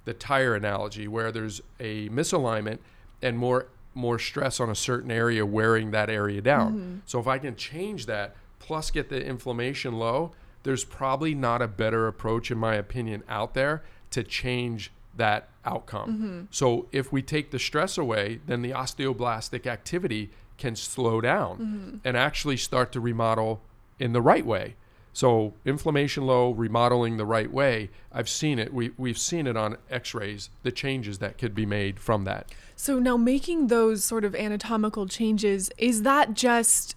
the 0.05 0.13
tire 0.13 0.55
analogy 0.55 1.07
where 1.07 1.32
there's 1.32 1.61
a 1.80 2.09
misalignment 2.09 2.80
and 3.21 3.38
more 3.38 3.67
more 3.93 4.19
stress 4.19 4.59
on 4.59 4.69
a 4.69 4.75
certain 4.75 5.09
area 5.09 5.43
wearing 5.43 5.89
that 5.89 6.07
area 6.07 6.39
down. 6.39 6.71
Mm-hmm. 6.73 6.95
So 7.07 7.19
if 7.19 7.28
I 7.28 7.39
can 7.39 7.55
change 7.55 8.05
that 8.05 8.36
plus 8.59 8.91
get 8.91 9.09
the 9.09 9.25
inflammation 9.25 9.97
low, 9.97 10.34
there's 10.61 10.84
probably 10.84 11.34
not 11.34 11.63
a 11.63 11.67
better 11.67 12.07
approach 12.07 12.51
in 12.51 12.59
my 12.59 12.75
opinion 12.75 13.23
out 13.28 13.55
there 13.55 13.84
to 14.11 14.23
change 14.23 14.91
that 15.15 15.49
outcome. 15.65 16.09
Mm-hmm. 16.09 16.41
So 16.51 16.88
if 16.91 17.11
we 17.11 17.23
take 17.23 17.49
the 17.49 17.57
stress 17.59 17.97
away, 17.97 18.39
then 18.45 18.61
the 18.61 18.69
osteoblastic 18.71 19.65
activity 19.65 20.30
can 20.57 20.75
slow 20.75 21.19
down 21.21 21.57
Mm-hmm. 21.57 21.97
and 22.03 22.15
actually 22.15 22.57
start 22.57 22.91
to 22.91 22.99
remodel 22.99 23.61
in 23.99 24.13
the 24.13 24.21
right 24.21 24.45
way. 24.45 24.75
So 25.18 25.55
inflammation 25.65 26.28
low, 26.28 26.51
remodeling 26.51 27.18
the 27.18 27.26
right 27.26 27.51
way. 27.51 27.89
I've 28.11 28.30
seen 28.30 28.59
it. 28.59 28.72
We 28.72 28.91
we've 28.99 29.18
seen 29.18 29.47
it 29.47 29.57
on 29.57 29.78
X-rays. 29.89 30.51
The 30.61 30.72
changes 30.72 31.18
that 31.18 31.39
could 31.39 31.55
be 31.55 31.65
made 31.65 31.99
from 31.99 32.24
that. 32.26 32.51
So 32.76 32.99
now 32.99 33.18
making 33.18 33.65
those 33.65 34.03
sort 34.03 34.24
of 34.24 34.36
anatomical 34.36 35.07
changes, 35.07 35.72
is 35.80 36.03
that 36.03 36.36
just 36.36 36.95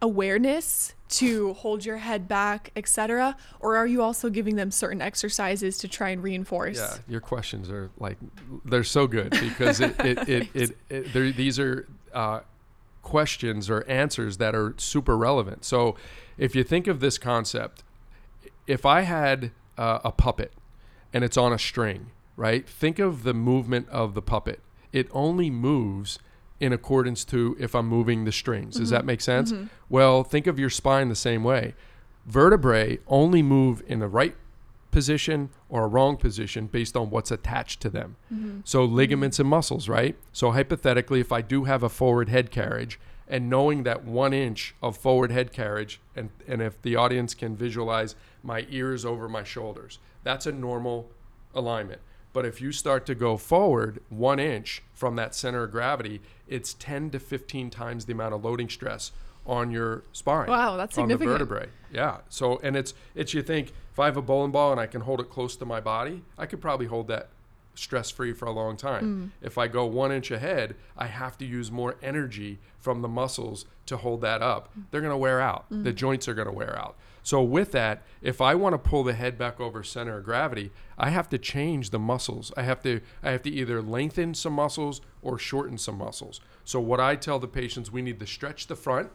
awareness 0.00 0.94
to 1.10 1.52
hold 1.52 1.84
your 1.84 1.98
head 1.98 2.26
back, 2.26 2.72
etc., 2.76 3.36
or 3.58 3.76
are 3.76 3.86
you 3.86 4.00
also 4.00 4.30
giving 4.30 4.56
them 4.56 4.70
certain 4.70 5.02
exercises 5.02 5.76
to 5.80 5.86
try 5.86 6.08
and 6.08 6.22
reinforce? 6.22 6.78
Yeah, 6.78 6.96
your 7.08 7.20
questions 7.20 7.68
are 7.68 7.90
like 7.98 8.16
they're 8.64 8.82
so 8.82 9.06
good 9.06 9.32
because 9.32 9.80
it 9.80 9.94
it 10.00 10.28
it, 10.30 10.48
it, 10.54 10.76
it 10.88 11.36
these 11.36 11.58
are 11.58 11.86
uh, 12.14 12.40
questions 13.02 13.68
or 13.68 13.84
answers 13.86 14.38
that 14.38 14.54
are 14.54 14.74
super 14.78 15.16
relevant. 15.16 15.64
So 15.64 15.96
if 16.40 16.56
you 16.56 16.64
think 16.64 16.86
of 16.86 17.00
this 17.00 17.18
concept, 17.18 17.84
if 18.66 18.86
I 18.86 19.02
had 19.02 19.52
uh, 19.76 20.00
a 20.02 20.10
puppet 20.10 20.52
and 21.12 21.22
it's 21.22 21.36
on 21.36 21.52
a 21.52 21.58
string, 21.58 22.10
right? 22.34 22.66
Think 22.66 22.98
of 22.98 23.24
the 23.24 23.34
movement 23.34 23.88
of 23.90 24.14
the 24.14 24.22
puppet. 24.22 24.60
It 24.90 25.06
only 25.12 25.50
moves 25.50 26.18
in 26.58 26.72
accordance 26.72 27.24
to 27.26 27.56
if 27.60 27.74
I'm 27.74 27.86
moving 27.86 28.24
the 28.24 28.32
strings. 28.32 28.76
Does 28.76 28.88
that 28.90 29.00
mm-hmm. 29.00 29.06
make 29.06 29.20
sense? 29.20 29.52
Mm-hmm. 29.52 29.66
Well, 29.90 30.24
think 30.24 30.46
of 30.46 30.58
your 30.58 30.70
spine 30.70 31.10
the 31.10 31.14
same 31.14 31.44
way. 31.44 31.74
Vertebrae 32.24 32.98
only 33.06 33.42
move 33.42 33.82
in 33.86 33.98
the 33.98 34.08
right 34.08 34.34
position 34.90 35.50
or 35.68 35.84
a 35.84 35.88
wrong 35.88 36.16
position 36.16 36.66
based 36.66 36.96
on 36.96 37.10
what's 37.10 37.30
attached 37.30 37.80
to 37.82 37.90
them. 37.90 38.16
Mm-hmm. 38.32 38.60
So 38.64 38.84
ligaments 38.84 39.38
and 39.38 39.48
muscles, 39.48 39.90
right? 39.90 40.16
So 40.32 40.52
hypothetically, 40.52 41.20
if 41.20 41.32
I 41.32 41.42
do 41.42 41.64
have 41.64 41.82
a 41.82 41.90
forward 41.90 42.30
head 42.30 42.50
carriage 42.50 42.98
and 43.30 43.48
knowing 43.48 43.84
that 43.84 44.04
one 44.04 44.34
inch 44.34 44.74
of 44.82 44.96
forward 44.96 45.30
head 45.30 45.52
carriage, 45.52 46.00
and, 46.16 46.30
and 46.48 46.60
if 46.60 46.82
the 46.82 46.96
audience 46.96 47.32
can 47.32 47.56
visualize 47.56 48.16
my 48.42 48.66
ears 48.68 49.04
over 49.04 49.28
my 49.28 49.44
shoulders, 49.44 50.00
that's 50.24 50.46
a 50.46 50.52
normal 50.52 51.08
alignment. 51.54 52.00
But 52.32 52.44
if 52.44 52.60
you 52.60 52.72
start 52.72 53.06
to 53.06 53.14
go 53.14 53.36
forward 53.36 54.02
one 54.08 54.40
inch 54.40 54.82
from 54.92 55.14
that 55.16 55.34
center 55.34 55.62
of 55.62 55.70
gravity, 55.70 56.20
it's 56.48 56.74
10 56.74 57.10
to 57.10 57.20
15 57.20 57.70
times 57.70 58.04
the 58.04 58.12
amount 58.12 58.34
of 58.34 58.44
loading 58.44 58.68
stress 58.68 59.12
on 59.46 59.70
your 59.70 60.02
spine. 60.12 60.48
Wow, 60.48 60.76
that's 60.76 60.98
on 60.98 61.08
the 61.08 61.14
significant. 61.14 61.48
vertebrae. 61.48 61.68
Yeah. 61.92 62.18
So, 62.28 62.60
and 62.62 62.76
it's 62.76 62.94
it's 63.14 63.32
you 63.32 63.42
think 63.42 63.72
if 63.92 63.98
I 63.98 64.06
have 64.06 64.16
a 64.16 64.22
bowling 64.22 64.52
ball 64.52 64.70
and 64.70 64.80
I 64.80 64.86
can 64.86 65.00
hold 65.00 65.20
it 65.20 65.30
close 65.30 65.56
to 65.56 65.64
my 65.64 65.80
body, 65.80 66.22
I 66.36 66.46
could 66.46 66.60
probably 66.60 66.86
hold 66.86 67.08
that 67.08 67.30
stress 67.74 68.10
free 68.10 68.32
for 68.32 68.46
a 68.46 68.52
long 68.52 68.76
time. 68.76 69.32
Mm. 69.42 69.46
If 69.46 69.58
I 69.58 69.68
go 69.68 69.86
one 69.86 70.12
inch 70.12 70.30
ahead, 70.30 70.74
I 70.96 71.06
have 71.06 71.38
to 71.38 71.44
use 71.44 71.70
more 71.70 71.96
energy 72.02 72.58
from 72.78 73.02
the 73.02 73.08
muscles 73.08 73.64
to 73.86 73.96
hold 73.96 74.20
that 74.22 74.42
up. 74.42 74.68
Mm. 74.78 74.84
They're 74.90 75.00
going 75.00 75.12
to 75.12 75.16
wear 75.16 75.40
out. 75.40 75.70
Mm. 75.70 75.84
The 75.84 75.92
joints 75.92 76.28
are 76.28 76.34
going 76.34 76.48
to 76.48 76.52
wear 76.52 76.78
out. 76.78 76.96
So 77.22 77.42
with 77.42 77.72
that, 77.72 78.02
if 78.22 78.40
I 78.40 78.54
want 78.54 78.72
to 78.74 78.78
pull 78.78 79.04
the 79.04 79.12
head 79.12 79.36
back 79.36 79.60
over 79.60 79.82
center 79.82 80.18
of 80.18 80.24
gravity, 80.24 80.70
I 80.98 81.10
have 81.10 81.28
to 81.30 81.38
change 81.38 81.90
the 81.90 81.98
muscles. 81.98 82.52
I 82.56 82.62
have 82.62 82.82
to 82.82 83.00
I 83.22 83.30
have 83.30 83.42
to 83.42 83.50
either 83.50 83.82
lengthen 83.82 84.34
some 84.34 84.54
muscles 84.54 85.00
or 85.22 85.38
shorten 85.38 85.76
some 85.76 85.98
muscles. 85.98 86.40
So 86.64 86.80
what 86.80 87.00
I 87.00 87.16
tell 87.16 87.38
the 87.38 87.48
patients, 87.48 87.92
we 87.92 88.02
need 88.02 88.20
to 88.20 88.26
stretch 88.26 88.68
the 88.68 88.76
front, 88.76 89.10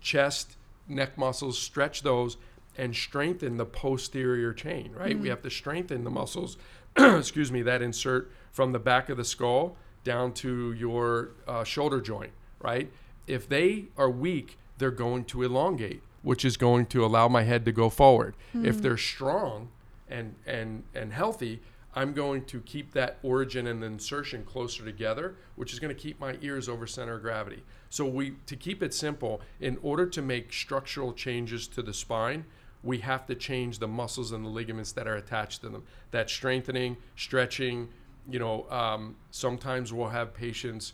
chest, 0.00 0.56
neck 0.88 1.16
muscles, 1.16 1.58
stretch 1.58 2.02
those 2.02 2.36
and 2.78 2.94
strengthen 2.94 3.56
the 3.56 3.64
posterior 3.64 4.52
chain, 4.52 4.92
right? 4.92 5.18
We 5.18 5.28
have 5.28 5.42
to 5.42 5.50
strengthen 5.50 6.04
the 6.04 6.10
muscles, 6.10 6.58
excuse 7.18 7.52
me, 7.52 7.62
that 7.62 7.82
insert 7.82 8.30
from 8.52 8.72
the 8.72 8.78
back 8.78 9.08
of 9.08 9.16
the 9.16 9.24
skull 9.24 9.76
down 10.04 10.32
to 10.32 10.72
your 10.72 11.30
uh, 11.46 11.64
shoulder 11.64 12.00
joint, 12.00 12.32
right? 12.60 12.90
If 13.26 13.48
they 13.48 13.86
are 13.96 14.08
weak, 14.08 14.56
they're 14.78 14.90
going 14.90 15.24
to 15.26 15.42
elongate, 15.42 16.02
which 16.22 16.44
is 16.44 16.56
going 16.56 16.86
to 16.86 17.04
allow 17.04 17.28
my 17.28 17.42
head 17.42 17.64
to 17.64 17.72
go 17.72 17.90
forward. 17.90 18.34
If 18.54 18.80
they're 18.80 18.96
strong 18.96 19.68
and 20.08 20.34
and 20.46 20.84
and 20.94 21.12
healthy, 21.12 21.60
I'm 21.94 22.12
going 22.12 22.44
to 22.44 22.60
keep 22.60 22.92
that 22.92 23.18
origin 23.22 23.66
and 23.66 23.82
insertion 23.82 24.44
closer 24.44 24.84
together, 24.84 25.34
which 25.56 25.72
is 25.72 25.78
going 25.80 25.94
to 25.94 26.00
keep 26.00 26.20
my 26.20 26.36
ears 26.40 26.68
over 26.68 26.86
center 26.86 27.14
of 27.14 27.22
gravity. 27.22 27.62
So 27.90 28.06
we 28.06 28.34
to 28.46 28.56
keep 28.56 28.82
it 28.82 28.94
simple, 28.94 29.40
in 29.60 29.78
order 29.82 30.06
to 30.06 30.22
make 30.22 30.52
structural 30.52 31.12
changes 31.12 31.66
to 31.68 31.82
the 31.82 31.94
spine, 31.94 32.44
we 32.86 32.98
have 32.98 33.26
to 33.26 33.34
change 33.34 33.80
the 33.80 33.88
muscles 33.88 34.32
and 34.32 34.44
the 34.44 34.48
ligaments 34.48 34.92
that 34.92 35.06
are 35.08 35.16
attached 35.16 35.60
to 35.62 35.68
them. 35.68 35.82
That 36.12 36.30
strengthening, 36.30 36.96
stretching, 37.16 37.88
you 38.30 38.38
know, 38.38 38.66
um, 38.70 39.16
sometimes 39.30 39.92
we'll 39.92 40.08
have 40.08 40.32
patients 40.32 40.92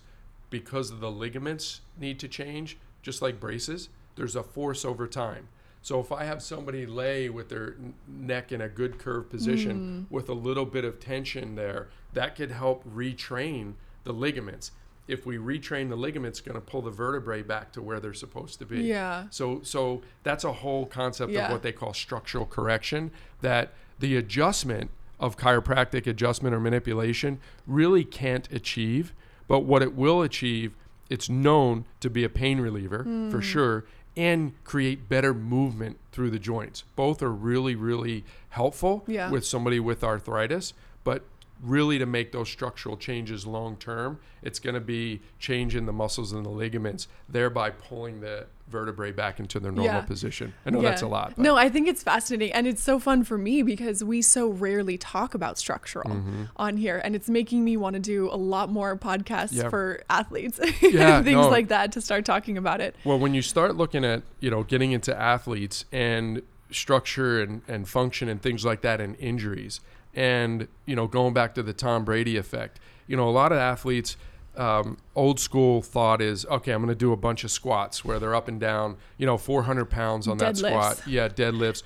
because 0.51 0.91
of 0.91 1.01
the 1.01 1.11
ligaments 1.11 1.83
need 1.99 2.19
to 2.21 2.29
change, 2.29 2.79
just 3.03 3.23
like 3.23 3.39
braces. 3.39 3.91
There's 4.17 4.37
a 4.37 4.43
force 4.43 4.85
over 4.85 5.07
time. 5.07 5.49
So 5.83 5.99
if 5.99 6.13
I 6.13 6.25
have 6.25 6.43
somebody 6.43 6.87
lay 6.87 7.29
with 7.29 7.49
their 7.49 7.77
neck 8.07 8.53
in 8.53 8.61
a 8.61 8.69
good 8.69 8.99
curved 8.99 9.31
position 9.31 10.07
with 10.11 10.29
a 10.29 10.35
little 10.35 10.65
bit 10.65 10.85
of 10.85 11.01
tension 11.01 11.57
there, 11.57 11.89
that 12.13 12.37
could 12.37 12.53
help 12.53 12.85
retrain 12.85 13.75
the 14.05 14.13
ligaments. 14.13 14.71
If 15.13 15.27
we 15.27 15.37
retrain 15.37 15.91
the 15.91 15.97
ligaments, 15.97 16.41
going 16.41 16.55
to 16.55 16.61
pull 16.61 16.83
the 16.83 16.91
vertebrae 16.91 17.43
back 17.43 17.73
to 17.73 17.83
where 17.83 18.01
they're 18.01 18.15
supposed 18.15 18.59
to 18.61 18.67
be. 18.67 18.83
Yeah. 18.83 19.27
So 19.31 19.61
so 19.63 20.03
that's 20.23 20.45
a 20.45 20.53
whole 20.53 20.87
concept 20.87 21.33
Yeah. 21.33 21.47
of 21.47 21.53
what 21.53 21.63
they 21.63 21.73
call 21.73 21.93
structural 21.93 22.47
correction 22.47 23.11
that 23.43 23.73
the 23.99 24.17
adjustment 24.17 24.91
of 25.21 25.37
chiropractic 25.37 26.07
adjustment 26.07 26.55
or 26.55 26.61
manipulation 26.61 27.39
really 27.67 28.05
can't 28.05 28.51
achieve, 28.51 29.13
but 29.47 29.61
what 29.61 29.83
it 29.83 29.95
will 29.95 30.23
achieve, 30.23 30.75
it's 31.11 31.29
known 31.29 31.85
to 32.01 32.11
be 32.11 32.25
a 32.25 32.29
pain 32.29 32.59
reliever 32.59 33.05
for 33.05 33.39
hmm. 33.39 33.41
sure 33.41 33.85
and 34.17 34.53
create 34.65 35.09
better 35.09 35.33
movement 35.33 35.99
through 36.11 36.31
the 36.31 36.39
joints. 36.39 36.85
Both 36.97 37.23
are 37.23 37.33
really 37.33 37.75
really 37.75 38.25
helpful 38.49 39.05
Yeah. 39.07 39.31
with 39.31 39.45
somebody 39.45 39.79
with 39.79 40.03
arthritis, 40.03 40.75
but 41.05 41.25
really 41.63 41.97
to 41.99 42.07
make 42.07 42.33
those 42.33 42.49
structural 42.49 42.97
changes 42.97 43.47
long 43.47 43.77
term, 43.77 44.19
it's 44.43 44.59
going 44.59 44.75
to 44.75 44.81
be 44.81 45.21
changing 45.39 45.87
the 45.87 45.93
muscles 45.93 46.33
and 46.33 46.45
the 46.45 46.51
ligaments, 46.51 47.07
thereby 47.29 47.71
pulling 47.71 48.21
the 48.21 48.47
vertebrae 48.69 49.13
back 49.13 49.39
into 49.39 49.61
their 49.61 49.71
normal 49.71 49.85
Yeah. 49.95 50.01
position. 50.01 50.55
I 50.67 50.71
know 50.71 50.83
that's 50.83 51.03
a 51.03 51.07
lot. 51.07 51.35
but- 51.37 51.43
No, 51.43 51.57
I 51.57 51.69
think 51.69 51.87
it's 51.89 52.03
fascinating. 52.03 52.53
And 52.55 52.67
it's 52.67 52.83
so 52.83 52.99
fun 52.99 53.23
for 53.23 53.39
me 53.39 53.63
because 53.63 54.03
we 54.03 54.23
so 54.23 54.49
rarely 54.49 54.99
talk 54.99 55.35
about 55.35 55.57
structural 55.59 56.11
Mm-hmm. 56.11 56.45
on 56.57 56.79
here. 56.79 57.01
And 57.05 57.15
it's 57.15 57.29
making 57.29 57.63
me 57.65 57.77
want 57.77 57.95
to 57.95 58.01
do 58.01 58.29
a 58.31 58.37
lot 58.37 58.69
more 58.71 58.97
podcasts 58.97 59.53
Yeah. 59.53 59.69
for 59.69 60.03
athletes, 60.11 60.59
Yeah, 60.83 61.23
things 61.23 61.37
no. 61.37 61.49
like 61.49 61.69
that 61.69 61.93
to 61.93 62.01
start 62.01 62.25
talking 62.25 62.59
about 62.59 62.81
it. 62.81 62.97
Well, 63.05 63.19
when 63.21 63.35
you 63.35 63.43
start 63.43 63.77
looking 63.77 64.05
at, 64.05 64.23
you 64.41 64.51
know, 64.51 64.63
getting 64.65 64.91
into 64.93 65.15
athletes 65.17 65.85
and 65.93 66.43
structure 66.71 67.41
and, 67.43 67.61
and 67.69 67.87
function 67.87 68.29
and 68.29 68.41
things 68.43 68.65
like 68.65 68.81
that 68.81 69.01
and 69.01 69.15
injuries 69.17 69.81
and, 70.15 70.69
you 70.87 70.97
know, 70.97 71.07
going 71.07 71.35
back 71.35 71.55
to 71.55 71.63
the 71.63 71.73
Tom 71.73 72.05
Brady 72.05 72.37
effect, 72.37 72.79
you 73.07 73.17
know, 73.17 73.29
a 73.29 73.31
lot 73.31 73.53
of 73.53 73.59
athletes, 73.59 74.17
um, 74.57 74.99
old 75.15 75.41
school 75.41 75.83
thought 75.83 76.21
is, 76.21 76.45
okay, 76.47 76.73
I'm 76.73 76.83
going 76.83 76.89
to 76.89 76.95
do 76.95 77.13
a 77.13 77.17
bunch 77.17 77.45
of 77.45 77.51
squats 77.51 78.05
where 78.05 78.19
they're 78.19 78.35
up 78.35 78.49
and 78.49 78.61
down, 78.61 78.97
you 79.17 79.27
know, 79.27 79.39
400 79.39 79.87
pounds 79.87 80.29
on 80.29 80.39
that 80.39 80.55
Deadlifts. 80.55 80.59
squat. 80.69 81.03
Yeah, 81.07 81.29
deadlifts. 81.29 81.83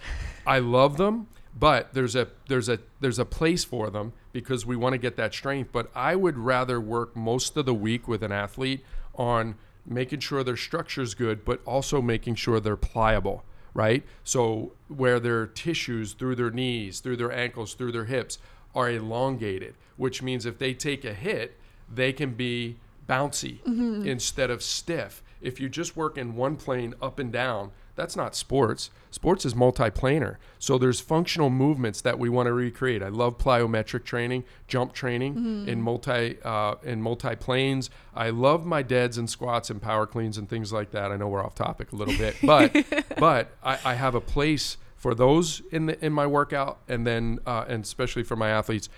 I 0.47 0.59
love 0.59 0.97
them, 0.97 1.29
but 1.59 1.95
there's 1.95 2.17
a 2.17 2.29
there's 2.49 2.69
a 2.69 2.81
there's 3.01 3.19
a 3.19 3.25
place 3.25 3.65
for 3.65 3.89
them 3.91 4.13
because 4.33 4.67
we 4.67 4.77
want 4.77 4.95
to 4.95 4.99
get 4.99 5.17
that 5.17 5.33
strength. 5.33 5.71
But 5.73 5.91
I 5.95 6.17
would 6.17 6.39
rather 6.39 6.81
work 6.81 7.17
most 7.17 7.57
of 7.57 7.67
the 7.67 7.75
week 7.75 8.09
with 8.09 8.23
an 8.23 8.33
athlete 8.33 8.85
on 9.15 9.55
making 9.87 10.21
sure 10.21 10.43
their 10.43 10.57
structure 10.57 11.03
is 11.03 11.15
good, 11.15 11.45
but 11.45 11.61
also 11.65 12.03
making 12.03 12.35
sure 12.35 12.59
they're 12.59 12.77
pliable, 12.77 13.45
right? 13.77 14.03
So 14.25 14.73
where 14.89 15.21
their 15.21 15.47
tissues 15.47 16.15
through 16.15 16.37
their 16.37 16.51
knees, 16.51 17.01
through 17.01 17.19
their 17.19 17.31
ankles, 17.31 17.75
through 17.75 17.93
their 17.93 18.07
hips 18.07 18.39
are 18.75 18.91
elongated, 18.91 19.75
which 19.97 20.23
means 20.23 20.47
if 20.47 20.59
they 20.59 20.73
take 20.73 21.05
a 21.05 21.13
hit, 21.13 21.59
they 21.93 22.13
can 22.13 22.33
be 22.33 22.77
bouncy 23.07 23.61
mm-hmm. 23.63 24.07
instead 24.07 24.51
of 24.51 24.63
stiff. 24.63 25.23
If 25.41 25.61
you 25.61 25.69
just 25.69 25.97
work 25.97 26.17
in 26.17 26.35
one 26.35 26.57
plane 26.57 26.95
up 27.03 27.19
and 27.19 27.31
down, 27.31 27.71
That's 27.97 28.15
not 28.15 28.37
sports. 28.37 28.91
Sports 29.11 29.45
is 29.47 29.55
multiplanar. 29.55 30.37
So 30.59 30.77
there's 30.79 31.01
functional 31.01 31.51
movements 31.51 32.01
that 32.03 32.19
we 32.19 32.29
want 32.29 32.47
to 32.47 32.53
recreate. 32.53 33.03
I 33.03 33.09
love 33.09 33.39
plyometric 33.39 34.05
training, 34.05 34.45
jump 34.69 34.93
training 34.93 35.35
Mm-hmm. 35.35 35.69
in 35.69 35.83
multi 35.83 36.37
uh, 36.45 36.75
in 36.85 37.03
multi 37.03 37.35
planes. 37.37 37.91
I 38.15 38.31
love 38.31 38.65
my 38.67 38.83
deads 38.83 39.19
and 39.19 39.29
squats 39.29 39.71
and 39.71 39.81
power 39.83 40.07
cleans 40.07 40.39
and 40.39 40.49
things 40.49 40.73
like 40.73 40.91
that. 40.93 41.11
I 41.11 41.17
know 41.17 41.27
we're 41.29 41.45
off 41.45 41.55
topic 41.55 41.93
a 41.93 41.97
little 41.97 42.17
bit, 42.17 42.37
but 42.43 42.73
but 43.19 43.51
I, 43.65 43.79
I 43.85 43.95
have 43.95 44.15
a 44.15 44.21
place 44.21 44.77
for 44.95 45.15
those 45.15 45.63
in 45.73 45.87
the 45.87 46.05
in 46.05 46.13
my 46.13 46.27
workout, 46.27 46.79
and 46.89 47.07
then 47.07 47.39
uh, 47.47 47.65
and 47.67 47.83
especially 47.85 48.23
for 48.23 48.37
my 48.37 48.51
athletes, 48.51 48.89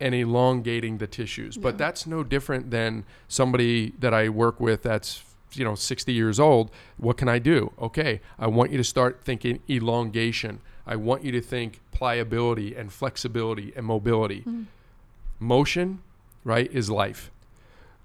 and 0.00 0.14
elongating 0.14 0.98
the 0.98 1.06
tissues. 1.06 1.56
But 1.56 1.76
that's 1.78 2.06
no 2.06 2.22
different 2.24 2.70
than 2.70 3.04
somebody 3.28 3.92
that 3.98 4.12
I 4.14 4.28
work 4.28 4.60
with 4.60 4.82
that's 4.82 5.22
you 5.52 5.64
know 5.64 5.74
60 5.74 6.12
years 6.12 6.38
old. 6.40 6.70
What 6.96 7.16
can 7.16 7.28
I 7.28 7.38
do? 7.38 7.72
Okay, 7.80 8.20
I 8.38 8.46
want 8.46 8.70
you 8.70 8.78
to 8.78 8.84
start 8.84 9.20
thinking 9.24 9.60
elongation. 9.68 10.60
I 10.86 10.96
want 10.96 11.24
you 11.24 11.32
to 11.32 11.40
think 11.40 11.80
pliability 11.92 12.74
and 12.74 12.92
flexibility 12.92 13.72
and 13.74 13.86
mobility. 13.86 14.40
Hmm. 14.40 14.62
Motion, 15.38 16.02
right, 16.44 16.70
is 16.72 16.88
life 16.90 17.30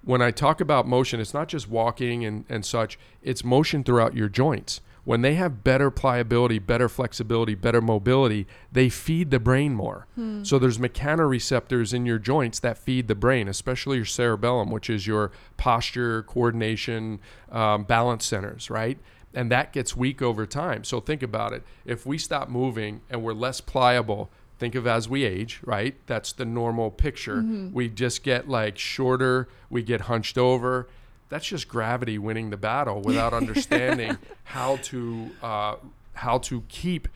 when 0.04 0.20
I 0.20 0.30
talk 0.30 0.60
about 0.60 0.86
motion, 0.86 1.20
it's 1.20 1.34
not 1.34 1.48
just 1.48 1.68
walking 1.68 2.24
and, 2.24 2.44
and 2.48 2.64
such, 2.64 2.98
it's 3.22 3.44
motion 3.44 3.84
throughout 3.84 4.14
your 4.14 4.28
joints. 4.28 4.80
When 5.04 5.22
they 5.22 5.34
have 5.34 5.64
better 5.64 5.90
pliability, 5.90 6.60
better 6.60 6.88
flexibility, 6.88 7.56
better 7.56 7.80
mobility, 7.80 8.46
they 8.70 8.88
feed 8.88 9.30
the 9.32 9.40
brain 9.40 9.74
more. 9.74 10.06
So 10.44 10.58
there's 10.60 10.78
mechanoreceptors 10.78 11.92
in 11.92 12.06
your 12.06 12.18
joints 12.18 12.60
that 12.60 12.78
feed 12.78 13.08
the 13.08 13.14
brain, 13.14 13.48
especially 13.48 13.96
your 13.96 14.06
cerebellum, 14.06 14.70
which 14.70 14.88
is 14.88 15.06
your 15.06 15.32
posture, 15.56 16.22
coordination, 16.22 17.20
um, 17.50 17.84
balance 17.84 18.24
centers, 18.24 18.70
right? 18.70 18.98
And 19.34 19.50
that 19.50 19.72
gets 19.72 19.96
weak 19.96 20.20
over 20.22 20.46
time. 20.46 20.84
So 20.84 21.00
think 21.00 21.22
about 21.22 21.52
it. 21.52 21.62
If 21.84 22.04
we 22.06 22.18
stop 22.18 22.48
moving 22.48 23.00
and 23.10 23.22
we're 23.22 23.32
less 23.32 23.60
pliable, 23.60 24.30
think 24.58 24.74
of 24.74 24.86
as 24.86 25.08
we 25.08 25.24
age, 25.24 25.60
right? 25.64 25.96
That's 26.06 26.32
the 26.32 26.44
normal 26.44 26.90
picture. 26.90 27.42
We 27.72 27.88
just 27.88 28.22
get 28.22 28.48
like 28.48 28.78
shorter, 28.78 29.48
we 29.70 29.82
get 29.82 30.02
hunched 30.02 30.38
over. 30.38 30.88
That's 31.32 31.46
just 31.46 31.66
gravity 31.66 32.18
winning 32.18 32.50
the 32.50 32.56
battle 32.58 33.00
without 33.00 33.32
understanding 33.32 34.18
how 34.44 34.76
to 34.90 35.30
uh, 35.42 35.76
how 36.12 36.38
to 36.38 36.62
keep 36.68 37.08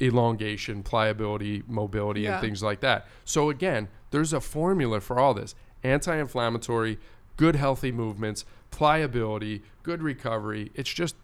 elongation, 0.00 0.82
pliability, 0.82 1.62
mobility, 1.66 2.22
Yeah. 2.22 2.32
and 2.34 2.40
things 2.42 2.62
like 2.62 2.80
that. 2.80 3.06
So 3.24 3.48
again, 3.50 3.88
there's 4.10 4.32
a 4.32 4.40
formula 4.40 5.00
for 5.00 5.18
all 5.18 5.32
this: 5.34 5.54
anti-inflammatory, 5.82 6.98
good 7.36 7.56
healthy 7.56 7.92
movements, 7.92 8.44
pliability, 8.70 9.62
good 9.82 10.02
recovery. 10.02 10.70
It's 10.74 10.90
just 10.92 11.14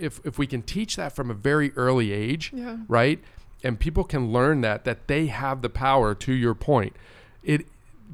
if 0.00 0.20
if 0.24 0.38
we 0.38 0.46
can 0.46 0.62
teach 0.62 0.96
that 0.96 1.14
from 1.14 1.30
a 1.30 1.34
very 1.34 1.72
early 1.76 2.12
age, 2.12 2.52
Yeah. 2.54 2.78
right? 2.88 3.20
And 3.64 3.78
people 3.78 4.04
can 4.04 4.32
learn 4.32 4.60
that 4.62 4.84
that 4.84 5.08
they 5.08 5.26
have 5.26 5.62
the 5.62 5.68
power. 5.70 6.14
To 6.14 6.32
your 6.32 6.54
point, 6.54 6.94
it 7.42 7.66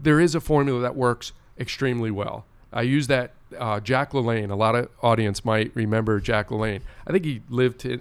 there 0.03 0.19
is 0.21 0.35
a 0.35 0.41
formula 0.41 0.81
that 0.81 0.97
works 0.97 1.33
extremely 1.59 2.11
well. 2.11 2.45
I 2.73 2.83
use 2.83 3.07
that 3.07 3.35
uh, 3.59 3.81
Jack 3.81 4.13
LaLanne. 4.13 4.51
A 4.51 4.55
lot 4.57 4.75
of 4.75 4.89
audience 5.03 5.45
might 5.45 5.71
remember 5.75 6.21
Jack 6.21 6.49
LaLanne. 6.49 6.81
I 7.07 7.13
think 7.13 7.25
he 7.25 7.43
lived 7.49 7.81
to 7.81 8.01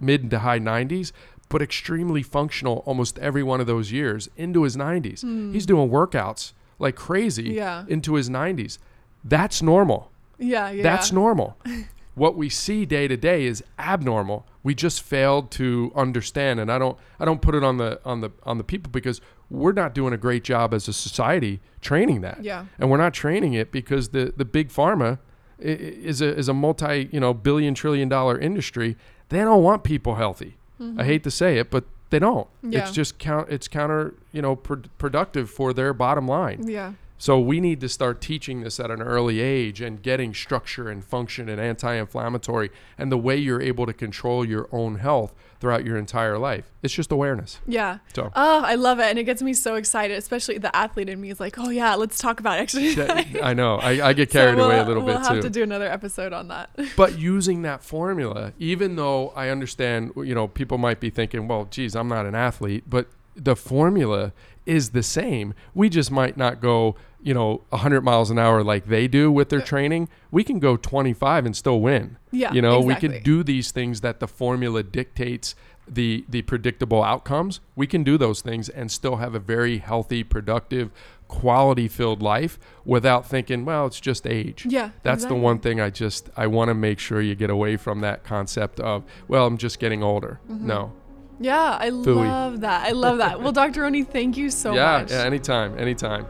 mid 0.00 0.30
to 0.30 0.40
high 0.40 0.58
90s, 0.60 1.12
but 1.48 1.62
extremely 1.62 2.22
functional 2.22 2.82
almost 2.86 3.18
every 3.18 3.42
one 3.42 3.60
of 3.60 3.66
those 3.66 3.92
years 3.92 4.28
into 4.36 4.62
his 4.62 4.76
90s. 4.76 5.52
He's 5.52 5.66
doing 5.66 5.90
workouts 5.90 6.52
like 6.78 6.96
crazy 6.96 7.50
Yeah. 7.54 7.84
into 7.88 8.14
his 8.14 8.28
90s. 8.30 8.78
That's 9.24 9.62
normal. 9.62 10.10
Yeah, 10.38 10.70
yeah. 10.70 10.82
That's 10.82 11.12
normal. 11.12 11.56
what 12.14 12.36
we 12.36 12.48
see 12.48 12.84
day 12.84 13.06
to 13.08 13.16
day 13.16 13.44
is 13.46 13.62
abnormal. 13.78 14.46
We 14.64 14.74
just 14.74 15.02
failed 15.02 15.50
to 15.52 15.92
understand, 15.94 16.60
and 16.60 16.70
I 16.70 16.78
don't 16.78 16.96
I 17.18 17.24
don't 17.24 17.40
put 17.42 17.54
it 17.54 17.62
on 17.64 17.76
the 17.78 18.00
on 18.04 18.20
the 18.20 18.30
on 18.44 18.58
the 18.58 18.64
people 18.64 18.90
because 18.92 19.20
we're 19.52 19.72
not 19.72 19.94
doing 19.94 20.12
a 20.14 20.16
great 20.16 20.42
job 20.42 20.72
as 20.72 20.88
a 20.88 20.92
society 20.92 21.60
training 21.80 22.22
that. 22.22 22.42
Yeah. 22.42 22.64
And 22.78 22.90
we're 22.90 22.96
not 22.96 23.12
training 23.12 23.52
it 23.52 23.70
because 23.70 24.08
the 24.08 24.32
the 24.36 24.44
big 24.44 24.70
pharma 24.70 25.18
is 25.58 26.20
a 26.20 26.36
is 26.36 26.48
a 26.48 26.54
multi 26.54 27.08
you 27.12 27.20
know 27.20 27.34
billion 27.34 27.74
trillion 27.74 28.08
dollar 28.08 28.38
industry. 28.38 28.96
They 29.28 29.38
don't 29.38 29.62
want 29.62 29.84
people 29.84 30.16
healthy. 30.16 30.56
I 30.98 31.04
hate 31.04 31.22
to 31.22 31.30
say 31.30 31.58
it, 31.58 31.70
but 31.70 31.84
they 32.10 32.18
don't. 32.18 32.48
Mm-hmm. 32.56 32.72
Yeah. 32.72 32.80
It's 32.80 32.90
just 32.90 33.18
count. 33.20 33.50
It's 33.50 33.68
counter 33.68 34.14
you 34.32 34.42
know 34.42 34.56
pr- 34.56 34.88
productive 34.98 35.48
for 35.48 35.72
their 35.72 35.92
bottom 35.92 36.26
line. 36.26 36.66
Yeah. 36.66 36.94
So 37.18 37.38
we 37.38 37.60
need 37.60 37.80
to 37.82 37.88
start 37.88 38.20
teaching 38.20 38.62
this 38.62 38.80
at 38.80 38.90
an 38.90 39.00
early 39.00 39.38
age 39.38 39.80
and 39.80 40.02
getting 40.02 40.34
structure 40.34 40.88
and 40.88 41.04
function 41.04 41.48
and 41.48 41.60
anti-inflammatory 41.60 42.70
and 42.98 43.12
the 43.12 43.16
way 43.16 43.36
you're 43.36 43.62
able 43.62 43.86
to 43.86 43.92
control 43.92 44.44
your 44.44 44.68
own 44.72 44.96
health 44.96 45.32
throughout 45.62 45.84
your 45.86 45.96
entire 45.96 46.36
life. 46.38 46.64
It's 46.82 46.92
just 46.92 47.12
awareness. 47.12 47.60
Yeah. 47.68 47.98
So 48.16 48.32
Oh, 48.34 48.62
I 48.64 48.74
love 48.74 48.98
it. 48.98 49.04
And 49.04 49.16
it 49.16 49.22
gets 49.22 49.40
me 49.42 49.54
so 49.54 49.76
excited, 49.76 50.18
especially 50.18 50.58
the 50.58 50.74
athlete 50.74 51.08
in 51.08 51.20
me 51.20 51.30
is 51.30 51.38
like, 51.38 51.56
oh, 51.56 51.70
yeah, 51.70 51.94
let's 51.94 52.18
talk 52.18 52.40
about 52.40 52.58
exercise. 52.58 52.96
that- 52.96 53.26
I 53.44 53.54
know 53.54 53.76
I, 53.76 54.08
I 54.08 54.12
get 54.12 54.32
So 54.32 54.40
carried 54.40 54.58
away 54.58 54.74
a 54.74 54.78
we'll- 54.78 54.86
little 54.88 55.02
we'll 55.04 55.18
bit 55.18 55.26
have 55.28 55.40
to 55.42 55.48
do 55.50 55.62
another 55.62 55.86
episode 55.88 56.32
on 56.32 56.48
that. 56.48 56.70
but 56.96 57.16
using 57.16 57.62
that 57.62 57.84
formula, 57.84 58.52
even 58.58 58.96
though 58.96 59.28
I 59.36 59.50
understand, 59.50 60.10
you 60.16 60.34
know, 60.34 60.48
people 60.48 60.76
might 60.78 60.98
be 60.98 61.10
thinking, 61.10 61.46
well, 61.46 61.66
geez, 61.70 61.94
I'm 61.94 62.08
not 62.08 62.26
an 62.26 62.34
athlete, 62.34 62.82
but 62.90 63.06
the 63.36 63.54
formula 63.54 64.32
is 64.66 64.90
the 64.90 65.02
same. 65.04 65.54
We 65.74 65.88
just 65.88 66.10
might 66.10 66.36
not 66.36 66.60
go, 66.60 66.96
you 67.22 67.34
know, 67.34 67.62
100 67.70 68.02
miles 68.02 68.30
an 68.30 68.38
hour 68.38 68.62
like 68.62 68.86
they 68.86 69.08
do 69.08 69.30
with 69.30 69.48
their 69.48 69.60
training. 69.60 70.08
We 70.30 70.44
can 70.44 70.58
go 70.58 70.76
25 70.76 71.46
and 71.46 71.56
still 71.56 71.80
win. 71.80 72.16
Yeah, 72.30 72.52
You 72.52 72.62
know, 72.62 72.80
we 72.80 72.94
can 72.94 73.22
do 73.22 73.42
these 73.42 73.70
things 73.70 74.00
that 74.00 74.20
the 74.20 74.28
formula 74.28 74.82
dictates 74.82 75.54
the 75.88 76.24
the 76.28 76.42
predictable 76.42 77.02
outcomes. 77.02 77.60
We 77.74 77.86
can 77.86 78.04
do 78.04 78.16
those 78.16 78.40
things 78.40 78.68
and 78.68 78.90
still 78.90 79.16
have 79.16 79.34
a 79.34 79.38
very 79.40 79.78
healthy, 79.78 80.22
productive, 80.22 80.90
quality 81.28 81.88
filled 81.88 82.22
life 82.22 82.58
without 82.84 83.26
thinking, 83.26 83.64
well, 83.64 83.86
it's 83.86 84.00
just 84.00 84.26
age. 84.26 84.66
Yeah, 84.68 84.90
That's 85.02 85.24
the 85.24 85.34
one 85.34 85.58
thing 85.58 85.80
I 85.80 85.90
just 85.90 86.30
I 86.36 86.46
want 86.46 86.68
to 86.68 86.74
make 86.74 86.98
sure 86.98 87.20
you 87.20 87.34
get 87.34 87.50
away 87.50 87.76
from 87.76 88.00
that 88.00 88.22
concept 88.22 88.80
of, 88.80 89.04
well, 89.28 89.46
I'm 89.46 89.56
just 89.56 89.78
getting 89.78 90.02
older. 90.02 90.40
Mm-hmm. 90.50 90.66
No. 90.66 90.92
Yeah, 91.40 91.76
I 91.80 91.88
love 91.88 92.60
that. 92.60 92.86
I 92.86 92.90
love 92.90 93.18
that. 93.18 93.40
Well, 93.40 93.52
Dr. 93.52 93.84
Oni, 93.84 94.04
thank 94.04 94.36
you 94.36 94.50
so 94.50 94.74
yeah, 94.74 95.00
much. 95.00 95.10
yeah, 95.10 95.24
anytime, 95.24 95.76
anytime. 95.78 96.26